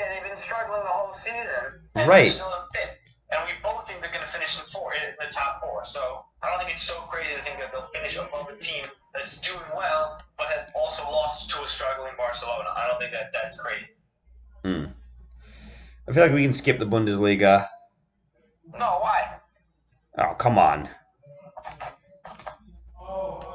[0.00, 1.84] Yeah, they've been struggling the whole season.
[1.94, 2.22] And Right.
[2.22, 2.96] They're still in fifth,
[3.32, 5.84] and we both think they're going to finish in four in the top four.
[5.84, 8.86] So I don't think it's so crazy to think that they'll finish above a team
[9.12, 12.70] that's doing well, but has also lost to a struggling Barcelona.
[12.74, 13.86] I don't think that that's crazy.
[14.64, 14.92] Hmm.
[16.08, 17.68] I feel like we can skip the Bundesliga.
[18.72, 19.36] No, why?
[20.16, 20.88] Oh, come on.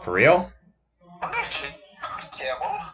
[0.03, 0.51] For real?
[2.33, 2.84] Terrible.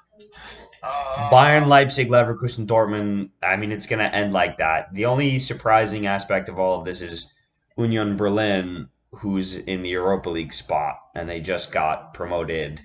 [0.84, 3.30] Uh, Bayern, Leipzig, Leverkusen, Dortmund.
[3.44, 4.94] I mean, it's going to end like that.
[4.94, 7.32] The only surprising aspect of all of this is
[7.78, 12.82] Union Berlin, who's in the Europa League spot, and they just got promoted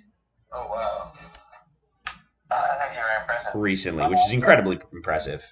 [0.52, 1.12] Oh wow.
[2.50, 3.50] Uh, that's actually very impressive.
[3.54, 5.44] recently, which is incredibly impressive.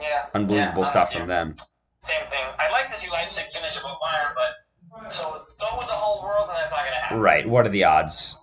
[0.00, 0.26] Yeah.
[0.34, 1.56] Unbelievable yeah, uh, stuff from them.
[2.02, 2.44] Same thing.
[2.58, 6.48] I'd like to see Leipzig finish above Bayern, but so so with the whole world,
[6.48, 7.18] and that's not gonna happen.
[7.18, 7.48] Right.
[7.48, 8.36] What are the odds?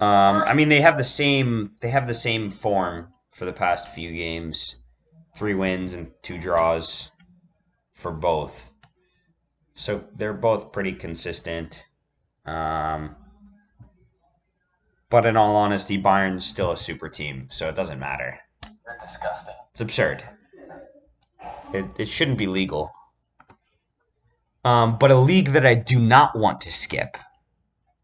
[0.00, 1.72] Um, I mean, they have the same.
[1.80, 4.76] They have the same form for the past few games,
[5.36, 7.10] three wins and two draws
[7.92, 8.70] for both.
[9.74, 11.84] So they're both pretty consistent.
[12.46, 13.16] Um,
[15.10, 18.38] but in all honesty, Bayern's still a super team, so it doesn't matter.
[18.62, 19.54] They're disgusting.
[19.72, 20.24] It's absurd.
[21.72, 22.92] It, it shouldn't be legal.
[24.64, 27.16] Um, but a league that I do not want to skip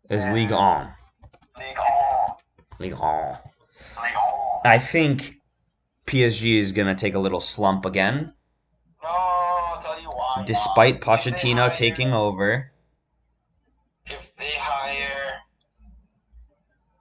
[0.08, 0.34] is 1.
[0.34, 0.92] League on.
[1.58, 1.85] League on.
[4.64, 5.36] I think
[6.06, 8.32] PSG is going to take a little slump again,
[9.02, 10.42] No, I'll tell you why.
[10.46, 12.72] despite Pochettino hire- taking over.
[14.06, 15.40] If they hire,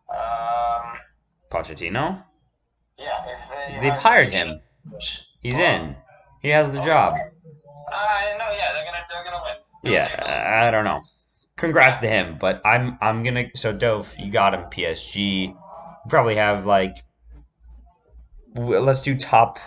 [0.10, 0.98] um,
[1.52, 2.24] Pochettino?
[2.98, 4.62] yeah, if they They've hire- hired him.
[5.42, 5.96] He's in.
[6.42, 7.16] He has the job.
[7.92, 8.52] I know.
[8.58, 9.92] Yeah, they're gonna they're gonna win.
[9.94, 11.02] Yeah, I don't know.
[11.58, 15.56] Congrats to him, but I'm I'm gonna so Dove, you got him PSG.
[16.08, 16.98] Probably have like
[18.56, 19.60] let's do top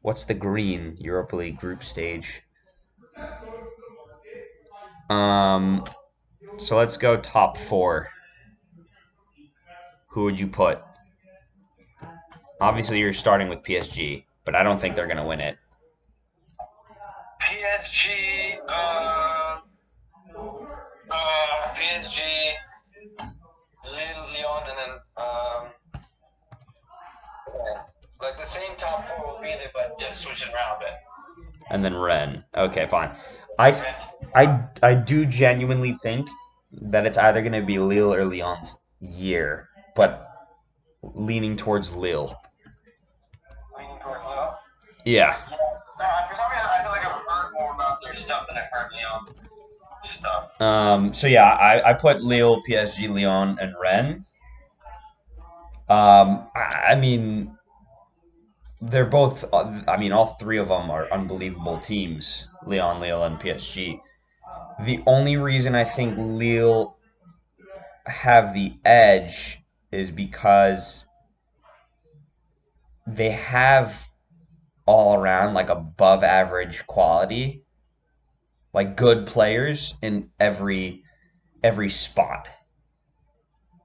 [0.00, 2.42] what's the green Europa League group stage?
[5.10, 5.84] Um
[6.56, 8.08] so let's go top 4.
[10.08, 10.80] Who would you put?
[12.60, 15.56] Obviously you're starting with PSG, but I don't think they're going to win it.
[17.40, 19.58] PSG, uh,
[21.10, 22.22] uh, PSG,
[23.94, 26.02] And then, um,
[27.48, 27.82] yeah,
[28.20, 30.94] like the same top four will be there, but just switch it around a bit.
[31.70, 32.42] And then Rennes.
[32.56, 33.10] Okay, fine.
[33.58, 33.72] I
[34.34, 36.28] I I do genuinely think
[36.72, 40.28] that it's either going to be Lille or Lyon's year, but
[41.02, 42.34] leaning towards Lille.
[43.76, 44.54] Leaning towards Lille.
[45.04, 45.36] Yeah.
[45.50, 45.58] Yeah.
[45.98, 48.56] So, uh, for some reason, I feel like I've heard more about their stuff than
[48.56, 48.90] I've heard
[50.04, 50.60] stuff.
[50.60, 51.12] Um.
[51.12, 54.24] So yeah, I I put Lille, PSG, Lyon, and Rennes.
[55.88, 56.48] Um.
[56.54, 57.56] I, I mean,
[58.80, 59.44] they're both.
[59.52, 62.48] I mean, all three of them are unbelievable teams.
[62.66, 64.00] Lyon, Lille, and PSG.
[64.84, 66.96] The only reason I think Lille
[68.06, 71.06] have the edge is because
[73.06, 74.08] they have
[74.86, 77.62] all around like above average quality,
[78.72, 81.02] like good players in every
[81.62, 82.48] every spot.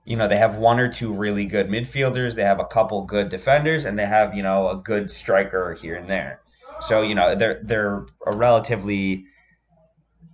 [0.05, 3.29] You know, they have one or two really good midfielders, they have a couple good
[3.29, 6.39] defenders, and they have, you know, a good striker here and there.
[6.79, 9.25] So, you know, they're they're a relatively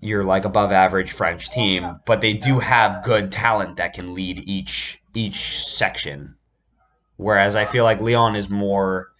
[0.04, 4.44] you're like above average French team, but they do have good talent that can lead
[4.48, 6.36] each each section.
[7.18, 9.12] Whereas I feel like Lyon is more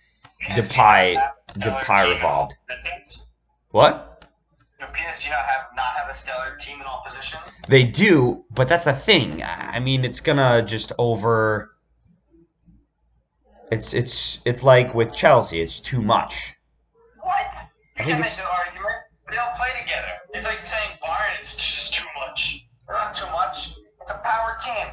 [0.50, 1.22] Depay
[1.54, 2.56] Depay revolved.
[3.72, 4.13] What?
[4.94, 7.42] Do PSG not have not have a stellar team in all positions?
[7.68, 9.42] They do, but that's the thing.
[9.44, 11.72] I mean, it's gonna just over.
[13.72, 15.62] It's it's it's like with Chelsea.
[15.62, 16.54] It's too much.
[17.22, 17.34] What?
[17.34, 17.40] I
[18.00, 18.94] You think can make it's- argument.
[19.32, 20.12] They all play together.
[20.36, 22.68] It's like saying Bayern is just too much.
[22.88, 23.76] Or not too much.
[24.02, 24.88] It's a power team.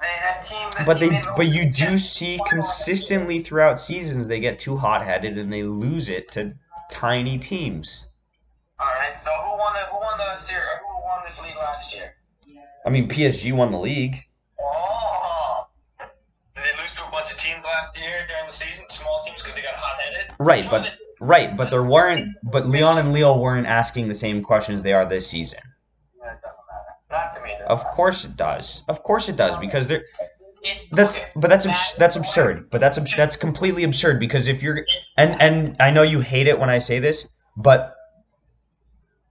[0.00, 0.68] That team.
[0.76, 5.00] That But team they but you do see consistently throughout seasons they get too hot
[5.02, 6.52] headed and they lose it to
[6.90, 8.08] tiny teams.
[8.78, 9.18] All right.
[9.18, 10.62] So who won the who won the series?
[10.80, 12.14] Who won this league last year?
[12.84, 14.16] I mean, PSG won the league.
[14.60, 15.66] Oh.
[15.98, 18.84] Did they lose to a bunch of teams last year during the season?
[18.88, 20.32] Small teams because they got hot headed.
[20.38, 22.28] Right, but right, but there weren't.
[22.44, 25.58] But Lyon and Lille weren't asking the same questions they are this season.
[26.22, 27.24] Yeah, it doesn't matter.
[27.26, 27.54] Not to me.
[27.66, 28.84] Of course it does.
[28.88, 30.04] Of course it does because they're
[30.92, 32.70] that's but that's abs- that's absurd.
[32.70, 34.84] But that's abs- that's completely absurd because if you're
[35.16, 37.95] and and I know you hate it when I say this, but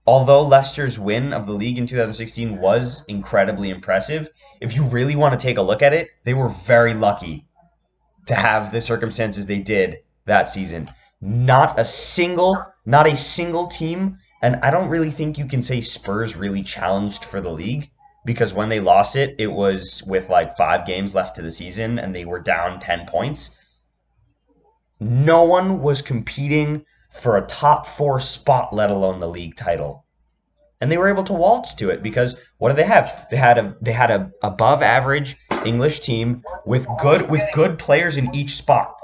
[0.06, 4.28] although Leicester's win of the league in 2016 was incredibly impressive,
[4.60, 7.46] if you really want to take a look at it, they were very lucky
[8.26, 10.90] to have the circumstances they did that season.
[11.20, 15.80] Not a single, not a single team, and I don't really think you can say
[15.80, 17.90] Spurs really challenged for the league
[18.24, 21.98] because when they lost it, it was with like five games left to the season
[21.98, 23.56] and they were down 10 points.
[25.00, 26.84] No one was competing
[27.16, 30.04] for a top four spot, let alone the league title.
[30.80, 33.26] And they were able to waltz to it because what did they have?
[33.30, 38.18] They had a they had a above average English team with good with good players
[38.18, 38.94] in each spot.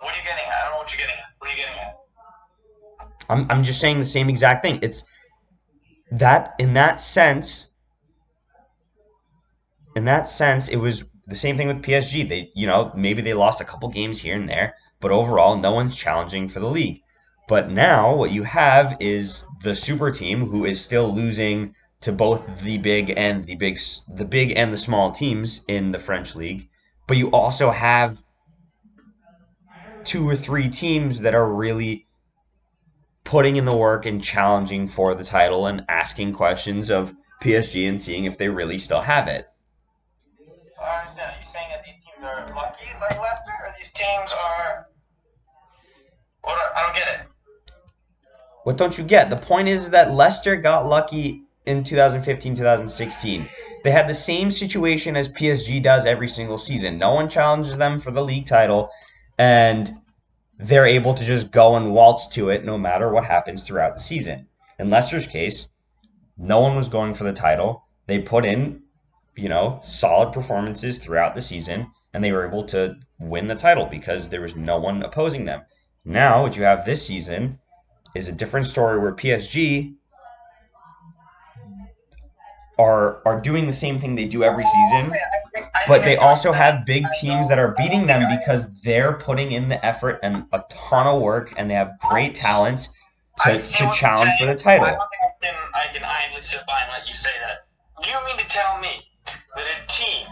[0.00, 0.54] What are you getting at?
[0.54, 1.24] I don't know what you're getting at.
[1.38, 3.30] What are you getting at?
[3.30, 4.80] I'm I'm just saying the same exact thing.
[4.82, 5.04] It's
[6.10, 7.68] that in that sense
[9.94, 12.28] in that sense it was the same thing with PSG.
[12.28, 15.70] They you know, maybe they lost a couple games here and there, but overall no
[15.70, 17.03] one's challenging for the league.
[17.46, 22.62] But now what you have is the super team who is still losing to both
[22.62, 23.78] the big and the big
[24.08, 26.68] the big and the small teams in the French league.
[27.06, 28.22] But you also have
[30.04, 32.06] two or three teams that are really
[33.24, 38.00] putting in the work and challenging for the title and asking questions of PSG and
[38.00, 39.46] seeing if they really still have it.
[40.80, 41.30] I understand.
[41.30, 44.84] Are you saying that these teams are lucky like Leicester, or these teams are?
[46.42, 46.52] What?
[46.52, 47.33] Are, I don't get it.
[48.64, 49.28] What don't you get?
[49.28, 53.48] The point is that Leicester got lucky in 2015 2016.
[53.84, 56.96] They had the same situation as PSG does every single season.
[56.96, 58.88] No one challenges them for the league title,
[59.38, 59.92] and
[60.58, 64.02] they're able to just go and waltz to it no matter what happens throughout the
[64.02, 64.48] season.
[64.78, 65.68] In Leicester's case,
[66.38, 67.84] no one was going for the title.
[68.06, 68.82] They put in,
[69.36, 73.84] you know, solid performances throughout the season, and they were able to win the title
[73.84, 75.60] because there was no one opposing them.
[76.06, 77.58] Now, what you have this season
[78.14, 79.94] is a different story where PSG
[82.78, 85.12] are are doing the same thing they do every season,
[85.56, 89.68] oh, but they also have big teams that are beating them because they're putting in
[89.68, 92.88] the effort and a ton of work, and they have great talents
[93.44, 94.86] to, to challenge for the title.
[94.86, 97.66] I don't think I can, I can idly sit by and let you say that.
[98.06, 99.00] You mean to tell me
[99.56, 100.26] that a team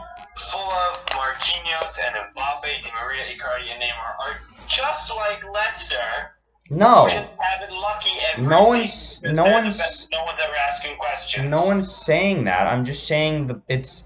[0.50, 6.36] full of Marquinhos and Mbappe and Maria Icardi and Neymar are just like Leicester?
[6.70, 11.50] No, Just have it lucky every No one's- no one's- no one's ever asking questions.
[11.50, 12.66] no one's saying that.
[12.66, 14.04] I'm just saying the it's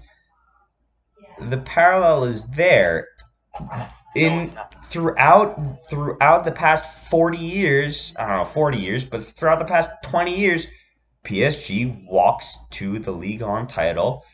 [1.39, 3.07] the parallel is there.
[4.15, 4.75] In it's not.
[4.85, 9.89] throughout throughout the past 40 years i don't know 40 years but throughout the past
[10.03, 10.65] 20 years
[11.23, 14.25] psg walks to the league on title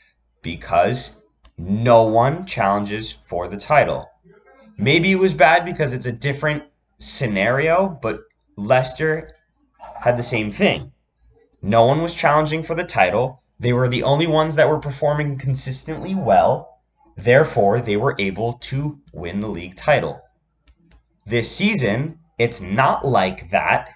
[0.41, 1.11] because
[1.57, 4.09] no one challenges for the title
[4.77, 6.63] maybe it was bad because it's a different
[6.99, 8.21] scenario but
[8.57, 9.29] leicester
[10.01, 10.91] had the same thing
[11.61, 15.37] no one was challenging for the title they were the only ones that were performing
[15.37, 16.73] consistently well
[17.15, 20.21] Therefore, they were able to win the league title.
[21.25, 23.91] This season, it's not like that,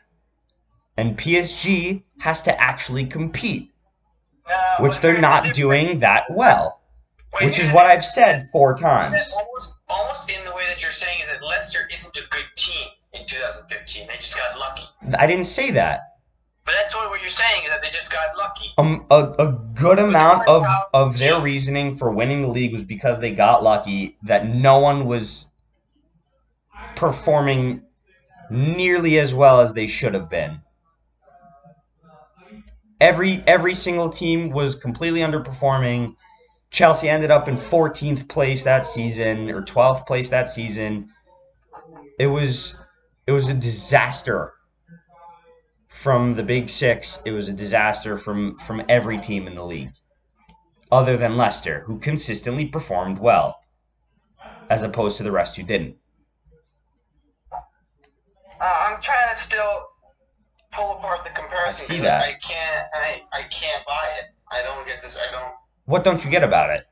[0.96, 3.72] and PSG has to actually compete,
[4.80, 6.82] which they're not doing that well.
[7.42, 9.32] Which is what I've said four times.
[9.90, 13.26] Almost, in the way that you're saying is that Leicester isn't a good team in
[13.26, 14.08] 2015.
[14.08, 14.84] They just got lucky.
[15.18, 16.18] I didn't say that.
[16.66, 18.74] But that's what, what you're saying is that they just got lucky.
[18.78, 23.20] Um, a, a good amount of, of their reasoning for winning the league was because
[23.22, 25.46] they got lucky that no one was
[26.98, 27.84] performing
[28.50, 30.60] nearly as well as they should have been.
[33.00, 36.16] Every every single team was completely underperforming.
[36.70, 41.10] Chelsea ended up in 14th place that season or 12th place that season.
[42.20, 42.78] It was
[43.26, 44.54] it was a disaster
[45.88, 47.22] from the Big Six.
[47.26, 49.92] It was a disaster from from every team in the league,
[50.92, 53.60] other than Leicester, who consistently performed well,
[54.70, 55.96] as opposed to the rest who didn't.
[57.52, 57.56] Uh,
[58.62, 59.90] I'm trying to still
[60.74, 61.96] pull apart the comparison.
[61.96, 62.24] I see that.
[62.24, 62.88] I can't.
[62.94, 64.26] I, I can't buy it.
[64.52, 65.18] I don't get this.
[65.18, 65.54] I don't.
[65.88, 66.86] What don't you get about it?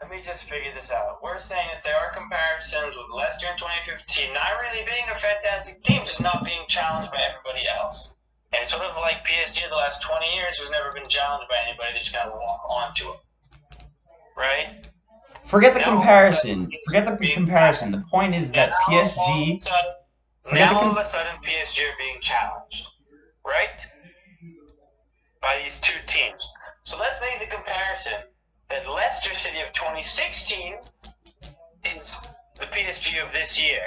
[0.00, 1.18] Let me just figure this out.
[1.22, 5.82] We're saying that there are comparisons with Leicester in 2015 not really being a fantastic
[5.84, 8.16] team, just not being challenged by everybody else.
[8.54, 11.56] And it's sort of like PSG the last 20 years who's never been challenged by
[11.66, 11.92] anybody.
[11.92, 13.20] They just kind of walk onto it.
[14.34, 14.88] Right?
[15.44, 16.72] Forget the Now all of a comparison.
[16.86, 17.90] Forget the being- comparison.
[17.92, 19.60] The point is that all PSG.
[19.60, 19.92] sudden-
[20.44, 22.86] Forget the now all of a sudden PSG are being challenged.
[23.44, 23.76] Right?
[25.40, 26.42] By these two teams.
[26.84, 28.14] So let's make the comparison
[28.70, 30.74] that Leicester City of 2016
[31.96, 32.18] is
[32.58, 33.80] the PSG of this year,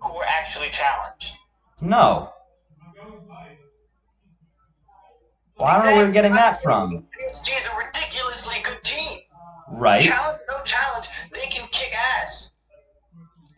[0.00, 1.32] who were actually challenged.
[1.80, 2.32] No.
[5.58, 7.06] Well, I don't know where you're getting that from.
[7.18, 9.20] PSG is a ridiculously good team.
[9.70, 10.02] Right?
[10.02, 12.52] Challenge, no challenge, they can kick ass.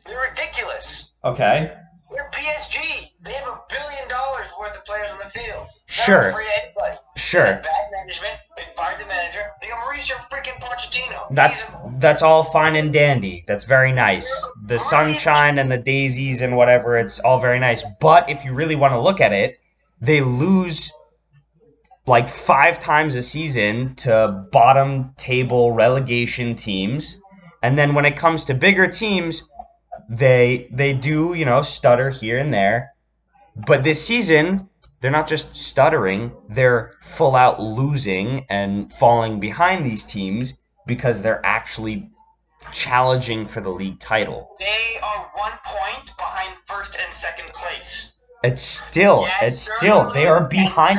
[0.07, 1.13] They're ridiculous.
[1.25, 1.73] Okay.
[2.11, 3.11] They're PSG.
[3.25, 5.67] They have a billion dollars worth of players on the field.
[5.97, 6.33] They're Sure.
[7.35, 7.63] Not afraid of anybody.
[7.63, 7.63] They Sure.
[7.63, 8.41] bad management.
[8.57, 9.41] They fired the manager.
[9.61, 11.27] They got Mauricio freaking Pochettino.
[11.31, 13.45] That's that's all fine and dandy.
[13.47, 14.29] That's very nice.
[14.67, 17.85] The sunshine and the daisies and whatever, it's all very nice.
[18.01, 19.59] But if you really want to look at it,
[20.01, 20.93] they lose
[22.07, 27.21] like five times a season to bottom table relegation teams.
[27.63, 29.43] And then when it comes to bigger teams,
[30.09, 32.91] they they do, you know, stutter here and there.
[33.57, 34.69] But this season,
[35.05, 41.45] they're not just stuttering, they're full out losing and falling behind these teams because they're
[41.45, 42.09] actually
[42.73, 44.57] challenging for the league title.
[44.59, 48.17] They are one point behind first and second place.
[48.45, 50.99] It's still, Yes, it's still, they are behind,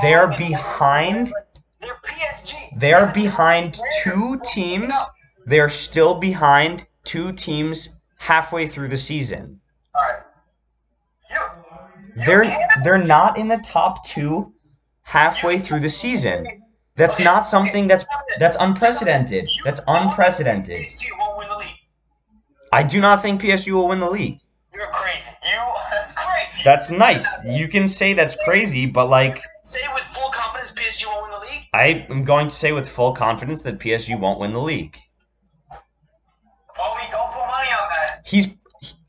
[0.00, 1.32] they are behind,
[2.76, 4.94] they are behind two teams.
[5.44, 9.60] They are still behind two teams halfway through the season.
[9.96, 10.22] All right.
[11.28, 11.36] You,
[12.06, 14.52] you They're they're not in the top two
[15.02, 16.46] halfway through the season.
[16.96, 18.04] That's not something that's
[18.38, 19.48] that's unprecedented.
[19.64, 20.86] That's unprecedented.
[20.86, 21.78] PSG won't win the league.
[22.72, 24.40] I do not think PSG will win the league.
[24.74, 25.18] You're crazy.
[25.44, 25.60] You,
[25.90, 26.62] that's crazy.
[26.64, 27.44] That's nice.
[27.44, 31.46] You can say that's crazy, but like Say with full confidence PSG won't win the
[31.46, 31.64] league.
[31.72, 34.98] I am going to say with full confidence that PSG won't win the league.
[35.70, 38.22] Oh, we don't put money on that.
[38.26, 38.56] He's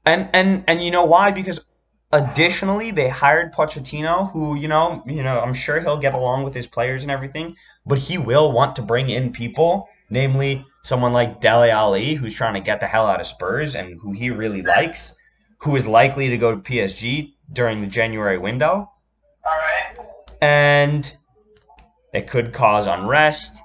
[0.05, 1.31] and and and you know why?
[1.31, 1.65] Because
[2.13, 6.53] additionally they hired Pochettino, who you know you know I'm sure he'll get along with
[6.53, 7.55] his players and everything,
[7.85, 12.55] but he will want to bring in people, namely someone like Dele Alli, who's trying
[12.55, 15.15] to get the hell out of Spurs and who he really likes,
[15.59, 18.91] who is likely to go to PSG during the January window,
[19.45, 20.05] All right.
[20.41, 21.15] and
[22.13, 23.61] it could cause unrest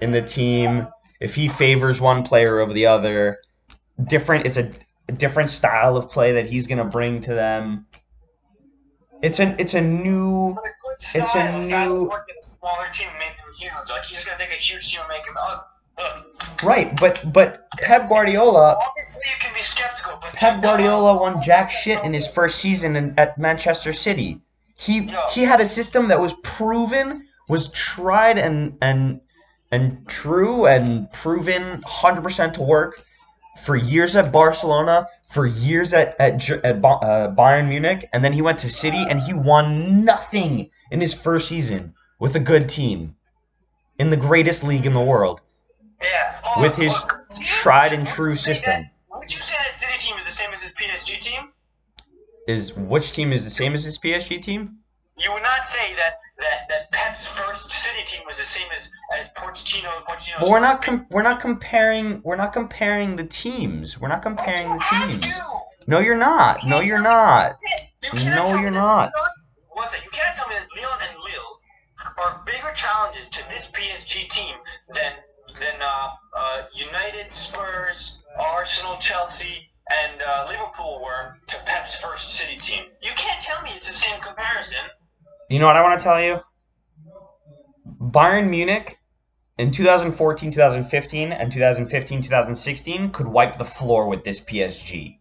[0.00, 0.86] in the team
[1.20, 3.36] if he favors one player over the other.
[4.08, 4.70] Different, it's a,
[5.08, 7.86] a different style of play that he's gonna bring to them.
[9.22, 13.08] It's an, it's a new, a It's a new- of work in a smaller team
[13.08, 13.72] and make them huge.
[13.90, 15.34] Like he's gonna take a huge team and make them.
[15.38, 15.62] Oh,
[15.98, 16.62] look.
[16.62, 16.98] right?
[17.00, 22.02] But but Pep Guardiola, Obviously, you can be skeptical, but Pep Guardiola won jack shit
[22.04, 24.40] in his first season in, at Manchester City.
[24.76, 29.20] He he had a system that was proven, was tried and and
[29.70, 33.02] and true and proven 100% to work
[33.62, 38.42] for years at Barcelona, for years at at, at uh, Bayern Munich, and then he
[38.42, 43.14] went to City and he won nothing in his first season with a good team
[43.98, 45.40] in the greatest league in the world.
[46.02, 46.38] Yeah.
[46.42, 48.82] hold with his look, tried and true system.
[49.10, 51.52] That, would you say that City team is the same as his PSG team?
[52.46, 54.78] Is which team is the same as his PSG team?
[55.16, 58.90] You would not say that that, that Pep's first City team was the same as
[59.18, 60.40] as Pochettino and Pochettino's.
[60.40, 64.00] But we're not com- we're not comparing we're not comparing the teams.
[64.00, 65.40] We're not comparing the teams.
[65.86, 66.66] No, you're not.
[66.66, 67.56] No, you're not.
[68.12, 69.12] You No, you're not.
[69.70, 70.04] One second.
[70.04, 71.60] You can't tell me that Lyon and Lille
[72.18, 74.54] are bigger challenges to this PSG team
[74.92, 75.12] than
[75.60, 82.56] than uh, uh, United, Spurs, Arsenal, Chelsea, and uh, Liverpool were to Pep's first City
[82.56, 82.84] team.
[83.02, 84.80] You can't tell me it's the same comparison.
[85.54, 86.40] You know what I want to tell you?
[88.10, 88.98] Bayern Munich
[89.56, 95.20] in 2014, 2015, and 2015, 2016 could wipe the floor with this PSG.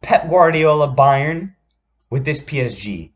[0.00, 1.54] Pep Guardiola Bayern
[2.08, 3.10] with this PSG.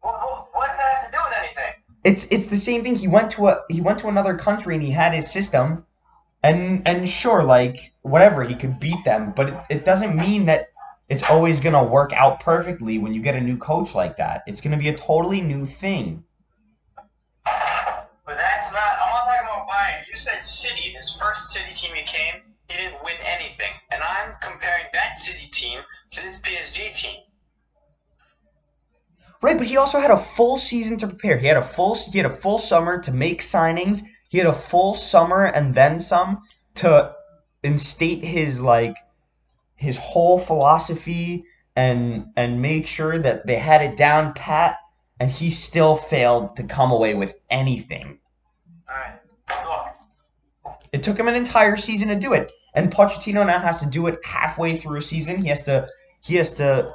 [0.00, 1.74] What, what, what does that have to do with anything?
[2.02, 2.96] It's it's the same thing.
[2.96, 5.84] He went to a he went to another country and he had his system,
[6.42, 10.69] and and sure, like whatever, he could beat them, but it, it doesn't mean that
[11.10, 14.44] it's always gonna work out perfectly when you get a new coach like that.
[14.46, 16.22] It's gonna be a totally new thing.
[17.44, 18.80] But that's not.
[19.04, 20.04] I'm not talking about Bayern.
[20.08, 20.94] You said City.
[20.96, 25.48] This first City team he came, he didn't win anything, and I'm comparing that City
[25.52, 25.80] team
[26.12, 27.20] to this PSG team.
[29.42, 31.38] Right, but he also had a full season to prepare.
[31.38, 34.02] He had a full he had a full summer to make signings.
[34.28, 36.42] He had a full summer and then some
[36.76, 37.12] to
[37.64, 38.94] instate his like
[39.80, 44.76] his whole philosophy and and make sure that they had it down pat
[45.18, 48.18] and he still failed to come away with anything.
[48.88, 49.16] All right.
[50.92, 52.52] It took him an entire season to do it.
[52.74, 55.40] And Pochettino now has to do it halfway through a season.
[55.40, 55.88] He has to
[56.20, 56.92] he has to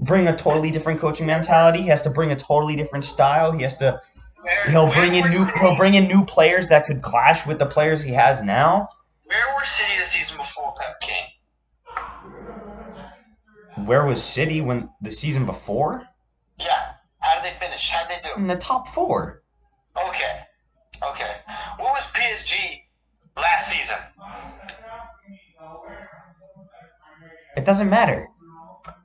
[0.00, 1.80] bring a totally different coaching mentality.
[1.80, 3.52] He has to bring a totally different style.
[3.52, 4.00] He has to
[4.42, 7.58] where, he'll bring in new City- he'll bring in new players that could clash with
[7.58, 8.88] the players he has now.
[9.24, 11.26] Where were City the season before Pep came?
[13.86, 16.06] Where was City when the season before?
[16.58, 16.92] Yeah.
[17.20, 17.90] How did they finish?
[17.90, 18.34] How did they do?
[18.36, 19.42] In the top four.
[19.96, 20.40] Okay.
[21.02, 21.32] Okay.
[21.78, 22.82] What was PSG
[23.36, 23.96] last season?
[27.56, 28.28] It doesn't matter.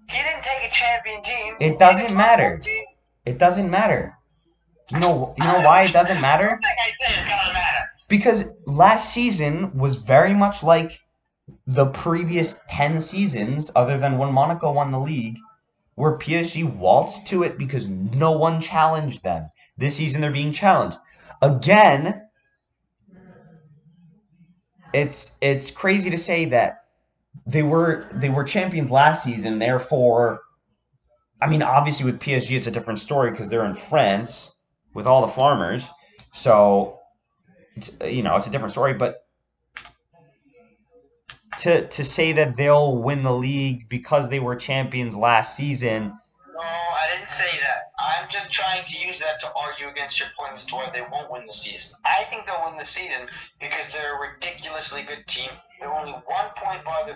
[0.10, 1.56] He didn't take a champion team.
[1.60, 2.60] It doesn't matter.
[2.60, 2.84] team.
[3.26, 4.16] It doesn't matter.
[4.92, 6.60] You know you know why it doesn't matter?
[6.64, 7.90] I say is gonna matter.
[8.08, 11.00] Because last season was very much like
[11.66, 15.38] the previous 10 seasons, other than when Monaco won the league,
[15.96, 19.50] where PSG waltzed to it because no one challenged them.
[19.78, 20.98] This season they're being challenged.
[21.42, 22.22] Again,
[24.94, 26.86] it's it's crazy to say that
[27.46, 30.42] they were they were champions last season, therefore
[31.42, 34.56] I mean obviously with PSG it's a different story because they're in France
[34.94, 35.90] with all the farmers.
[36.34, 37.00] So
[37.76, 39.23] it's, you know, it's a different story, but
[41.60, 46.14] to to say that they'll win the league because they were champions last season,
[46.54, 47.92] No, I didn't say that.
[48.00, 51.04] I'm just trying to use that to argue against your point as to why they
[51.12, 51.96] won't win the season.
[52.06, 53.28] I think they'll win the season
[53.60, 55.50] because they're a ridiculously good team.
[55.80, 57.10] They're only one point behind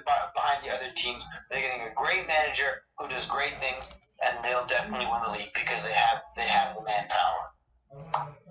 [0.63, 1.23] the other teams.
[1.49, 3.89] They're getting a great manager who does great things,
[4.25, 7.51] and they'll definitely win the league because they have they have the manpower.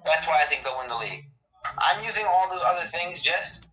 [0.05, 1.29] That's why I think they'll win the league.
[1.79, 3.66] I'm using all those other things just.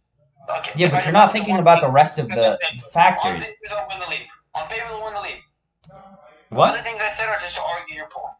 [0.49, 0.71] Okay.
[0.75, 2.59] yeah, but you're not thinking about the rest of the
[2.91, 3.45] factors.
[3.45, 4.27] paper, they'll win the league.
[4.55, 5.41] On paper, they'll win the league.
[6.49, 6.83] What?
[6.83, 8.35] things I said are just to argue your point.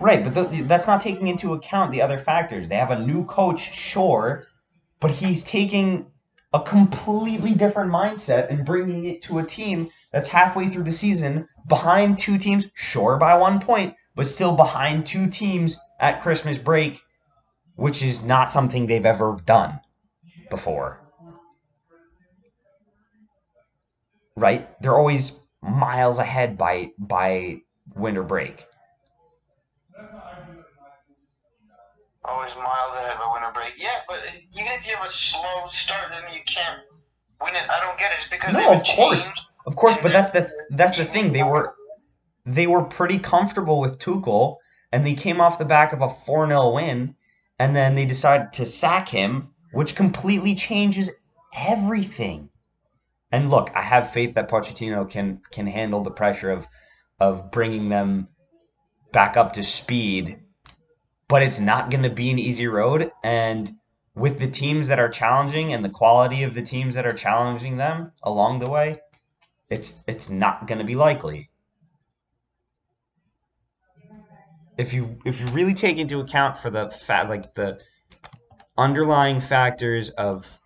[0.00, 2.68] Right, but th- that's not taking into account the other factors.
[2.68, 4.46] They have a new coach, sure,
[5.00, 6.06] but he's taking
[6.52, 11.46] a completely different mindset and bringing it to a team that's halfway through the season
[11.68, 17.00] behind two teams, sure by one point, but still behind two teams at Christmas break,
[17.76, 19.80] which is not something they've ever done
[20.50, 20.99] before.
[24.40, 24.68] Right?
[24.80, 27.60] They're always miles ahead by by
[27.94, 28.64] winter break.
[32.24, 33.74] Always miles ahead by winter break.
[33.76, 34.18] Yeah, but
[34.54, 36.80] even if you have a slow start, then you can't
[37.42, 37.68] win it.
[37.68, 38.18] I don't get it.
[38.20, 39.26] It's because No, of course.
[39.26, 39.40] changed.
[39.66, 41.34] Of course, but that's the that's the thing.
[41.34, 41.74] They were
[42.46, 44.56] they were pretty comfortable with Tuchel,
[44.90, 47.14] and they came off the back of a 4 0 win,
[47.58, 51.10] and then they decided to sack him, which completely changes
[51.54, 52.48] everything.
[53.32, 56.66] And look, I have faith that Pochettino can can handle the pressure of
[57.20, 58.28] of bringing them
[59.12, 60.40] back up to speed,
[61.28, 63.10] but it's not going to be an easy road.
[63.22, 63.70] And
[64.14, 67.76] with the teams that are challenging and the quality of the teams that are challenging
[67.76, 68.98] them along the way,
[69.68, 71.50] it's it's not going to be likely.
[74.76, 76.86] If you if you really take into account for the
[77.28, 77.80] like the
[78.76, 80.59] underlying factors of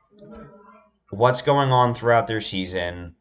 [1.17, 3.15] what's going on throughout their season,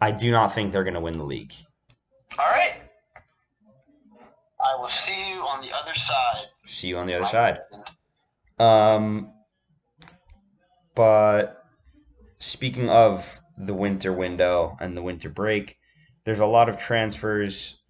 [0.00, 1.52] I do not think they're going to win the league.
[2.38, 2.74] All right.
[4.64, 6.46] I will see you on the other side.
[6.64, 7.58] See you on the other side.
[8.58, 9.32] Um,
[10.94, 11.64] but
[12.38, 15.78] speaking of the winter window and the winter break,
[16.24, 17.80] there's a lot of transfers,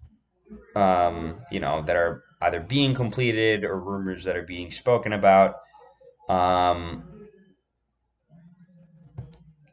[0.77, 5.57] um, you know, that are either being completed or rumors that are being spoken about.
[6.29, 7.10] Um,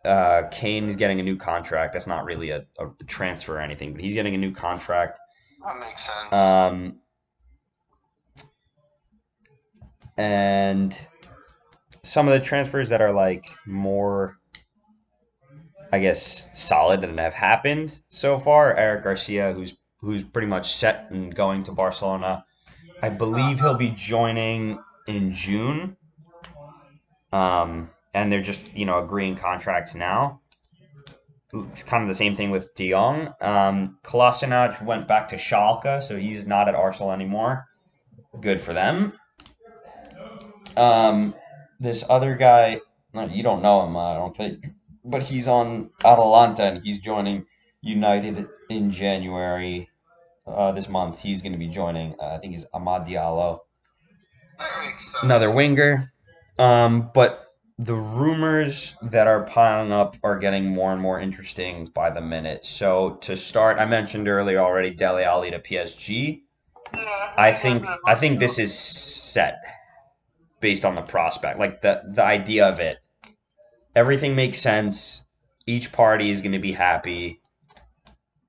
[0.07, 1.93] uh, Kane's getting a new contract.
[1.93, 5.19] That's not really a, a transfer or anything, but he's getting a new contract.
[5.65, 6.33] That makes sense.
[6.33, 6.95] Um,
[10.17, 11.07] and
[12.03, 14.37] some of the transfers that are like more,
[15.91, 18.75] I guess, solid and have happened so far.
[18.75, 22.45] Eric Garcia, who's who's pretty much set and going to Barcelona.
[23.01, 25.97] I believe he'll be joining in June.
[27.31, 30.41] Um, and they're just you know agreeing contracts now.
[31.53, 33.33] It's kind of the same thing with De Jong.
[33.39, 37.65] Um, Kolasinac went back to Schalke, so he's not at Arsenal anymore.
[38.41, 39.13] Good for them.
[40.75, 41.35] Um,
[41.79, 42.81] this other guy,
[43.29, 44.67] you don't know him, I don't think,
[45.05, 47.45] but he's on Atalanta and he's joining
[47.81, 49.89] United in January
[50.45, 51.19] uh, this month.
[51.19, 52.15] He's going to be joining.
[52.19, 53.59] Uh, I think he's Amad Diallo,
[54.59, 55.23] that makes sense.
[55.23, 56.09] another winger.
[56.59, 57.46] Um, but
[57.79, 62.65] the rumors that are piling up are getting more and more interesting by the minute.
[62.65, 66.41] So to start, I mentioned earlier already Dele Alli to PSG.
[66.95, 69.57] Yeah, I think I think this is set
[70.59, 72.97] based on the prospect, like the the idea of it.
[73.95, 75.23] Everything makes sense.
[75.67, 77.41] Each party is going to be happy.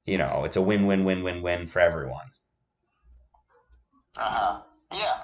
[0.07, 2.31] You know, it's a win win win win win for everyone.
[4.17, 4.61] Uh huh.
[4.93, 5.21] Yeah.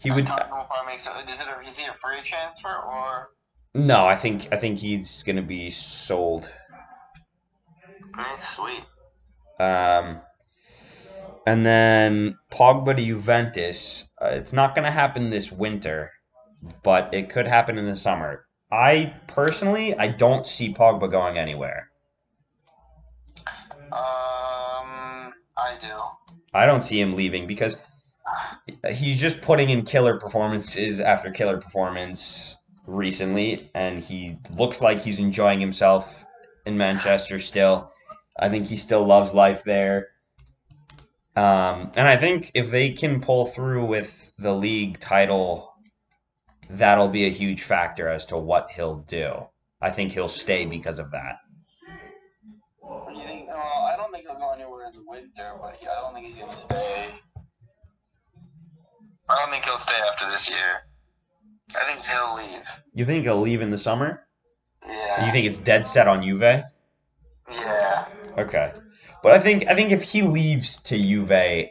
[0.00, 1.12] He would Tottenham will probably make so.
[1.18, 3.30] Is it a, is he a free transfer or?
[3.74, 6.50] no, I think I think he's going to be sold.
[8.16, 8.84] That's sweet.
[9.58, 10.20] Um,
[11.46, 14.06] and then Pogba to Juventus.
[14.20, 16.10] Uh, it's not going to happen this winter,
[16.82, 18.46] but it could happen in the summer.
[18.72, 21.90] I personally, I don't see Pogba going anywhere.
[23.92, 26.00] Um, I do.
[26.54, 27.76] I don't see him leaving because
[28.92, 32.56] he's just putting in killer performances after killer performance
[32.86, 36.24] recently, and he looks like he's enjoying himself
[36.66, 37.92] in Manchester still.
[38.38, 40.08] I think he still loves life there.
[41.36, 45.74] Um, and I think if they can pull through with the league title,
[46.68, 49.46] that'll be a huge factor as to what he'll do.
[49.80, 51.38] I think he'll stay because of that.
[52.82, 53.48] You think?
[53.48, 56.36] Well, I don't think he'll go anywhere in the winter, but I don't think he's
[56.36, 57.10] gonna stay.
[59.30, 60.82] I don't think he'll stay after this year.
[61.76, 62.66] I think he'll leave.
[62.94, 64.26] You think he'll leave in the summer?
[64.86, 65.26] Yeah.
[65.26, 66.64] You think it's dead set on Juve?
[67.52, 68.06] Yeah.
[68.38, 68.72] Okay.
[69.22, 71.68] But I think I think if he leaves to Juve,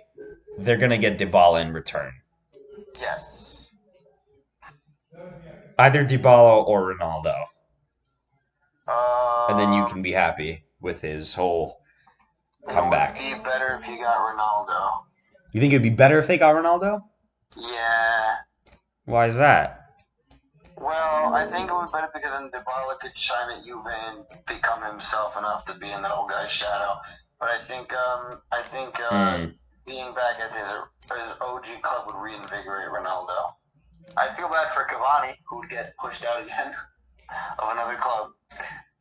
[0.57, 2.13] they're gonna get Dybala in return.
[2.99, 3.67] Yes.
[5.77, 7.35] Either Dybala or Ronaldo.
[8.87, 11.81] Uh, And then you can be happy with his whole
[12.67, 13.19] comeback.
[13.19, 15.03] It would be better if you got Ronaldo.
[15.51, 17.01] You think it'd be better if they got Ronaldo?
[17.55, 18.35] Yeah.
[19.05, 19.75] Why is that?
[20.77, 24.23] Well, I think it would be better because then Dybala could shine at Juve and
[24.47, 26.95] become himself enough to be in that old guy's shadow.
[27.39, 29.45] But I think, um, I think uh, Hmm.
[29.85, 30.69] being back at his,
[31.11, 33.53] his OG club would reinvigorate Ronaldo.
[34.15, 36.73] I feel bad for Cavani, who would get pushed out again
[37.59, 38.29] of another club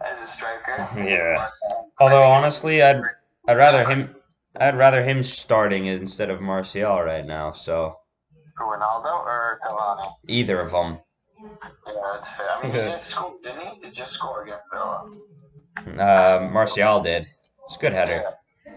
[0.04, 0.88] as a striker.
[0.96, 1.36] Yeah.
[1.36, 3.00] But, um, Although honestly, I'd
[3.48, 4.14] I'd rather him
[4.56, 7.52] I'd rather him starting instead of Martial right now.
[7.52, 7.96] So
[8.58, 10.12] For Ronaldo or Cavani?
[10.26, 10.98] either of them.
[11.40, 11.48] Yeah,
[12.12, 12.46] that's fair.
[12.50, 13.80] I mean, he did score, didn't he?
[13.80, 15.10] Did just score against Villa.
[15.96, 17.28] Uh, Martial did.
[17.68, 18.24] It's a good header.
[18.24, 18.72] Yeah.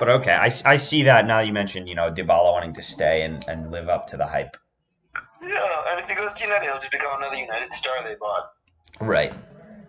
[0.00, 3.22] But okay, I, I see that now you mentioned, you know, Dybala wanting to stay
[3.22, 4.56] and, and live up to the hype.
[5.40, 8.50] Yeah, and if he goes to United, he'll just become another United star they bought.
[9.00, 9.32] Right.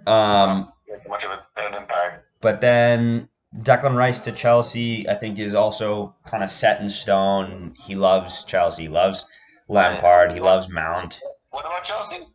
[0.05, 2.25] Um, Make much of an impact.
[2.41, 3.27] but then
[3.61, 7.75] Declan Rice to Chelsea, I think, is also kind of set in stone.
[7.80, 9.25] He loves Chelsea, he loves
[9.67, 11.19] Lampard, he loves Mount.
[11.51, 12.27] What about Chelsea?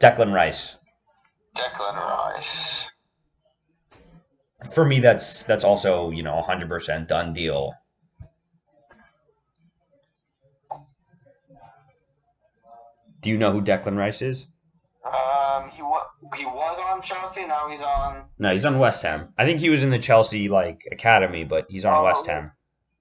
[0.00, 0.76] Declan Rice.
[1.54, 2.90] Declan Rice.
[4.74, 7.74] For me, that's that's also you know 100% done deal.
[13.20, 14.46] Do you know who Declan Rice is?
[15.04, 15.95] Um, he wa-
[16.36, 17.46] he was on Chelsea.
[17.46, 18.24] Now he's on.
[18.38, 19.28] No, he's on West Ham.
[19.38, 22.04] I think he was in the Chelsea like academy, but he's on Oh.
[22.04, 22.52] West Ham.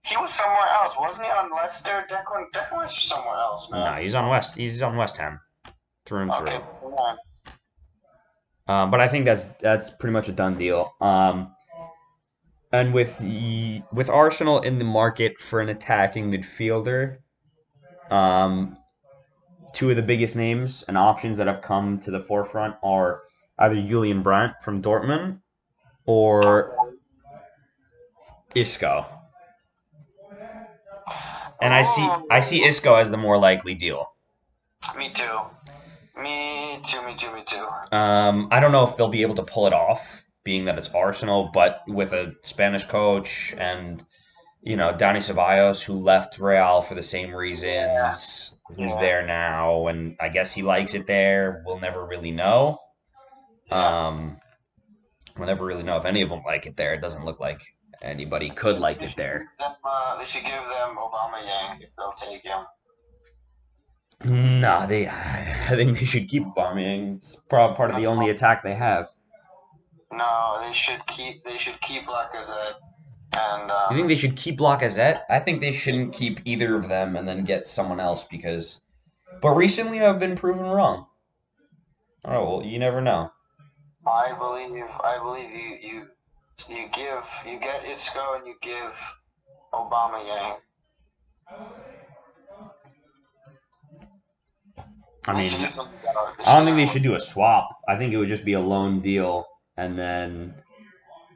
[0.03, 1.31] He was somewhere else, wasn't he?
[1.31, 2.05] On Leicester.
[2.09, 2.45] Declan.
[2.53, 3.95] Declan was somewhere else, Man.
[3.95, 4.55] No, he's on West.
[4.55, 5.39] He's on West Ham,
[6.05, 6.59] through and Okay.
[6.81, 6.93] through.
[8.67, 10.91] Um, but I think that's that's pretty much a done deal.
[11.01, 11.55] Um,
[12.71, 13.19] and with
[13.91, 17.17] with Arsenal in the market for an attacking midfielder,
[18.11, 18.77] um,
[19.75, 23.23] two of the biggest names and options that have come to the forefront are
[23.59, 25.39] either Julian Brandt from Dortmund
[26.05, 26.95] or
[28.55, 29.05] Isco.
[31.61, 34.13] and I see I see Isco as the more likely deal.
[34.97, 35.39] Me too.
[36.21, 37.05] Me too.
[37.05, 37.33] Me too.
[37.33, 37.67] Me too.
[37.95, 40.89] Um, I don't know if they'll be able to pull it off, being that it's
[40.89, 44.05] Arsenal, but with a Spanish coach and
[44.65, 48.99] you know Dani Ceballos, who left Real for the same reasons, who's Yeah.
[48.99, 51.63] there now, and I guess he likes it there.
[51.65, 52.79] We'll never really know.
[53.71, 54.39] Um,
[55.37, 56.93] we'll never really know if any of them like it there.
[56.93, 57.61] It doesn't look like
[58.01, 59.47] anybody could like They it there.
[59.59, 62.65] them, uh, they should give them Aubameyang if they'll take him.
[64.23, 65.07] Nah, they.
[65.09, 67.15] I think they should keep bombing.
[67.15, 69.09] It's prob- part of the only attack they have.
[70.11, 71.43] No, they should keep.
[71.43, 72.75] They should keep Lacazette.
[73.35, 75.21] And um, You think they should keep Lacazette?
[75.29, 78.81] I think they shouldn't keep either of them and then get someone else because.
[79.41, 81.07] But recently, I've been proven wrong.
[82.23, 83.31] Oh well, you never know.
[84.07, 84.69] I believe.
[84.69, 84.87] You.
[85.03, 85.89] I believe you.
[85.89, 86.07] You.
[86.69, 87.23] You give.
[87.45, 88.93] You get Isco and you give
[89.73, 90.57] Aubameyang.
[95.27, 96.43] I mean, should just let it go.
[96.45, 97.69] I don't think they should do a swap.
[97.87, 100.53] I think it would just be a loan deal, and then,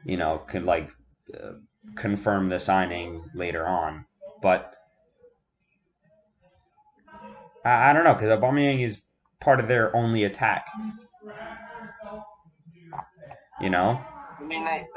[0.04, 0.90] you know, could like
[1.34, 1.52] uh,
[1.94, 4.04] confirm the signing later on.
[4.42, 4.74] But
[7.64, 9.02] I, I don't know because Aubameyang is
[9.40, 10.66] part of their only attack.
[13.60, 14.00] You know,
[14.38, 14.86] I mean, they.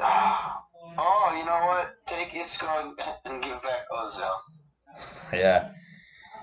[0.96, 1.96] Oh, you know what?
[2.06, 4.30] Take Isco and, and give back Ozil.
[5.32, 5.70] yeah.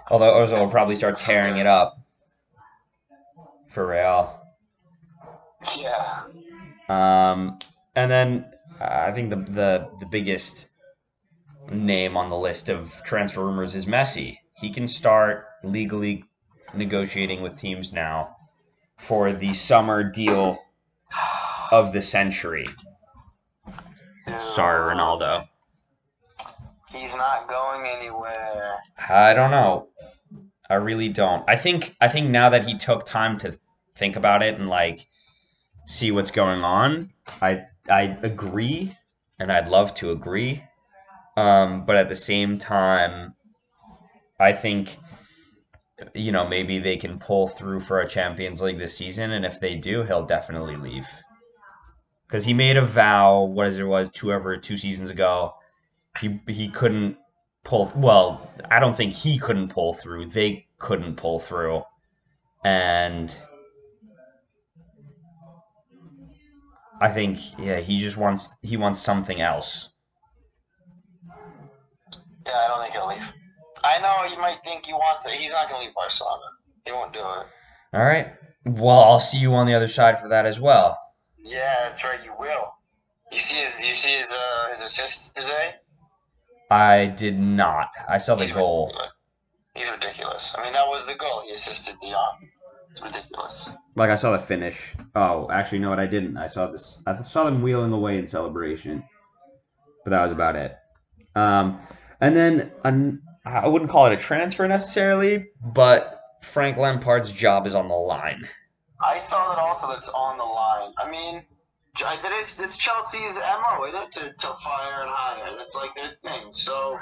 [0.09, 1.95] Although Ozil will probably start tearing it up
[3.67, 4.41] for Real.
[5.77, 6.23] Yeah.
[6.89, 7.59] Um,
[7.95, 8.45] and then
[8.81, 10.69] uh, I think the, the the biggest
[11.71, 14.37] name on the list of transfer rumors is Messi.
[14.55, 16.25] He can start legally
[16.73, 18.35] negotiating with teams now
[18.97, 20.59] for the summer deal
[21.71, 22.67] of the century.
[24.37, 25.47] Sorry, Ronaldo.
[26.89, 28.79] He's not going anywhere.
[29.09, 29.87] I don't know.
[30.69, 31.43] I really don't.
[31.47, 33.59] I think I think now that he took time to
[33.95, 35.07] think about it and like
[35.85, 38.97] see what's going on, I I agree
[39.39, 40.63] and I'd love to agree.
[41.37, 43.35] Um, but at the same time,
[44.39, 44.97] I think
[46.15, 49.59] you know, maybe they can pull through for a Champions League this season and if
[49.59, 51.07] they do, he'll definitely leave.
[52.27, 55.53] Cuz he made a vow, what is it was two ever two seasons ago.
[56.19, 57.17] He he couldn't
[57.63, 61.83] pull well i don't think he couldn't pull through they couldn't pull through
[62.63, 63.37] and
[67.01, 69.89] i think yeah he just wants he wants something else
[72.45, 73.23] Yeah, I don't think he'll leave.
[73.83, 75.33] I know you might think he wants it.
[75.33, 76.43] He's not going to leave Barcelona.
[76.85, 77.45] He won't do it.
[77.93, 78.27] all right
[78.65, 80.97] well i'll see you on the other side for that as well
[81.43, 82.23] Yeah, that's right.
[82.23, 82.65] You will.
[83.31, 83.73] You see his.
[83.87, 84.27] You see his.
[84.31, 85.67] Uh, his assist today.
[86.69, 89.15] i did not i saw the He's goal ridiculous.
[89.75, 90.43] He's ridiculous.
[90.57, 91.43] I mean, that was the goal.
[91.45, 92.35] He assisted De Jong.
[92.91, 93.69] It's ridiculous.
[93.95, 97.21] like i saw the finish oh actually no what i didn't i saw this i
[97.21, 99.03] saw them wheeling away in celebration
[100.03, 100.75] but that was about it
[101.35, 101.79] um
[102.19, 107.75] and then an, i wouldn't call it a transfer necessarily but frank lampard's job is
[107.75, 108.47] on the line
[109.03, 109.87] I saw that also.
[109.87, 110.93] That's on the line.
[110.99, 111.43] I mean,
[112.05, 114.11] I- that is it's Chelsea's mo, isn't it?
[114.13, 115.57] To, to fire and hire.
[115.57, 116.49] That's like their thing.
[116.53, 116.99] So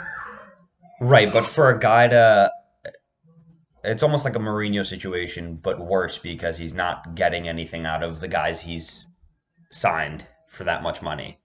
[1.01, 2.49] right but for a guy to
[3.83, 8.19] it's almost like a Mourinho situation but worse because he's not getting anything out of
[8.19, 9.07] the guys he's
[9.71, 11.39] signed for that much money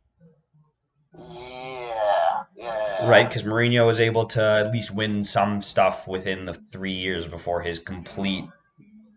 [1.19, 3.09] yeah, yeah.
[3.09, 7.27] Right, because Mourinho was able to at least win some stuff within the three years
[7.27, 8.45] before his complete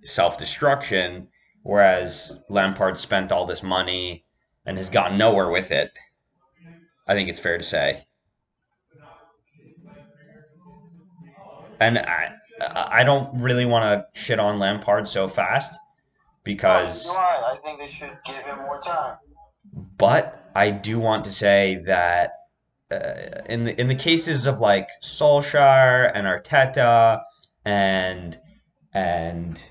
[0.03, 1.27] self destruction,
[1.63, 4.25] whereas Lampard spent all this money
[4.65, 5.97] and has gotten nowhere with it.
[7.07, 8.03] I think it's fair to say.
[11.79, 15.77] And I, I don't really want to shit on Lampard so fast
[16.43, 17.03] because.
[17.03, 17.57] Do I?
[17.63, 19.17] Think they should give him more time.
[19.97, 22.31] But I do want to say that
[22.91, 27.21] uh, in the in the cases of like Solskjaer and Arteta
[27.65, 28.39] and
[28.93, 29.63] and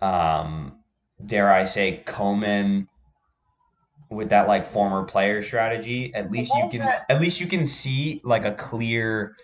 [0.00, 0.78] um,
[1.24, 2.86] dare I say Koeman
[4.10, 8.20] with that like former player strategy, at least you can at least you can see
[8.24, 9.34] like a clear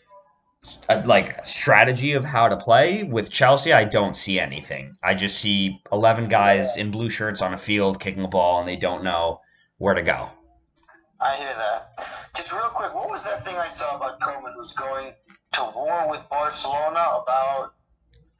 [1.04, 3.02] like strategy of how to play.
[3.02, 4.96] With Chelsea, I don't see anything.
[5.02, 8.68] I just see eleven guys in blue shirts on a field kicking a ball, and
[8.68, 9.40] they don't know
[9.78, 10.30] where to go.
[11.20, 12.08] I hear that.
[12.36, 15.12] Just real quick, what was that thing I saw about Koeman was going
[15.54, 17.72] to war with Barcelona about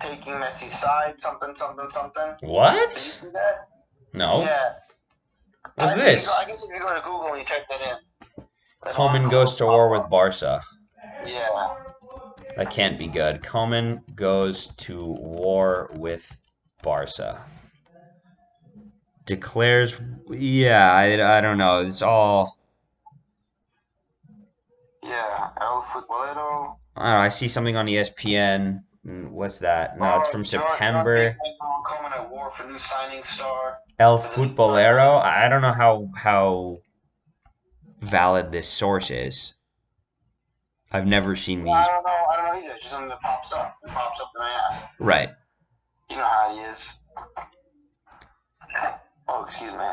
[0.00, 2.34] taking Messi's side, something, something, something?
[2.40, 2.92] Did you What?
[2.92, 3.68] see that?
[4.12, 4.42] No.
[4.42, 4.74] Yeah.
[5.74, 6.26] What's I this?
[6.28, 8.44] go- I guess if you go to Google and you type that in.
[8.96, 10.60] On- goes to war with Barca.
[11.26, 11.48] Yeah.
[12.58, 13.40] That can't be good.
[13.40, 16.36] Koeman goes to war with
[16.82, 17.40] Barca.
[19.26, 19.94] Declares,
[20.28, 21.86] yeah, I, I don't know.
[21.86, 22.58] It's all.
[25.04, 26.74] Yeah, El Futbolero.
[26.96, 27.18] I don't know.
[27.18, 28.82] I see something on ESPN.
[29.04, 29.96] What's that?
[29.96, 31.30] No, it's Oh, from September.
[31.30, 31.56] Pickford
[31.86, 33.78] Coleman at war for new signing star.
[34.00, 35.22] El Futbolero.
[35.22, 36.78] I don't know how how
[38.00, 39.54] valid this source is.
[40.90, 41.86] I've never seen I these.
[41.86, 42.10] don't know.
[42.10, 42.72] I don't know either.
[42.74, 43.76] It's just something that pops up.
[43.84, 44.82] It pops up in my ass.
[44.98, 45.30] Right.
[46.10, 46.88] You know how he is.
[49.28, 49.84] Oh, excuse me.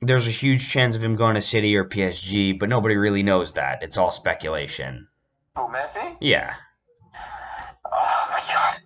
[0.00, 3.54] There's a huge chance of him going to City or PSG, but nobody really knows
[3.54, 3.82] that.
[3.82, 5.06] It's all speculation.
[5.54, 6.16] Oh, Messi?
[6.20, 6.54] Yeah.
[7.92, 8.80] Oh my God.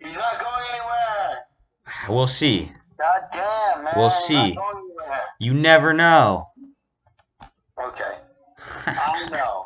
[0.00, 1.38] He's not going anywhere.
[2.08, 2.70] We'll see.
[2.98, 3.94] God damn, man.
[3.96, 4.54] We'll He's not see.
[4.54, 5.20] going anywhere.
[5.40, 6.48] You never know.
[7.82, 8.18] Okay.
[8.86, 9.64] I know.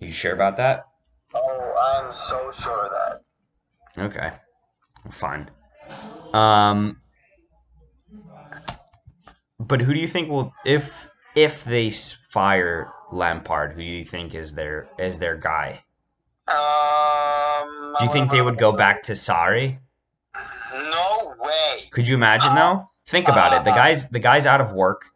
[0.00, 0.86] you sure about that?
[1.34, 1.74] Oh,
[2.04, 2.92] I'm so sure of
[3.96, 4.04] that.
[4.04, 4.32] Okay.
[5.10, 5.50] Fine.
[6.32, 7.00] Um
[9.58, 14.34] but who do you think will if if they fire Lampard, who do you think
[14.34, 15.82] is their is their guy?
[16.46, 17.94] Um.
[17.98, 19.78] Do you think they would go back to Sarri?
[20.72, 21.88] No way.
[21.90, 22.90] Could you imagine though?
[23.06, 23.64] Think about it.
[23.64, 25.06] The guy's the guy's out of work.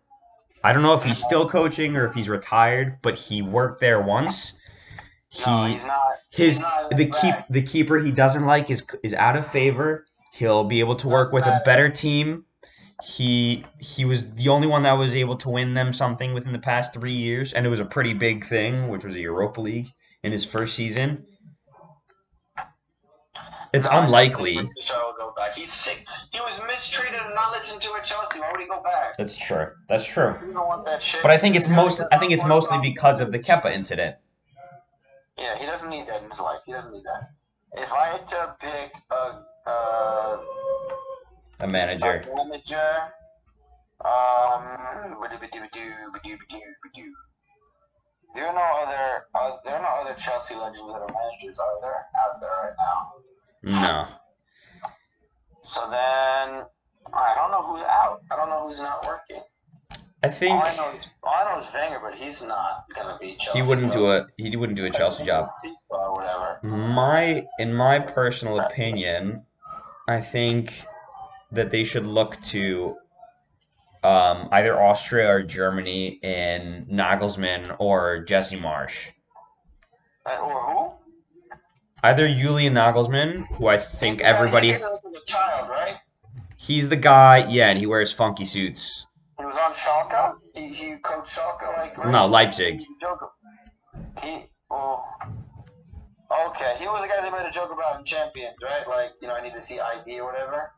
[0.65, 4.01] I don't know if he's still coaching or if he's retired, but he worked there
[4.01, 4.55] once.
[5.47, 6.03] No, He he's not.
[6.31, 10.05] his he's not the keep the keeper he doesn't like is is out of favor.
[10.33, 12.45] He'll be able to work with a better team.
[13.03, 16.59] He he was the only one that was able to win them something within the
[16.59, 19.89] past three years, and it was a pretty big thing, which was a Europa League
[20.23, 21.27] in his first season.
[23.73, 24.55] It's No, I don't unlikely.
[24.55, 25.55] think Michel will go back.
[25.55, 26.05] He's sick.
[26.31, 28.39] He was mistreated and not listened to at Chelsea.
[28.39, 29.17] Why would he go back?
[29.17, 29.69] That's true.
[29.89, 30.35] That's true.
[30.53, 31.23] Don't want that shit.
[31.23, 34.17] But I think it's He's most I think it's mostly because of the Kepa incident.
[35.39, 36.61] Yeah, he doesn't need that in his life.
[36.67, 37.31] He doesn't need that.
[37.75, 40.39] If I had to pick a uh,
[41.61, 42.23] A manager.
[42.23, 43.13] a manager,
[44.05, 44.83] um,
[48.35, 51.81] there are no other uh, there are no other Chelsea legends that are managers, are
[51.81, 53.13] there, out there right now?
[53.63, 54.07] No.
[55.63, 56.65] So then
[57.15, 58.23] I don't know who's out.
[58.31, 59.43] I don't know who's not working.
[60.25, 63.37] I think I know is all I know is Wenger, but he's not gonna be
[63.37, 63.61] Chelsea.
[63.61, 65.49] he wouldn't do a he wouldn't do a Chelsea job.
[65.89, 66.61] or whatever.
[66.63, 69.45] My in my personal opinion,
[70.09, 70.85] I think
[71.51, 72.97] that they should look to
[74.05, 79.11] um, either Austria or Germany in Nagelsmann or Jesse Marsch.
[80.27, 81.57] Uh, or who?
[82.05, 85.69] Either Julian Nagelsmann, who I think He's the guy- everybody He looks like a child,
[85.69, 85.97] right?
[86.57, 89.07] he's the guy, yeah, and he wears funky suits.
[89.53, 90.37] He was on Schalke.
[90.55, 91.99] He, he coached Schalke like.
[91.99, 92.11] right?
[92.11, 92.79] No, Leipzig.
[92.79, 92.87] He,
[94.23, 95.05] he oh.
[96.49, 98.89] Okay, he was the guy they made a joke about in Champions, right?
[98.89, 100.71] Like, you know, I need to see ID or whatever.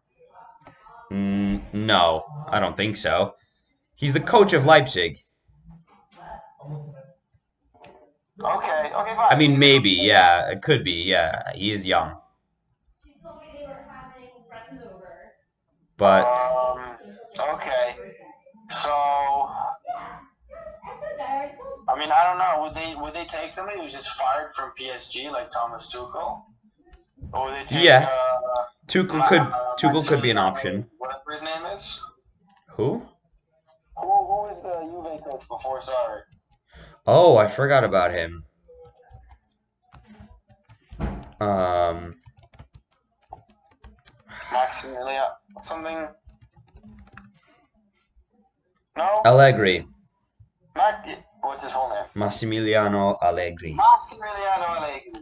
[1.12, 3.34] Mm, no, I don't think so.
[3.94, 5.18] He's the coach of Leipzig.
[8.42, 9.28] Okay, okay, fine.
[9.30, 11.52] I mean, maybe, yeah, it could be, yeah.
[11.54, 12.16] He is young,
[13.04, 15.32] She told me they were having friends over.
[15.96, 16.94] but Um.
[17.38, 17.83] Okay.
[18.82, 18.90] So,
[21.88, 22.62] I mean, I don't know.
[22.62, 26.42] Would they would they take somebody who's just fired from PSG like Thomas Tuchel,
[27.32, 27.84] or would they take?
[27.84, 28.08] Yeah.
[28.10, 30.86] Uh, Tuchel could uh, Tuchel could be an option.
[30.98, 32.02] Whatever his name is.
[32.70, 33.02] Who?
[33.96, 36.22] Who who was the Juve coach before Sarri?
[37.06, 38.44] Oh, I forgot about him.
[41.40, 42.14] Um,
[44.52, 45.24] Maximilian
[45.62, 46.08] something.
[48.96, 49.20] No.
[49.24, 49.84] Allegri,
[50.76, 51.06] Mac,
[51.40, 52.04] what's his whole name?
[52.14, 53.74] Massimiliano Allegri.
[53.74, 55.12] Massimiliano Allegri.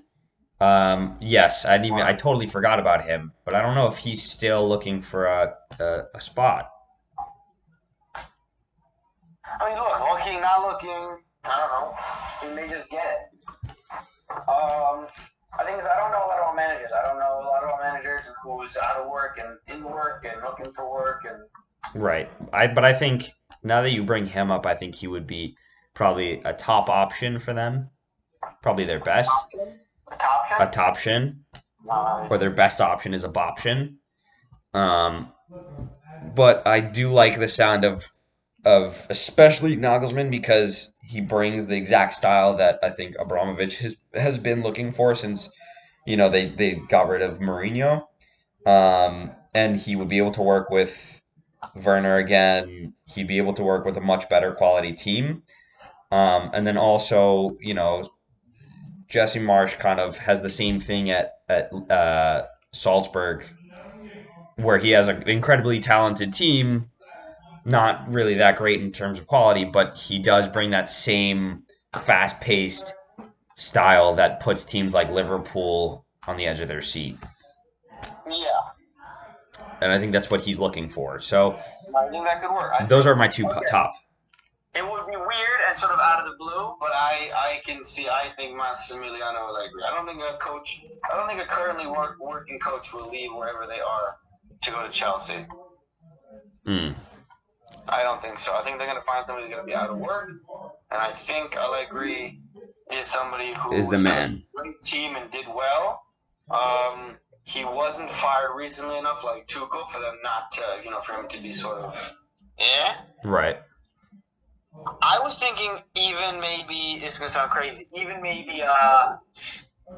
[0.61, 4.23] Um, yes, I even I totally forgot about him, but I don't know if he's
[4.23, 6.71] still looking for a a, a spot.
[8.15, 11.19] I mean, look, looking, not looking.
[11.45, 11.95] I don't know.
[12.43, 13.71] He may just get it.
[14.31, 15.07] Um,
[15.59, 16.91] I think I don't know a lot about managers.
[16.93, 20.41] I don't know a lot about managers who's out of work and in work and
[20.43, 21.39] looking for work and.
[21.95, 22.31] Right.
[22.53, 23.31] I but I think
[23.63, 25.57] now that you bring him up, I think he would be
[25.95, 27.91] probably a top option for them.
[28.63, 29.31] Probably their best.
[30.59, 31.45] A top option.
[32.31, 33.97] Or their best option is a boption.
[34.73, 35.33] Um,
[36.35, 38.07] but I do like the sound of
[38.65, 44.39] of especially Nagelsmann because he brings the exact style that I think Abramovich has, has
[44.39, 45.51] been looking for since
[46.07, 48.07] you know they they got rid of Mourinho.
[48.65, 51.22] Um, and he would be able to work with
[51.75, 52.95] Werner again.
[53.05, 55.43] He'd be able to work with a much better quality team.
[56.11, 58.11] Um, and then also, you know,
[59.09, 63.45] Jesse Marsch kind of has the same thing at at uh, Salzburg,
[64.57, 66.91] where he has an incredibly talented team,
[67.65, 71.63] not really that great in terms of quality, but he does bring that same
[71.95, 72.95] fast paced
[73.55, 77.19] style that puts teams like Liverpool on the edge of their seat.
[79.83, 81.21] And I think that's what he's looking for.
[81.21, 81.59] So
[81.97, 82.73] I think that could work.
[82.79, 83.61] I those are my two Okay.
[83.71, 83.95] top.
[84.75, 87.85] It would be weird and sort of out of the blue, but I, I can
[87.85, 88.09] see.
[88.09, 89.83] I think Massimiliano Allegri.
[89.87, 90.83] I don't think a coach.
[91.13, 94.17] I don't think a currently work, working coach will leave wherever they are
[94.63, 95.45] to go to Chelsea.
[96.67, 96.95] Mm.
[97.89, 98.55] I don't think so.
[98.55, 100.31] I think they're going to find somebody who's going to be out of work,
[100.91, 102.41] and I think Allegri
[102.91, 104.43] is somebody who Is the man.
[104.57, 106.03] a Great team and did well.
[106.51, 111.13] Um, he wasn't fired recently enough, like Tuchel, for them not to, you know, for
[111.15, 111.97] him to be sort of,
[112.59, 112.95] yeah.
[113.25, 113.59] Right.
[115.03, 117.89] I was thinking even maybe it's gonna sound crazy.
[117.95, 119.17] Even maybe uh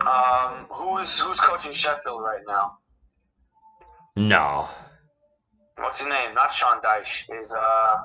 [0.00, 2.78] um who's who's coaching Sheffield right now?
[4.16, 4.68] No.
[5.76, 6.34] What's his name?
[6.34, 7.24] Not Sean Dyche.
[7.40, 7.96] Is uh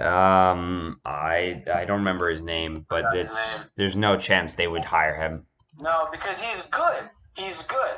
[0.00, 5.16] Um, I I don't remember his name, but it's there's no chance they would hire
[5.16, 5.46] him.
[5.80, 7.08] no because he's good.
[7.36, 7.96] He's good.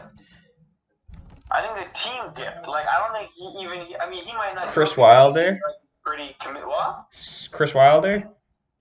[1.50, 2.68] I think the team dipped.
[2.68, 3.86] Like I don't think he even.
[4.00, 4.66] I mean he might not.
[4.66, 5.58] Chris Wilder?
[6.04, 6.66] Pretty commit.
[6.66, 7.06] What?
[7.50, 8.28] Chris Wilder?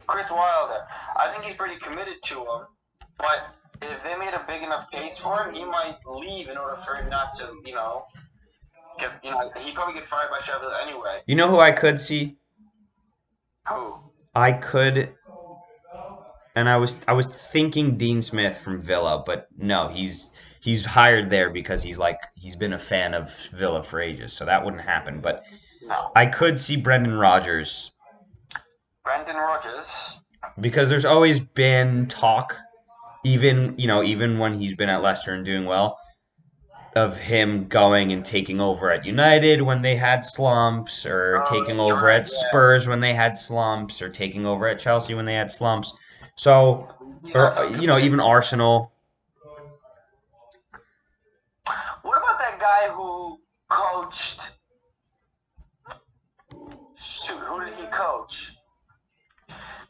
[0.08, 0.86] Chris Wilder.
[1.16, 2.68] I think he's pretty committed to him,
[3.18, 3.48] but
[3.82, 6.96] if they made a big enough case for him, he might leave in order for
[6.96, 8.06] him not to, you know,
[9.00, 11.22] get, you know, he probably get fired by Sheffield anyway.
[11.26, 12.38] You know who I could see?
[13.68, 13.96] Who?
[14.36, 15.16] I could
[16.56, 20.32] and I was I was thinking Dean Smith from Villa, but no, he's
[20.66, 24.44] he's hired there because he's like he's been a fan of Villa for ages, so
[24.46, 25.22] that wouldn't happen.
[25.22, 25.46] But
[25.88, 26.12] No.
[26.16, 27.92] I could see Brendan Rodgers
[29.04, 30.24] Brendan Rodgers.
[30.60, 32.56] because there's always been talk,
[33.24, 36.00] even you know, even when he's been at Leicester and doing well,
[36.96, 41.80] of him going and taking over at United when they had slumps, or Oh, taking
[41.80, 42.48] over right, at yeah.
[42.50, 45.94] Spurs when they had slumps, or taking over at Chelsea when they had slumps.
[46.36, 46.90] So,
[47.36, 48.92] or uh, you know, even Arsenal.
[52.04, 53.40] What about that guy who
[54.06, 54.42] coached?
[56.98, 58.52] Shoot, who did he coach?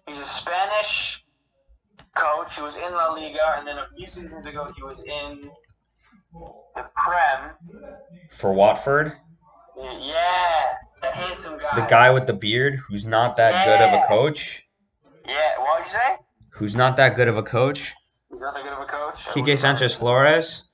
[0.07, 1.23] He's a Spanish
[2.15, 2.55] coach.
[2.55, 5.49] He was in La Liga, and then a few seasons ago, he was in
[6.75, 7.51] the Prem.
[8.31, 9.13] For Watford,
[9.77, 11.75] Yeah, the handsome guy.
[11.81, 14.63] the guy with the beard who's not that good of a coach,
[15.25, 16.17] Yeah, what would you say?
[16.51, 17.93] who's not that good of a coach,
[18.31, 19.25] He's not that good of a coach.
[19.27, 19.93] Quique Sanchez.
[19.93, 20.64] Flores.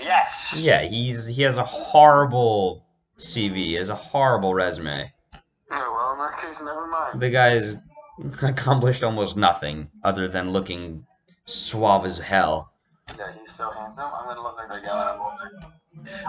[0.00, 0.60] Yes.
[0.62, 2.84] Yeah, he's he has a horrible
[3.18, 5.12] CV, he has a horrible resume.
[5.32, 5.40] Yeah,
[5.70, 7.20] well, in that case, never mind.
[7.20, 7.78] The guy has
[8.42, 11.06] accomplished almost nothing other than looking
[11.46, 12.72] suave as hell.
[13.18, 14.10] Yeah, he's so handsome.
[14.14, 15.72] I'm gonna look like that guy when I'm older.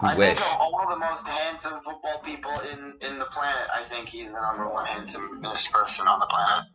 [0.02, 0.38] I Wish.
[0.38, 4.32] think of all the most handsome football people in in the planet, I think he's
[4.32, 6.66] the number one handsomest person on the planet.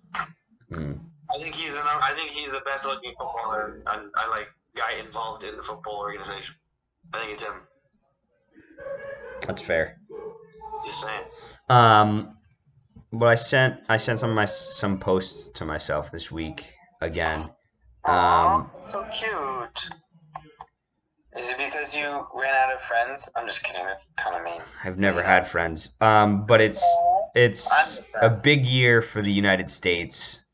[0.73, 0.93] Hmm.
[1.35, 3.83] I think he's the I think he's the best looking footballer.
[3.87, 6.55] I, I like guy involved in the football organization.
[7.13, 7.55] I think it's him.
[9.47, 9.99] That's fair.
[10.85, 11.23] Just saying.
[11.69, 12.37] Um,
[13.13, 16.67] but I sent I sent some of my some posts to myself this week
[17.01, 17.51] again.
[18.05, 19.91] Um, Aw, so cute.
[21.37, 23.29] Is it because you ran out of friends?
[23.37, 23.85] I'm just kidding.
[23.85, 24.61] That's kind of mean.
[24.85, 25.91] I've never had friends.
[26.01, 26.83] Um, but it's
[27.35, 30.45] it's a big year for the United States.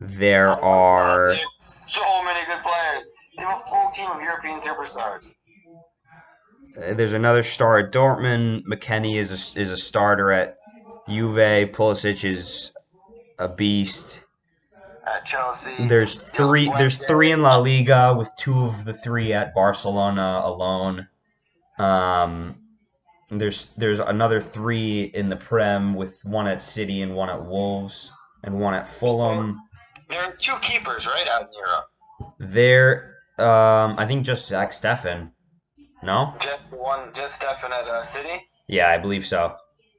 [0.00, 3.04] There are There's so many good players.
[3.36, 5.30] They have a full team of European superstars.
[6.76, 8.64] Uh, There's another star at Dortmund.
[8.64, 10.58] McKennie is a, is a starter at
[11.08, 11.70] Juve.
[11.72, 12.72] Pulisic is
[13.38, 14.20] a beast.
[15.06, 15.88] At Chelsea.
[15.88, 16.70] There's three.
[16.76, 21.08] There's three in La Liga, with two of the three at Barcelona alone.
[21.78, 22.56] Um,
[23.30, 28.12] there's there's another three in the Prem, with one at City and one at Wolves,
[28.44, 29.58] and one at Fulham.
[30.08, 31.86] There are two keepers, right, out in Europe.
[32.38, 35.30] There, um, I think just Zach Steffen.
[36.02, 36.34] No?
[36.40, 38.46] Just the one, just Steffen at uh, City.
[38.68, 39.54] Yeah, I believe so.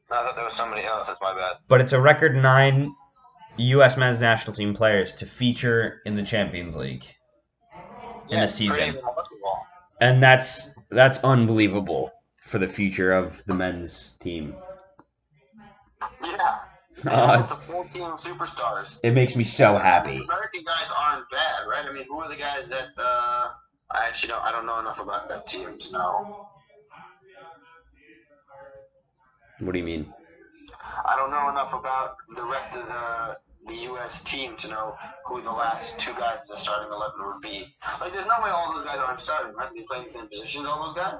[0.09, 1.07] I thought there was somebody else.
[1.07, 1.57] That's my bad.
[1.67, 2.93] but it's a record nine
[3.57, 3.97] U.S.
[3.97, 7.05] men's national team players to feature in the Champions League,
[8.29, 8.97] In a season.
[9.99, 12.11] and that's that's unbelievable
[12.41, 14.55] for the future of the men's team.
[16.23, 16.57] Yeah.
[17.03, 18.99] Uh, it's- the full team superstars.
[19.01, 20.17] It makes me so The happy.
[20.23, 21.83] American guys aren't bad, right?
[21.83, 22.89] I mean, who are the guys that?
[22.95, 23.47] Uh,
[23.93, 24.43] I actually don't.
[24.43, 26.47] I don't know enough about that team to know.
[29.59, 30.13] What do you mean?
[31.05, 33.37] I don't know enough about the rest of the
[33.67, 34.23] the U.S.
[34.23, 34.95] team to know
[35.25, 37.73] who the last two guys in the starting eleven would be.
[37.99, 39.53] Like, there's no way all those guys aren't starting.
[39.57, 40.67] Aren't they playing the same positions?
[40.67, 41.19] All those guys.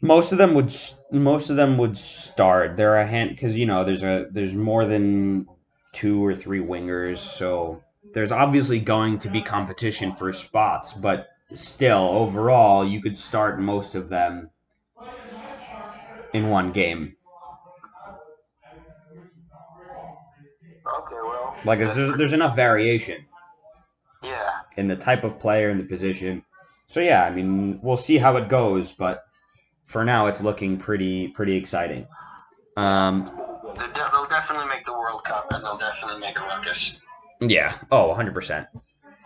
[0.00, 0.74] Most of them would
[1.10, 2.76] most of them would start.
[2.76, 5.46] There are a hand because you know there's a there's more than
[5.92, 7.82] two or three wingers, so
[8.12, 13.94] there's obviously going to be competition for spots, but still overall you could start most
[13.94, 14.50] of them
[16.32, 17.16] in one game.
[20.86, 21.56] Okay, well.
[21.64, 23.24] Like there's there's, enough variation
[24.22, 24.50] Yeah.
[24.76, 26.44] in the type of player and the position.
[26.86, 29.24] So yeah, I mean we'll see how it goes, but
[29.86, 32.06] for now it's looking pretty pretty exciting.
[32.76, 33.30] Um,
[33.76, 37.00] they'll definitely make the World Cup, and they'll definitely make a ruckus.
[37.50, 37.76] Yeah.
[37.90, 38.66] Oh, 100%.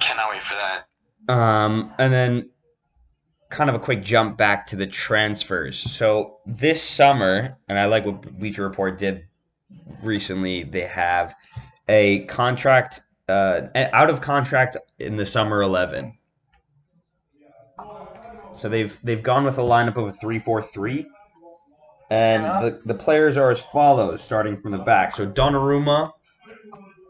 [0.01, 1.35] Cannot wait for that.
[1.35, 2.51] Um, and then
[3.49, 5.79] kind of a quick jump back to the transfers.
[5.79, 9.25] So this summer, and I like what Bleacher Report did
[10.03, 11.35] recently, they have
[11.89, 16.17] a contract uh, out of contract in the summer 11.
[18.53, 21.07] So they've they've gone with a lineup of a 3-4-3
[22.11, 25.13] and the, the players are as follows starting from the back.
[25.13, 26.13] So Donnarumma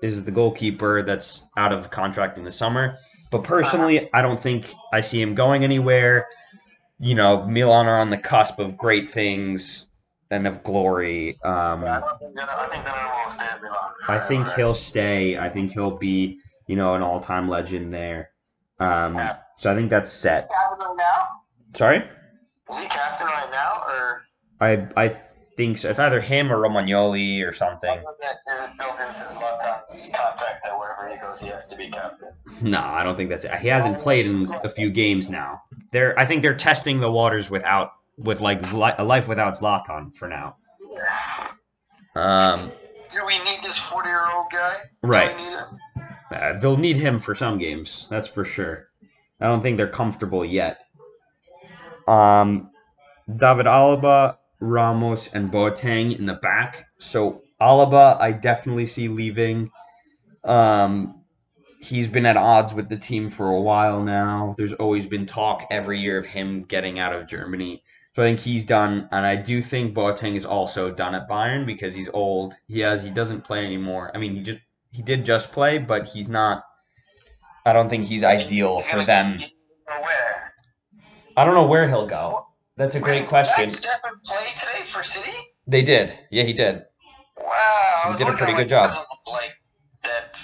[0.03, 2.99] is the goalkeeper that's out of contract in the summer.
[3.31, 6.29] But personally, I don't think I see him going anywhere.
[6.99, 9.91] You know, Milan are on the cusp of great things
[10.31, 11.39] and of glory.
[11.45, 12.85] Um, I think that I think
[13.33, 13.93] stay at Milan.
[14.09, 15.39] I think he'll stay.
[15.39, 18.31] I think he'll be, you know, an all-time legend there.
[18.79, 19.21] Um,
[19.57, 20.49] so I think that's set.
[20.51, 21.29] captain right now.
[21.75, 21.99] Sorry,
[22.71, 24.23] Is he captain right now, or
[24.61, 25.17] I I
[25.57, 25.91] think so.
[25.91, 27.99] It's either him or Romagnoli or something.
[27.99, 32.33] is it built into Zlatan's contract that wherever he goes, he has to be captain?
[32.61, 33.55] No, I don't think that's it.
[33.57, 35.63] He hasn't played in a few games now.
[35.93, 40.29] They're I think they're testing the waters without with like a life without Zlatan for
[40.29, 40.57] now.
[42.15, 42.73] Um,
[43.11, 44.77] Do we need this forty-year-old guy?
[45.03, 45.37] Do right.
[45.37, 45.81] we need him?
[46.33, 48.89] Uh, they'll need him for some games, that's for sure.
[49.41, 50.79] I don't think they're comfortable yet.
[52.09, 52.71] Um,
[53.29, 56.87] David Alaba, Ramos, and Boateng in the back.
[56.99, 59.71] So Alaba, I definitely see leaving.
[60.45, 61.23] Um,
[61.81, 64.55] he's been at odds with the team for a while now.
[64.59, 67.83] There's always been talk every year of him getting out of Germany.
[68.15, 71.67] So I think he's done, and I do think Boateng is also done at Bayern
[71.67, 72.55] because he's old.
[72.67, 74.11] He has he doesn't play anymore.
[74.15, 74.61] I mean, he just
[74.91, 76.65] he did just play, but he's not.
[77.67, 79.39] I don't think he's ideal for them.
[81.37, 82.47] I don't know where he'll go.
[82.77, 83.69] That's a great Did question.
[83.71, 85.31] Steffen play today for City?
[85.67, 86.19] They did.
[86.31, 86.83] Yeah, he did.
[87.39, 88.13] Wow.
[88.13, 88.91] He did a pretty like, good job.
[89.27, 89.53] Like
[90.05, 90.37] that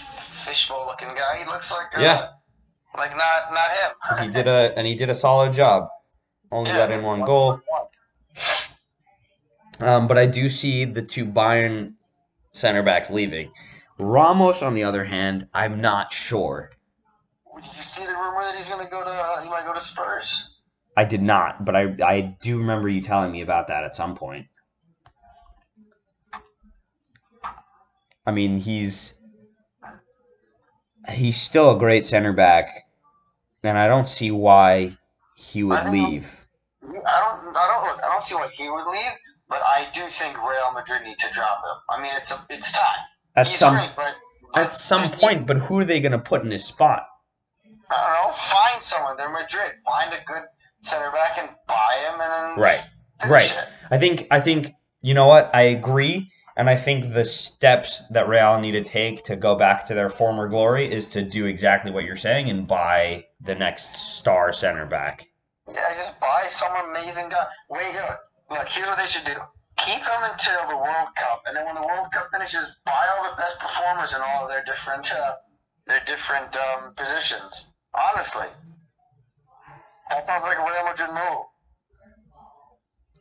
[0.44, 1.38] fishbowl-looking guy.
[1.38, 2.28] He looks like uh, Yeah.
[2.96, 4.26] like not not him.
[4.26, 5.88] He did a and he did a solid job.
[6.50, 7.60] Only Yeah, got in one goal.
[9.80, 11.94] Um, but I do see the two Bayern
[12.52, 13.50] center backs leaving.
[13.98, 16.70] Ramos, on the other hand, I'm not sure.
[17.56, 19.42] Did you see the rumor that he's gonna go to?
[19.42, 20.51] He might go to Spurs.
[20.96, 24.14] I did not, but I I do remember you telling me about that at some
[24.14, 24.46] point.
[28.26, 29.14] I mean, he's
[31.08, 32.68] he's still a great center back,
[33.62, 34.96] and I don't see why
[35.34, 36.46] he would I leave.
[36.82, 37.56] I don't.
[37.56, 37.88] I don't.
[37.88, 39.12] Look, I don't see why he would leave.
[39.48, 41.76] But I do think Real Madrid need to drop him.
[41.90, 43.00] I mean, it's a, it's time.
[43.36, 44.14] At he's some great, but,
[44.54, 47.06] but at some they- point, but who are they going to put in his spot?
[47.90, 48.36] I don't know.
[48.50, 49.16] Find someone.
[49.16, 49.72] They're Madrid.
[49.84, 50.42] Find a good
[50.82, 52.80] center back and buy him, and then Right.
[53.26, 53.50] Right.
[53.50, 53.68] it.
[53.90, 58.28] I think I think you know what I agree, and I think the steps that
[58.28, 61.90] Real need to take to go back to their former glory is to do exactly
[61.90, 65.28] what you're saying and buy the next star center back.
[65.68, 67.46] Yeah, just buy some amazing guy.
[67.70, 68.18] Wait, look,
[68.50, 69.36] look, here's what they should do.
[69.78, 73.30] Keep him until the World Cup, and then when the World Cup finishes, buy all
[73.30, 75.34] the best performers in all of their different, uh,
[75.86, 77.74] their different um, positions.
[77.94, 78.46] Honestly,
[80.12, 81.44] that sounds like a Real Madrid move.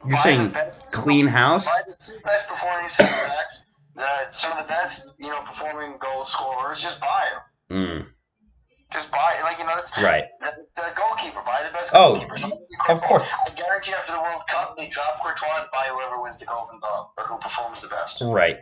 [0.08, 1.66] You're Buy saying best- clean house?
[1.66, 3.66] Buy the two best performing center backs,
[3.96, 6.82] the some of the best, you know, performing goal scorers.
[6.82, 7.28] Just buy
[7.70, 7.78] them.
[7.78, 8.08] Mm,
[8.92, 10.24] Just buy, like you know, that's right.
[10.42, 11.42] the, the goalkeeper.
[11.46, 12.36] Buy the best Oh, goalkeeper.
[12.38, 13.24] Like of course.
[13.24, 16.80] I guarantee after the World Cup, they drop Courtois and buy whoever wins the Golden
[16.80, 18.22] Glove or who performs the best.
[18.22, 18.58] Right.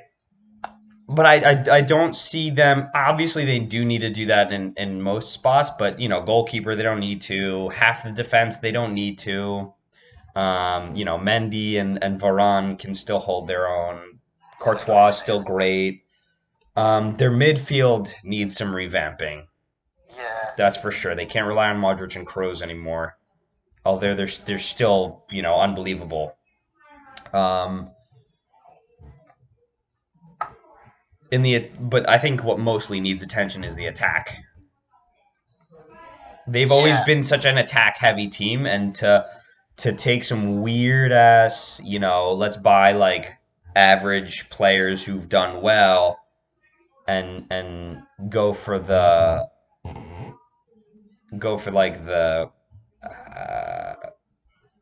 [1.11, 2.87] But I, I, I don't see them.
[2.93, 5.71] Obviously, they do need to do that in, in most spots.
[5.71, 7.69] But you know, goalkeeper, they don't need to.
[7.69, 9.73] Half the defense, they don't need to.
[10.35, 14.19] Um, you know, Mendy and and Varane can still hold their own.
[14.59, 16.03] Courtois is still great.
[16.75, 19.45] Um, their midfield needs some revamping.
[20.15, 20.51] Yeah.
[20.57, 21.15] That's for sure.
[21.15, 23.17] They can't rely on Modric and Kroos anymore.
[23.83, 26.35] Although they're they're still you know unbelievable.
[27.33, 27.91] Um,
[31.31, 34.37] in the but I think what mostly needs attention is the attack.
[36.47, 37.05] They've always Yeah.
[37.05, 39.25] been such an attack heavy team and to
[39.77, 43.33] to take some weird ass, you know, let's buy like
[43.75, 46.19] average players who've done well
[47.07, 49.47] and and go for the
[51.37, 52.49] go for like the
[53.03, 53.93] uh,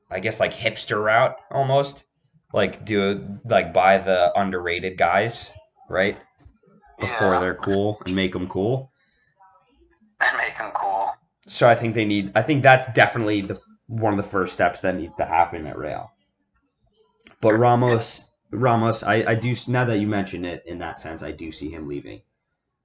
[0.10, 2.06] I guess like hipster route almost
[2.54, 5.52] like do like buy the underrated guys
[5.90, 6.18] right
[7.00, 7.40] before Yeah.
[7.40, 8.92] they're cool and make them cool
[10.20, 11.12] And make them cool.
[11.46, 14.82] so I think they need I think that's definitely the one of the first steps
[14.82, 16.12] that needs to happen at Real
[17.42, 21.32] but Ramos Ramos I I do now that you mention it in that sense I
[21.32, 22.22] do see him leaving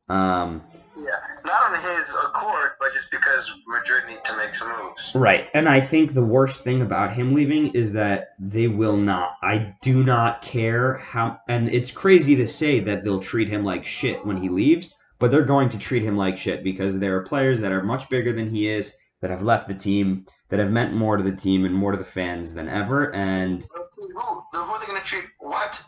[0.08, 0.62] um
[0.96, 5.12] Yeah, not on his accord, but just because Madrid need to make some moves.
[5.14, 5.48] Right.
[5.54, 9.36] And I think the worst thing about him leaving is that they will not.
[9.42, 11.38] I do not care how.
[11.48, 15.30] And it's crazy to say that they'll treat him like shit when he leaves, but
[15.30, 18.32] they're going to treat him like shit because there are players that are much bigger
[18.32, 21.64] than he is that have left the team, that have meant more to the team
[21.64, 23.14] and more to the fans than ever.
[23.14, 23.64] And
[23.96, 24.08] Who?
[24.52, 25.24] Who are they going to treat?
[25.38, 25.80] What?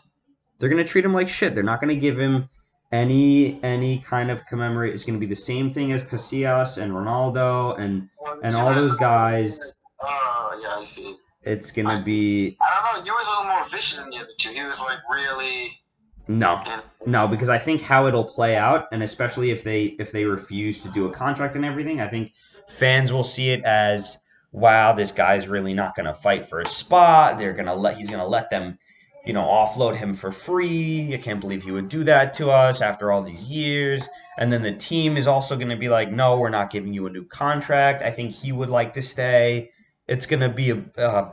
[0.59, 1.53] they're going to treat him like shit.
[1.53, 2.49] They're not going to give him
[2.95, 4.93] any any kind of commemorate.
[4.93, 8.09] is going to be the same thing as Casillas and Ronaldo and
[8.43, 9.77] and all those guys.
[10.01, 11.17] Oh, yeah, I see.
[11.43, 13.03] It's going to be I don't know.
[13.03, 14.49] He was a little more vicious than the other two.
[14.51, 15.79] He was like really.
[16.27, 16.63] no.
[17.05, 20.81] No, because I think how it'll play out, and especially if they if they refuse
[20.81, 22.33] to do a contract and everything, I think
[22.67, 24.17] fans will see it as
[24.51, 27.37] wow, this guy's really not going to fight for a spot.
[27.37, 28.79] They're going to let he's going to let them,
[29.25, 31.13] you know, offload him for free.
[31.13, 34.07] I can't believe he would do that to us after all these years.
[34.37, 37.07] And then the team is also going to be like, no, we're not giving you
[37.07, 38.01] a new contract.
[38.03, 39.71] I think he would like to stay.
[40.07, 41.31] It's going to be a uh,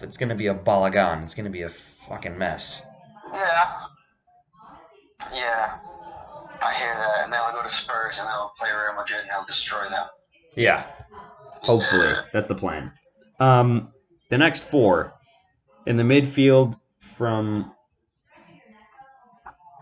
[0.00, 1.24] it's going to be a balagan.
[1.24, 2.82] It's going to be a fucking mess.
[3.32, 3.80] yeah.
[5.32, 5.78] Yeah.
[6.62, 7.24] I hear that.
[7.24, 10.06] And they'll go to Spurs and they'll play Real Madrid and he'll destroy them.
[10.56, 10.84] Yeah.
[11.60, 12.92] Hopefully, that's the plan.
[13.40, 13.88] Um,
[14.30, 15.14] the next four
[15.86, 16.78] in the midfield
[17.14, 17.72] from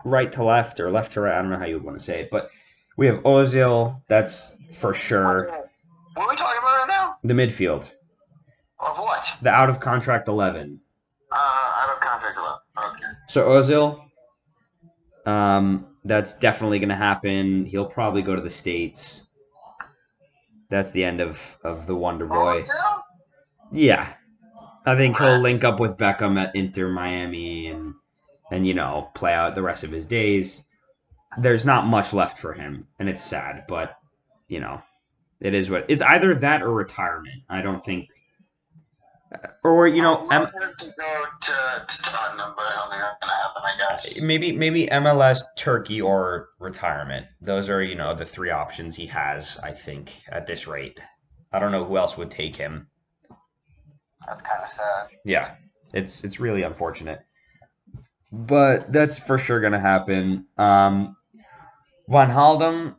[0.05, 1.37] right to left or left to right.
[1.37, 2.49] I don't know how you would want to say it, but
[2.97, 4.01] we have Ozil.
[4.07, 5.47] That's for sure.
[6.15, 7.15] What are we talking about right now?
[7.23, 7.89] The midfield,
[8.79, 9.25] Of what?
[9.41, 10.79] the out of contract eleven.
[11.31, 12.93] Uh, out of contract left.
[12.95, 13.11] Okay.
[13.29, 14.05] So Ozil,
[15.25, 17.65] um, that's definitely going to happen.
[17.65, 19.27] He'll probably go to the states.
[20.69, 22.61] That's the end of of the Wonder Boy.
[22.61, 22.99] Ozil?
[23.71, 24.13] Yeah,
[24.85, 27.93] I think he'll link up with Beckham at Inter Miami and
[28.51, 30.65] and you know play out the rest of his days.
[31.37, 33.95] There's not much left for him, and it's sad, but
[34.47, 34.81] you know,
[35.39, 37.43] it is what it's either that or retirement.
[37.49, 38.09] I don't think,
[39.33, 40.47] uh, or you know, M-
[44.21, 47.25] maybe maybe MLS, Turkey, or retirement.
[47.41, 49.57] Those are you know the three options he has.
[49.63, 50.99] I think at this rate,
[51.51, 52.87] I don't know who else would take him.
[54.27, 55.07] That's kind of sad.
[55.25, 55.55] Yeah,
[55.93, 57.21] it's it's really unfortunate,
[58.31, 60.45] but that's for sure gonna happen.
[60.57, 61.15] Um,
[62.09, 62.95] Wijnaldum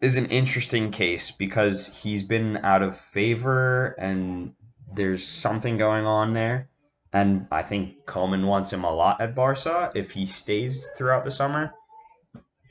[0.00, 4.54] is an interesting case because he's been out of favor and
[4.92, 6.68] there's something going on there.
[7.12, 11.30] And I think Koeman wants him a lot at Barca if he stays throughout the
[11.30, 11.72] summer.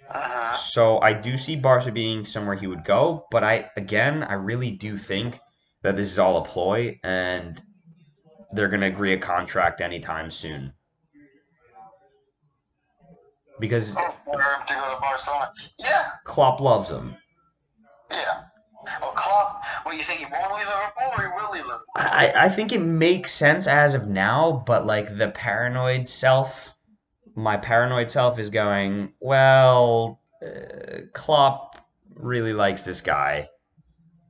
[0.09, 0.55] Uh-huh.
[0.55, 4.71] So I do see Barca being somewhere he would go, but I again I really
[4.71, 5.39] do think
[5.81, 7.61] that this is all a ploy and
[8.51, 10.73] they're gonna agree a contract anytime soon.
[13.59, 15.51] Because to go to Barcelona.
[15.77, 17.15] Yeah, Klopp loves him.
[18.09, 18.43] yeah.
[19.01, 21.85] Well, Klopp, what you think he won't leave Liverpool or he will leave Liverpool?
[21.95, 26.75] I, I think it makes sense as of now, but like the paranoid self,
[27.35, 31.75] my paranoid self is going, well, uh, Klopp
[32.15, 33.49] really likes this guy.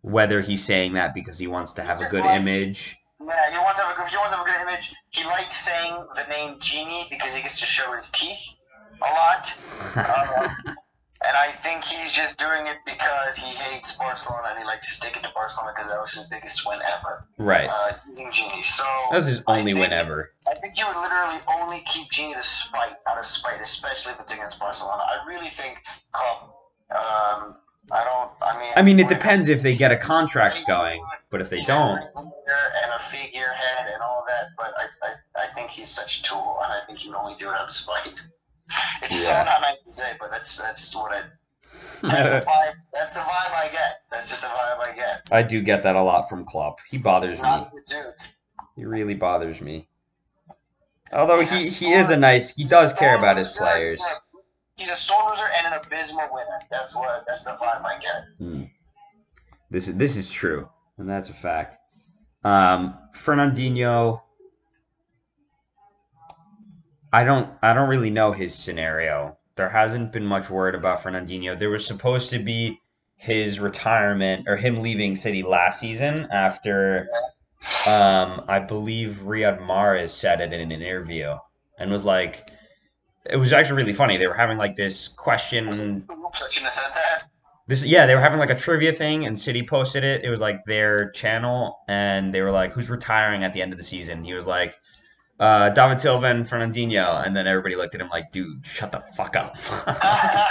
[0.10, 2.96] Whether he's saying that because he wants to have a good likes- image.
[3.22, 4.94] Yeah, he wants to have a good, he wants to have a good image.
[5.10, 8.42] He likes saying the name Gini because he gets to show his teeth
[9.02, 9.54] a lot.
[9.96, 10.76] Um,
[11.28, 14.94] and I think he's just doing it because he hates Barcelona and he likes to
[14.94, 17.26] stick it to Barcelona because that was his biggest win ever.
[17.38, 17.70] right.
[17.70, 18.64] Uh, using Gini.
[18.64, 20.30] So That was his only win ever.
[20.50, 24.22] I think you would literally only keep Gini to spite, out of spite, especially if
[24.22, 25.04] it's against Barcelona.
[25.04, 25.78] I really think
[26.14, 26.56] Klopp.
[26.90, 27.56] Um,
[27.92, 28.32] I don't.
[28.42, 28.74] I mean.
[28.76, 32.92] I mean, it depends if they get a contract going, but if they don't, and
[32.96, 36.72] a figurehead and all that, but I, I, I think he's such a tool, and
[36.74, 38.22] I think he would only do it out of spite.
[39.02, 39.44] It's Yeah.
[39.44, 41.22] so not nice to say, but that's that's what I.
[42.04, 42.74] That's the vibe.
[42.94, 44.02] That's the vibe I get.
[44.12, 45.28] That's just the vibe I get.
[45.32, 46.78] I do get that a lot from Klopp.
[46.88, 47.44] He bothers me.
[47.44, 48.06] Not dude.
[48.76, 49.88] He really bothers me.
[51.12, 54.00] Although he, he is a nice, he does care about his players.
[54.80, 56.60] He's a sore loser and an abysmal winner.
[56.72, 58.24] That's what that's the vibe I get.
[58.38, 58.64] Hmm.
[59.70, 61.78] This is this is true, and that's a fact.
[62.44, 64.22] Um, Fernandinho.
[67.12, 69.38] I don't I don't really know his scenario.
[69.56, 71.58] There hasn't been much word about Fernandinho.
[71.58, 72.80] There was supposed to be
[73.18, 77.10] his retirement or him leaving City last season after
[77.86, 81.36] um I believe Riyad Mahrez said it in an interview
[81.80, 82.50] and was like
[83.30, 84.18] it was actually really funny.
[84.18, 86.06] They were having like this question
[87.68, 90.24] this yeah, they were having like a trivia thing, and City posted it.
[90.24, 93.78] It was like their channel, and they were like, "Who's retiring at the end of
[93.78, 94.76] the season?" He was like,
[95.40, 99.02] uh, "David Silva and Fernandinho," and then everybody looked at him like, "Dude, shut the
[99.16, 99.56] fuck up."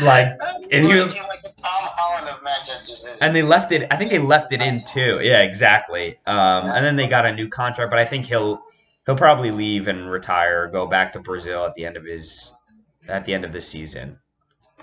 [0.00, 0.28] Like,
[0.72, 1.12] and he was-
[3.20, 3.86] and they left it.
[3.90, 5.20] I think they left it in too.
[5.22, 6.18] Yeah, exactly.
[6.26, 8.62] Um, and then they got a new contract, but I think he'll
[9.06, 12.52] he'll probably leave and retire, go back to Brazil at the end of his
[13.08, 14.18] at the end of this season.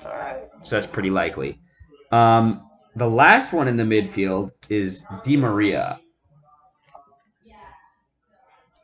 [0.03, 0.49] Alright.
[0.63, 1.59] So that's pretty likely.
[2.11, 5.99] Um, the last one in the midfield is Di Maria.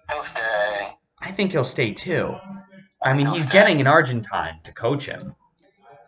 [0.09, 0.89] He'll stay.
[1.19, 2.35] I think he'll stay too.
[3.01, 5.35] I mean, he's getting an Argentine to coach him,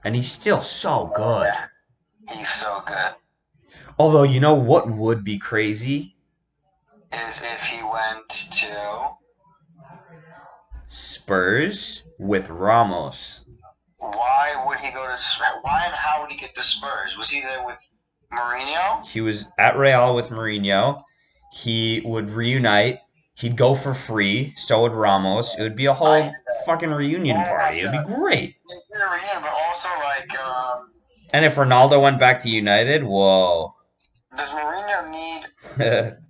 [0.04, 1.52] and he's still so good.
[2.30, 3.16] He's so good.
[3.98, 6.15] Although, you know what would be crazy?
[7.14, 9.10] Is if he went to
[10.90, 13.46] Spurs with Ramos.
[13.98, 15.48] why would he go to Spurs?
[15.62, 17.18] Why and how would he get to Spurs?
[17.18, 17.78] Was he there with
[18.38, 19.06] Mourinho?
[19.06, 21.02] He was at Real with Mourinho.
[21.54, 23.00] He would reunite.
[23.36, 24.54] He'd go for free.
[24.58, 25.56] So would Ramos.
[25.58, 26.32] It would be a whole
[26.66, 27.80] fucking reunion party.
[27.82, 28.56] It would be great.
[28.96, 30.92] Mourinho, but also like, um,
[31.34, 33.76] And if Ronaldo went back to United, whoa.
[34.38, 36.18] does Mourinho need?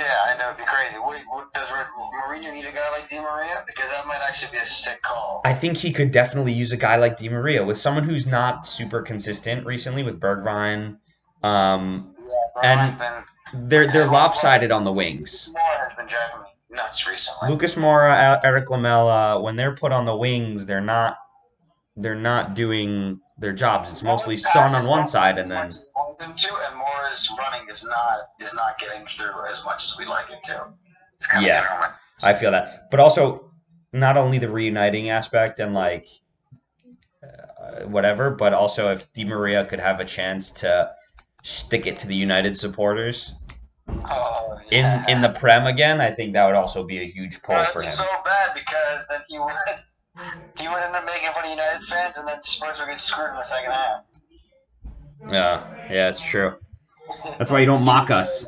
[0.00, 0.96] Yeah, I know it'd be crazy.
[0.98, 3.62] Wait, what, does Mourinho need a guy like Di Maria?
[3.66, 5.42] Because that might actually be a sick call.
[5.44, 8.66] I think he could definitely use a guy like Di Maria with someone who's not
[8.66, 10.96] super consistent recently with Bergwijn.
[11.42, 15.50] Um, Yeah, and- Bergwijn been, they're they're lopsided on the wings.
[15.54, 17.50] Moura has been driving me nuts recently.
[17.50, 21.18] Lucas Moura, Eric Lamela, when they're put on the wings, they're not
[21.96, 23.90] they're not doing their jobs.
[23.90, 27.84] It's mostly Son on one side and then we them to, and Moura's running is
[27.84, 30.66] not is not getting through as much as we'd like it to.
[31.40, 31.62] Yeah.
[31.62, 31.92] different.
[32.22, 32.90] I feel that.
[32.90, 33.50] But also
[33.92, 36.06] not only the reuniting aspect and like
[37.22, 40.90] uh, whatever, but also if Di Maria could have a chance to
[41.42, 43.34] stick it to the United supporters
[44.10, 45.02] Oh, in yeah.
[45.08, 47.86] in the Prem again, I think that would also be a huge pull for him.
[47.88, 49.52] be so bad because then he would
[50.60, 53.30] he would end up making fun of United fans, and then Spurs would get screwed
[53.30, 54.04] in the second half.
[55.30, 56.56] Yeah, yeah, it's true.
[57.38, 58.44] That's why you don't mock us.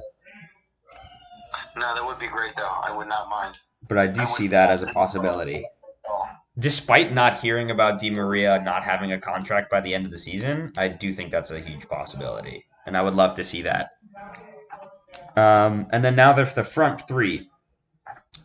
[1.76, 2.62] No, that would be great though.
[2.62, 3.56] I would not mind.
[3.88, 5.66] But I do see that as a possibility.
[6.58, 10.18] Despite not hearing about Di Maria not having a contract by the end of the
[10.18, 12.64] season, I do think that's a huge possibility.
[12.86, 13.90] And I would love to see that.
[15.36, 17.48] Um, and then now there's the front three.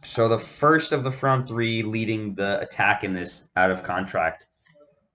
[0.04, 4.48] So the first of the front three leading the attack in this out of contract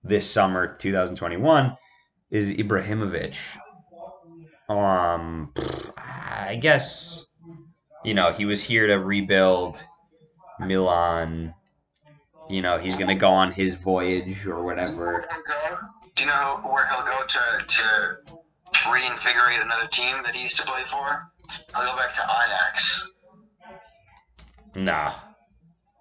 [0.03, 1.75] this summer 2021
[2.29, 3.37] is Ibrahimovic.
[4.69, 5.51] Um,
[5.97, 7.25] I guess
[8.03, 9.83] you know he was here to rebuild
[10.59, 11.53] Milan.
[12.49, 15.25] You know he's gonna go on his voyage or whatever.
[16.15, 20.63] Do you know where he'll go to to reinvigorate another team that he used to
[20.63, 21.31] play for?
[21.75, 23.14] He'll go back to Ajax
[24.75, 25.13] Nah,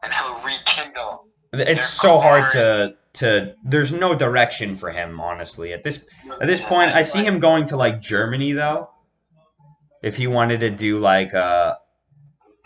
[0.02, 1.26] and he'll rekindle.
[1.52, 3.54] it's so hard to to.
[3.64, 5.72] There's no direction for him, honestly.
[5.72, 6.06] At this
[6.40, 8.90] at this point, I see him going to like Germany though.
[10.02, 11.78] If he wanted to do like a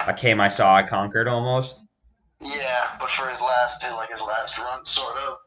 [0.01, 1.85] a came I saw I conquered almost.
[2.41, 5.39] Yeah, but for his last like his last run, sort of.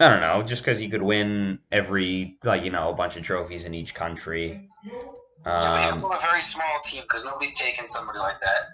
[0.00, 3.24] I don't know, just because he could win every like you know a bunch of
[3.24, 4.68] trophies in each country.
[4.84, 4.92] Yeah,
[5.44, 8.68] but Um, he's from a very small team because nobody's taking somebody like that.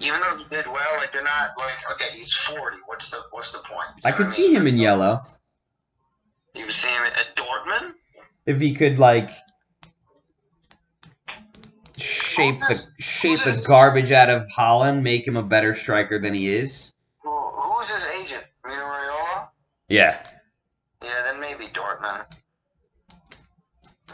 [0.00, 2.78] Even though he did well, like they're not like okay, he's forty.
[2.86, 3.88] What's the what's the point?
[3.96, 5.20] You I could see him in yellow
[6.54, 7.92] You would see him at Dortmund.
[8.46, 9.30] if he could like
[11.98, 16.48] shape the shape the garbage out of Haaland, make him a better striker than he
[16.48, 16.92] is.
[17.22, 18.46] Who, who's his agent?
[18.64, 19.48] Mino Raiola?
[19.88, 20.22] Yeah,
[21.02, 22.24] Yeah, then maybe Dortmund.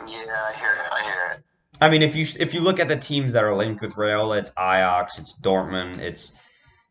[0.07, 0.86] Yeah, I hear it.
[1.81, 1.89] I hear it.
[1.89, 4.39] I mean, if you if you look at the teams that are linked with Raiola,
[4.39, 6.33] it's Ajax, it's Dortmund, it's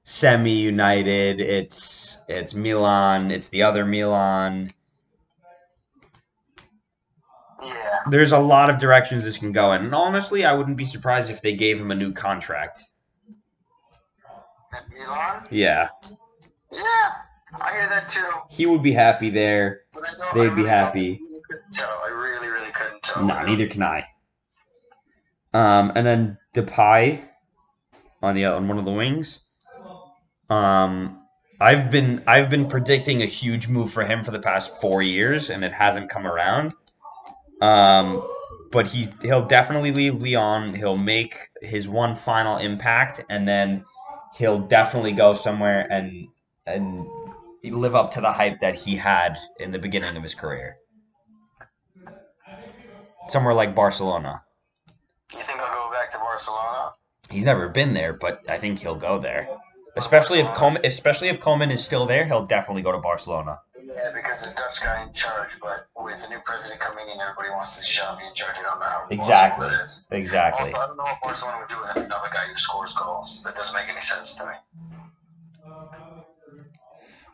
[0.04, 4.70] Semi United, it's it's Milan, it's the other Milan.
[7.64, 8.00] Yeah.
[8.10, 11.30] There's a lot of directions this can go in, and honestly, I wouldn't be surprised
[11.32, 12.82] if they gave him a new contract.
[14.74, 15.48] At Milan?
[15.50, 15.90] Yeah,
[16.72, 16.82] Yeah.
[17.62, 18.28] I hear that too.
[18.50, 19.82] He would be happy there.
[19.94, 21.22] But I know, They'd I be really happy.
[21.72, 22.02] tell.
[22.06, 23.24] I really, really couldn't tell.
[23.24, 24.06] No, neither can I.
[25.56, 27.24] Um, and then Depay
[28.22, 29.40] on the on one of the wings.
[30.50, 31.22] Um,
[31.62, 35.50] I've been I've been predicting a huge move for him for the past four years,
[35.50, 36.74] and it hasn't come around.
[37.62, 38.30] Um,
[38.70, 40.76] but he he'll definitely leave Lyon.
[40.76, 43.86] He'll make his one final impact, and then
[44.38, 46.28] he'll definitely go somewhere and
[46.68, 47.06] and
[47.64, 50.76] live up to the hype that he had in the beginning of his career.
[53.30, 54.42] Somewhere like Barcelona.
[55.34, 56.94] You think I'll go back to Barcelona?
[57.36, 59.50] He's never been there, but I think he'll go there.
[59.98, 63.60] Especially if Koeman, especially if Koeman is still there, he'll definitely go to Barcelona.
[63.78, 67.50] Yeah, because the Dutch guy in charge, but with the new president coming in, everybody
[67.50, 68.56] wants to shove me in charge.
[68.58, 69.68] I don't know how Exactly.
[70.12, 70.72] Exactly.
[70.72, 73.42] Also, I don't know what Barcelona would do with another guy who scores goals.
[73.44, 74.54] That doesn't make any sense to me.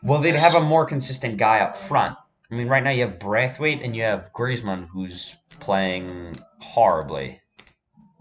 [0.02, 2.16] Well, they'd have a more consistent guy up front.
[2.50, 7.40] I mean, right now you have Braithwaite and you have Griezmann, who's playing horribly.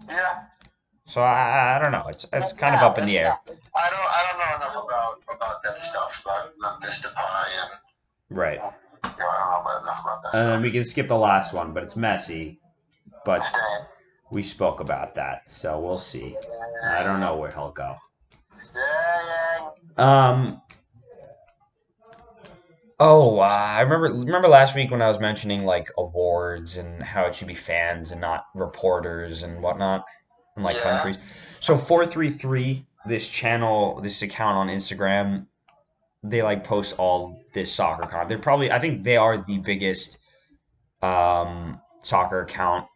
[0.07, 0.43] Yeah,
[1.11, 2.05] So I, I don't know.
[2.07, 3.25] It's it's That's kind of up in the air.
[3.25, 3.37] now.
[3.75, 8.55] I don't I don't know enough about about that stuff, about Memphis Depay and Right.
[8.55, 8.69] you know,
[9.03, 11.73] I don't know about enough about that And then we can skip the last one,
[11.73, 12.61] but it's messy.
[13.25, 13.63] But Staying.
[14.31, 16.37] we spoke about that, so we'll see.
[16.85, 17.97] I don't know where he'll go.
[18.51, 19.67] Staying.
[19.97, 20.61] Um.
[23.01, 24.17] Oh, uh, I remember.
[24.17, 28.13] Remember last week when I was mentioning like awards and how it should be fans
[28.13, 30.05] and not reporters and whatnot,
[30.55, 30.83] and like Yeah.
[30.83, 31.17] countries.
[31.59, 35.47] So four three three, this channel, this account on Instagram,
[36.23, 38.29] they like post all this soccer content.
[38.29, 40.17] They're probably, I think they are the biggest
[41.01, 42.87] um soccer account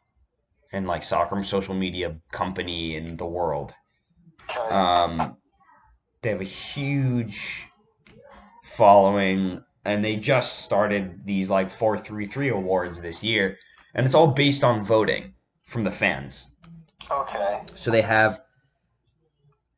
[0.71, 3.73] and like soccer social media company in the world.
[4.69, 5.37] Um,
[6.21, 7.67] they have a huge
[8.63, 13.57] following, and they just started these like four three three awards this year,
[13.93, 15.33] and it's all based on voting
[15.63, 16.47] from the fans.
[17.09, 17.61] Okay.
[17.75, 18.41] So they have.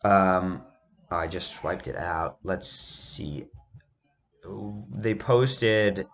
[0.04, 0.64] Um,
[1.10, 2.38] I just swiped it out.
[2.44, 3.46] Let's see.
[4.92, 6.08] They posted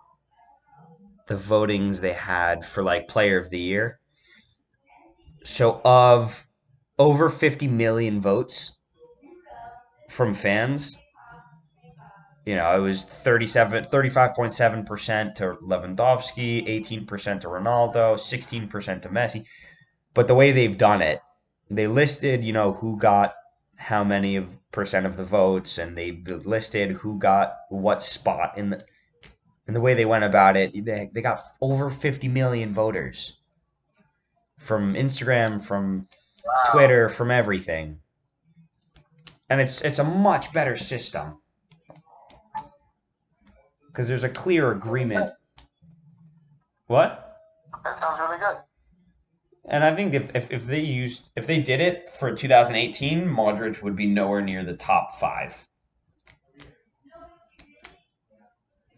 [1.28, 4.00] the votings they had for like player of the year.
[5.44, 6.48] So of
[6.98, 8.74] over 50 million votes
[10.10, 10.98] from fans,
[12.46, 19.46] you know, it was 37 35.7% to Lewandowski, 18% to Ronaldo, 16% to Messi.
[20.14, 21.20] But the way they've done it,
[21.70, 23.34] they listed, you know, who got
[23.76, 28.72] how many of percent of the votes, and they listed who got what spot in
[28.72, 28.84] the.
[29.66, 33.38] And the way they went about it, they, they got over 50 million voters
[34.58, 36.08] from Instagram, from
[36.46, 36.72] Wow.
[36.72, 38.00] Twitter, from everything.
[39.50, 41.38] And it's it's a much better system
[43.88, 45.32] because there's a clear agreement.
[46.88, 47.38] What?
[47.84, 48.58] That sounds really good.
[49.66, 53.82] And I think if, if, if they used if they did it for 2018, Modric
[53.82, 55.68] would be nowhere near the top five.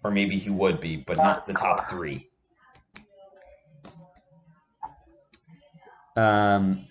[0.04, 2.30] Or maybe he would be, but not the top three.
[6.16, 6.86] Um,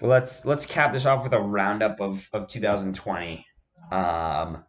[0.00, 3.44] but let's let's cap this off with a roundup of, of 2020.
[3.90, 4.64] Um,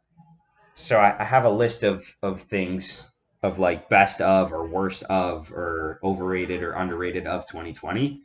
[0.76, 3.03] so I, I have a list of, of things
[3.44, 8.24] of like best of or worst of or overrated or underrated of 2020.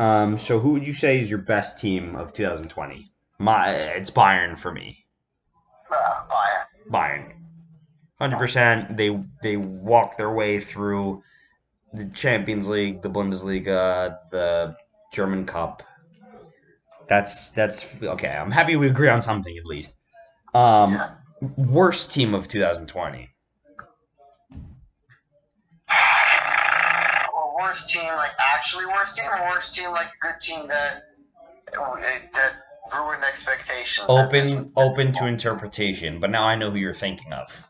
[0.00, 3.10] Um, so who would you say is your best team of 2020?
[3.38, 5.04] My it's Bayern for me.
[5.90, 6.24] Uh,
[6.90, 6.90] Bayern.
[6.90, 7.32] Bayern.
[8.20, 11.22] 100% they they walk their way through
[11.92, 14.76] the Champions League, the Bundesliga, the
[15.12, 15.82] German Cup.
[17.08, 18.28] That's that's okay.
[18.28, 19.96] I'm happy we agree on something at least.
[20.54, 21.10] Um Yeah.
[21.56, 23.30] worst team of 2020.
[27.34, 31.02] Well, worst team, like actually worst team, or worst team, like good team that
[31.72, 32.52] that
[32.94, 34.06] ruined expectations.
[34.08, 37.68] Open open to interpretation, but now I know who you're thinking of.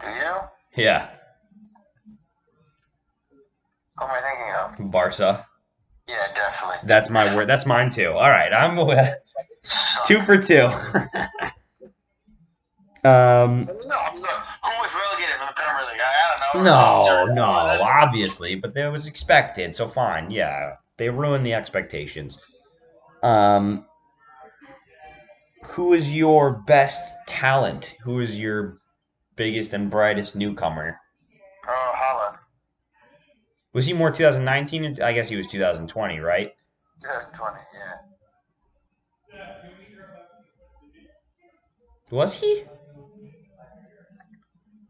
[0.00, 0.34] Do you?
[0.82, 1.10] Yeah,
[3.98, 4.90] Who am I thinking of?
[4.90, 5.46] Barca.
[6.08, 6.78] Yeah, definitely.
[6.84, 7.48] That's my word.
[7.48, 8.08] That's mine too.
[8.08, 8.78] All right, I'm
[9.62, 10.06] Suck.
[10.08, 10.62] two for two.
[13.04, 16.00] um, No, look, who was relegated from the Premier League?
[16.00, 16.38] I, I don't know.
[16.54, 19.74] No, no, obviously, but that was expected.
[19.74, 22.40] So fine, yeah, they ruined the expectations.
[23.22, 23.86] Um,
[25.64, 27.96] who is your best talent?
[28.02, 28.78] Who is your
[29.36, 30.96] biggest and brightest newcomer?
[31.66, 32.38] Oh, Haaland.
[33.72, 35.00] Was he more 2019?
[35.02, 36.52] I guess he was 2020, right?
[37.02, 37.94] 2020, yeah.
[42.10, 42.64] Was he?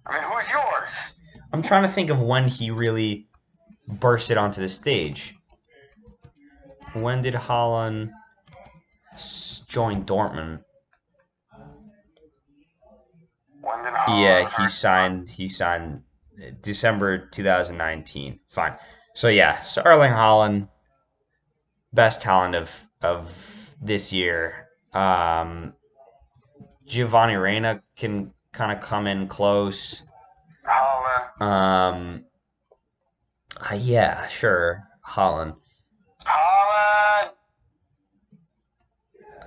[0.07, 1.15] I mean, who's yours?
[1.53, 3.27] I'm trying to think of when he really
[3.89, 5.35] bursted onto the stage.
[6.95, 8.11] When did Haaland
[9.67, 10.63] join Dortmund?
[13.63, 15.29] Did Yeah, he signed.
[15.29, 16.03] He signed
[16.41, 18.41] uh, December 2019.
[18.49, 18.75] Fine.
[19.15, 20.69] So yeah, so Erling Haaland,
[21.93, 24.69] best talent of of this year.
[24.93, 25.75] Um,
[26.87, 30.03] Giovanni Reyna can kind of come in close.
[30.67, 31.41] Haaland.
[31.41, 32.25] Um,
[33.61, 35.55] uh, yeah, sure, Holland.
[36.27, 37.31] Haaland.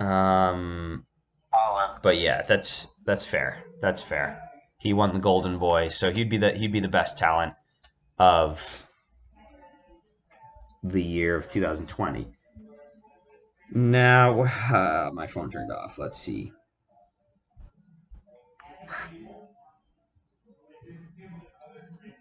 [0.00, 1.06] Um,
[1.52, 2.02] Haaland.
[2.02, 3.64] but yeah, that's that's fair.
[3.80, 4.40] That's fair.
[4.78, 7.54] He won the Golden Boy, so he'd be the he'd be the best talent
[8.18, 8.88] of
[10.82, 12.26] the year of 2020.
[13.72, 15.98] Now, uh, my phone turned off.
[15.98, 16.52] Let's see.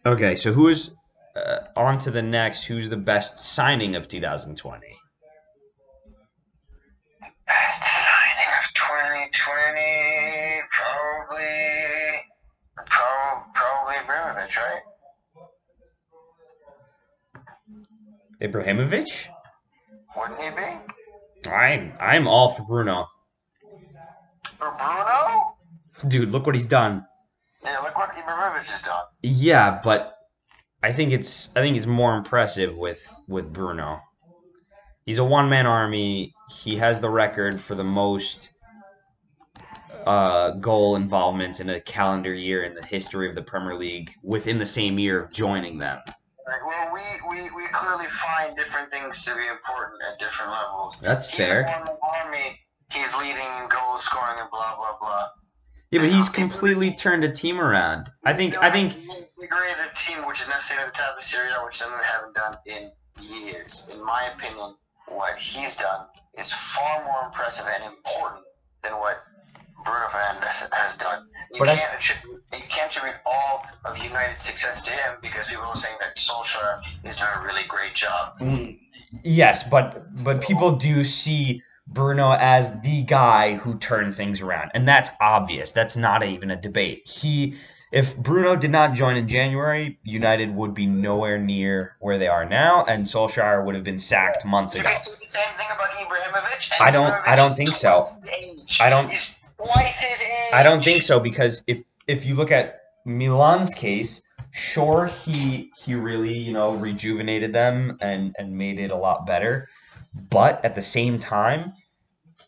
[0.05, 0.93] Okay, so who is
[1.33, 2.65] uh, on to the next?
[2.65, 4.81] Who's the best signing of 2020?
[7.47, 11.45] Best signing of 2020, probably,
[12.85, 13.05] pro,
[13.53, 14.83] probably Ibrahimovic, right?
[18.41, 19.27] Ibrahimovic?
[20.17, 21.49] Wouldn't he be?
[21.49, 23.07] I'm I'm all for Bruno.
[24.57, 25.55] For Bruno?
[26.09, 27.05] Dude, look what he's done.
[27.63, 29.02] Yeah, look what Ibrahimovic has done.
[29.23, 30.17] Yeah, but
[30.83, 34.01] I think it's I think it's more impressive with with Bruno.
[35.05, 36.33] He's a one man army.
[36.49, 38.49] He has the record for the most
[40.05, 44.59] uh, goal involvements in a calendar year in the history of the Premier League within
[44.59, 45.99] the same year of joining them.
[46.45, 50.99] Right, well, we, we, we clearly find different things to be important at different levels.
[50.99, 51.65] That's He's fair.
[51.69, 52.59] won the army.
[52.91, 55.27] He's leading in goal scoring and blah blah blah.
[55.93, 58.09] Yeah, but he's completely turned a team around.
[58.25, 61.51] I think I think he integrated a team which is necessarily the top of Serie
[61.51, 62.91] A which some of them haven't done in
[63.21, 63.87] years.
[63.93, 64.73] In my opinion,
[65.07, 68.43] what he's done is far more impressive and important
[68.81, 69.17] than what
[69.85, 71.27] Bruno Fernandes has done.
[71.51, 75.65] You But can't attribute you can't attribute all of United's success to him because people
[75.65, 78.39] are saying that Solskjaer is doing a really great job.
[78.39, 78.79] Mm,
[79.23, 84.87] yes, but but people do see Bruno as the guy who turned things around, and
[84.87, 85.71] that's obvious.
[85.71, 87.07] That's not even a debate.
[87.07, 87.55] He,
[87.91, 92.45] if Bruno did not join in January, United would be nowhere near where they are
[92.45, 94.83] now, and Solskjaer would have been sacked months ago.
[94.83, 96.71] can say the same thing about Ibrahimovic.
[96.79, 97.99] I don't- I don't think so.
[98.01, 98.77] twice his age.
[98.81, 99.09] I don't-
[99.57, 100.53] twice his age.
[100.53, 105.95] I don't think so because if if you look at Milan's case, sure he he
[105.95, 109.69] really you know rejuvenated them and and made it a lot better,
[110.29, 111.73] but at the same time,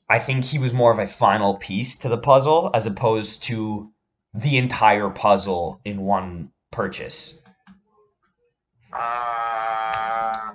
[0.10, 3.90] I think he was more of a final piece to the puzzle as opposed to
[4.34, 7.36] the entire puzzle in one purchase.
[8.94, 8.98] Uh,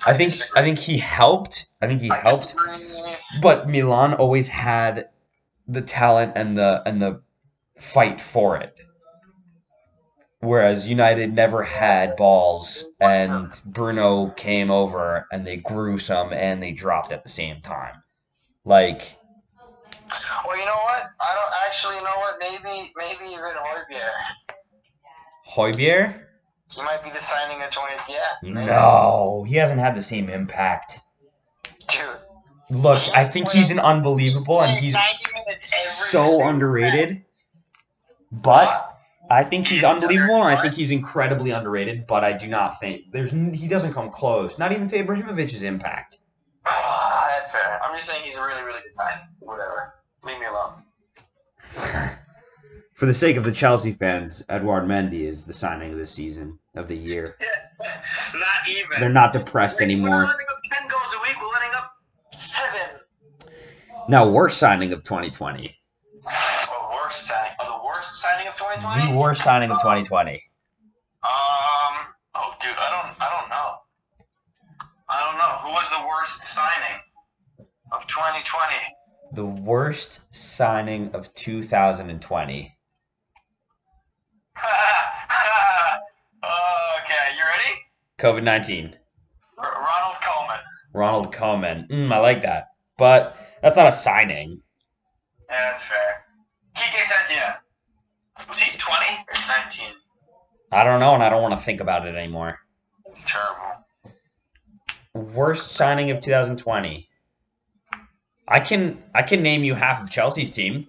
[0.06, 0.34] I think.
[0.56, 1.66] I think he helped.
[1.82, 3.16] I think he I helped, disagree.
[3.42, 5.08] but Milan always had
[5.66, 7.20] the talent and the and the
[7.78, 8.76] fight for it.
[10.40, 16.72] Whereas United never had balls, and Bruno came over and they grew some and they
[16.72, 18.02] dropped at the same time.
[18.64, 19.18] Like,
[20.46, 21.02] Well, you know what?
[21.20, 22.36] I don't actually know what.
[22.40, 24.54] Maybe maybe even Højbjerg.
[25.46, 26.26] Hoybier?
[26.70, 27.94] He might be the signing of 20.
[28.08, 28.18] Yeah.
[28.42, 28.66] maybe.
[28.66, 31.00] No, he hasn't had the same impact.
[31.88, 32.00] Dude.
[32.70, 37.24] Look, I think he's an unbelievable and he's 90 minutes every so underrated.
[38.30, 38.99] But
[39.30, 42.06] I think he's unbelievable, and I think he's incredibly underrated.
[42.08, 46.18] But I do not think there's he doesn't come close, not even to Ibrahimovic's impact.
[46.66, 47.80] Ah, That's fair.
[47.82, 49.24] I'm just saying he's a really, really good signing.
[49.38, 49.94] Whatever.
[50.24, 50.82] Leave me alone.
[52.94, 56.58] For the sake of the Chelsea fans, Edouard Mendy is the signing of the season
[56.74, 57.36] of the year.
[58.34, 59.00] Not even.
[59.00, 60.10] They're not depressed We're anymore.
[60.10, 61.36] letting up 10 goals a week.
[61.40, 61.92] We're letting up
[62.38, 62.80] 7.
[64.08, 65.74] Now, worst signing of 2020.
[68.10, 69.12] worst signing of 2020?
[69.12, 70.32] The worst signing of 2020.
[70.32, 70.40] Um.
[72.34, 73.14] Oh, dude, I don't.
[73.20, 73.76] I don't know.
[75.08, 75.58] I don't know.
[75.62, 77.00] Who was the worst signing
[77.92, 78.74] of 2020?
[79.34, 82.76] The worst signing of 2020.
[84.58, 84.72] okay,
[87.36, 87.72] you ready?
[88.18, 88.96] COVID 19.
[89.58, 90.60] R- Ronald Koeman.
[90.94, 91.88] Ronald Koeman.
[91.88, 92.68] Mm, I like that.
[92.96, 94.60] But that's not a signing.
[95.48, 96.24] Yeah, that's fair.
[96.76, 97.59] Quique Setien.
[98.50, 99.86] Was he 20 or 19?
[100.72, 102.58] I don't know, and I don't want to think about it anymore.
[103.04, 103.86] That's terrible.
[105.34, 107.08] Worst signing of 2020.
[108.48, 110.88] I can I can name you half of Chelsea's team.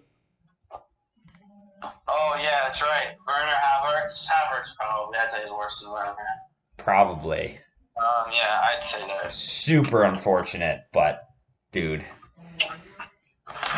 [1.84, 3.16] Oh yeah, that's right.
[3.28, 4.28] Werner Havertz.
[4.28, 5.18] Havertz probably.
[5.20, 6.16] I'd say worse than Werner.
[6.78, 7.60] Probably.
[7.98, 9.32] Um, yeah, I'd say that.
[9.32, 11.22] Super unfortunate, but
[11.72, 12.04] dude,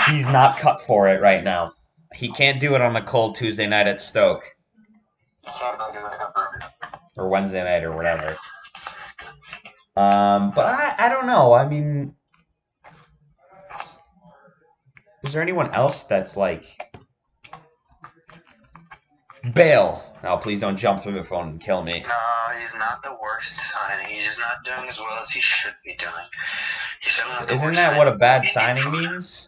[0.07, 1.73] he's not cut for it right now.
[2.13, 4.43] He can't do it on a cold Tuesday night at Stoke
[5.45, 6.59] You can't really do like a burger.
[7.17, 8.37] or Wednesday night or whatever.
[9.95, 11.53] Um, but I, I don't know.
[11.53, 12.15] I mean,
[15.23, 16.65] is there anyone else that's like
[19.53, 20.03] Bale?
[20.23, 21.99] Oh, please don't jump through the phone and kill me.
[21.99, 24.07] No, he's not the worst signing.
[24.07, 26.11] He's just not doing as well as he should be doing.
[27.01, 29.45] He's not the Isn't that what a bad signing means?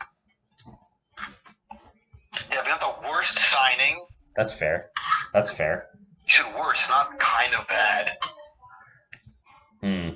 [2.56, 4.06] Yeah, but not the worst signing.
[4.38, 4.90] That's fair.
[5.34, 5.88] That's fair.
[6.26, 8.11] You said worse, not kind of bad.
[9.82, 10.10] Hmm.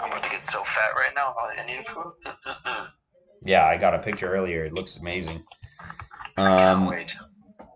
[0.00, 2.12] I'm about to get so fat right now about Indian food.
[3.42, 4.64] Yeah, I got a picture earlier.
[4.64, 5.44] It looks amazing.
[6.36, 7.12] Can't Um, wait.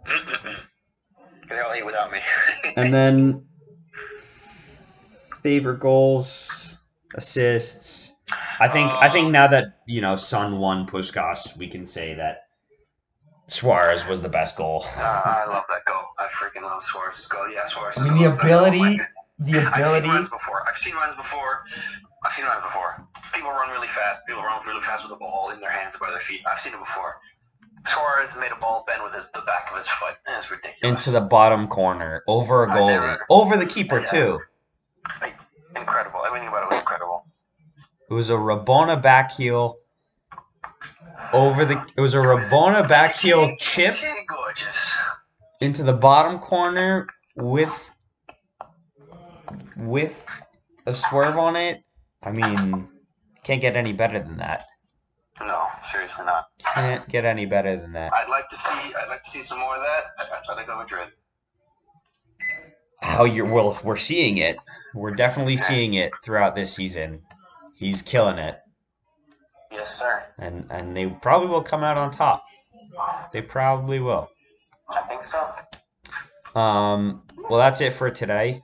[1.48, 2.18] they all eat without me.
[2.76, 3.44] and then
[5.42, 6.76] favorite goals,
[7.14, 8.12] assists.
[8.58, 12.44] I think I think now that you know Son won Puskas, we can say that
[13.50, 14.84] Suarez was the best goal.
[14.96, 16.02] Uh, I love that goal.
[16.18, 17.48] I freaking love Suarez's goal.
[17.50, 17.98] Yeah, Suarez.
[17.98, 19.00] I mean, the ability,
[19.40, 20.08] the ability.
[20.08, 20.64] I've seen runs before.
[20.68, 21.64] I've seen runs before.
[22.24, 23.06] I've seen runs before.
[23.34, 24.22] People run really fast.
[24.26, 26.40] People run really fast with the ball in their hands or by their feet.
[26.46, 27.16] I've seen it before.
[27.88, 30.14] Suarez made a ball bend with his, the back of his foot.
[30.26, 30.82] And it's ridiculous.
[30.82, 34.06] Into the bottom corner, over a goalie, never- over the keeper Yeah.
[34.06, 34.40] too.
[35.20, 35.34] Like,
[35.74, 36.20] incredible.
[36.26, 37.24] Everything about it was incredible.
[38.08, 39.78] It was a Rabona back heel
[41.32, 41.84] over the.
[41.96, 43.96] It was a Rabona back heel chip
[45.60, 47.06] into the bottom corner
[47.36, 47.90] with
[49.76, 50.12] with
[50.86, 51.82] a swerve on it.
[52.22, 52.88] I mean,
[53.42, 54.66] can't get any better than that.
[55.40, 56.48] No, seriously not.
[56.58, 58.12] Can't get any better than that.
[58.12, 58.68] I'd like to see.
[58.68, 61.08] I'd like to see some more of that at Atletico Madrid.
[63.02, 64.58] How you're well, we're seeing it.
[64.94, 67.22] We're definitely seeing it throughout this season.
[67.74, 68.60] He's killing it,
[69.70, 70.24] Yes, sir.
[70.38, 72.44] and and they probably will come out on top.
[73.32, 74.28] They probably will.
[74.88, 76.58] I think so.
[76.58, 78.62] Um, well, that's it for today.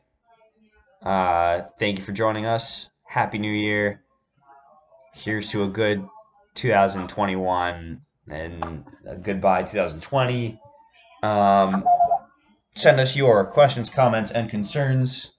[1.02, 2.90] Uh, thank you for joining us.
[3.04, 4.02] Happy New Year.
[5.14, 6.04] Here's to a good
[6.54, 10.60] 2021 and a goodbye 2020.
[11.22, 11.84] Um,
[12.74, 15.35] send us your questions, comments, and concerns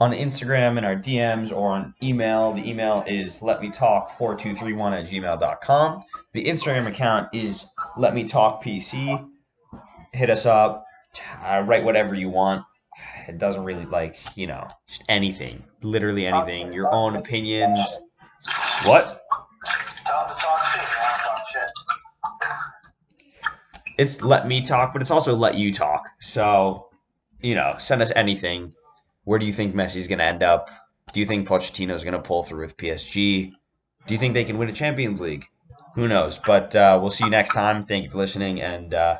[0.00, 2.52] on Instagram in our DMs or on email.
[2.52, 6.02] The email is letmetalk4231 at gmail.com.
[6.32, 7.66] The Instagram account is
[7.96, 9.28] letmetalkpc.
[10.12, 10.86] Hit us up
[11.44, 12.64] uh, write whatever you want.
[13.28, 16.72] It doesn't really like you know just anything, literally anything.
[16.72, 17.78] Your own opinions.
[18.84, 19.22] What?
[23.98, 26.08] It's let me talk, but it's also let you talk.
[26.20, 26.88] So,
[27.40, 28.72] you know, send us anything.
[29.24, 30.70] Where do you think Messi's gonna end up?
[31.12, 33.52] Do you think Pochettino is gonna pull through with PSG?
[34.06, 35.46] Do you think they can win a Champions League?
[35.94, 36.38] Who knows?
[36.38, 37.84] But uh, we'll see you next time.
[37.84, 39.18] Thank you for listening, and uh,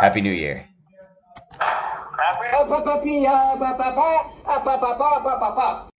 [0.00, 0.68] happy New Year.
[1.58, 2.48] Happy?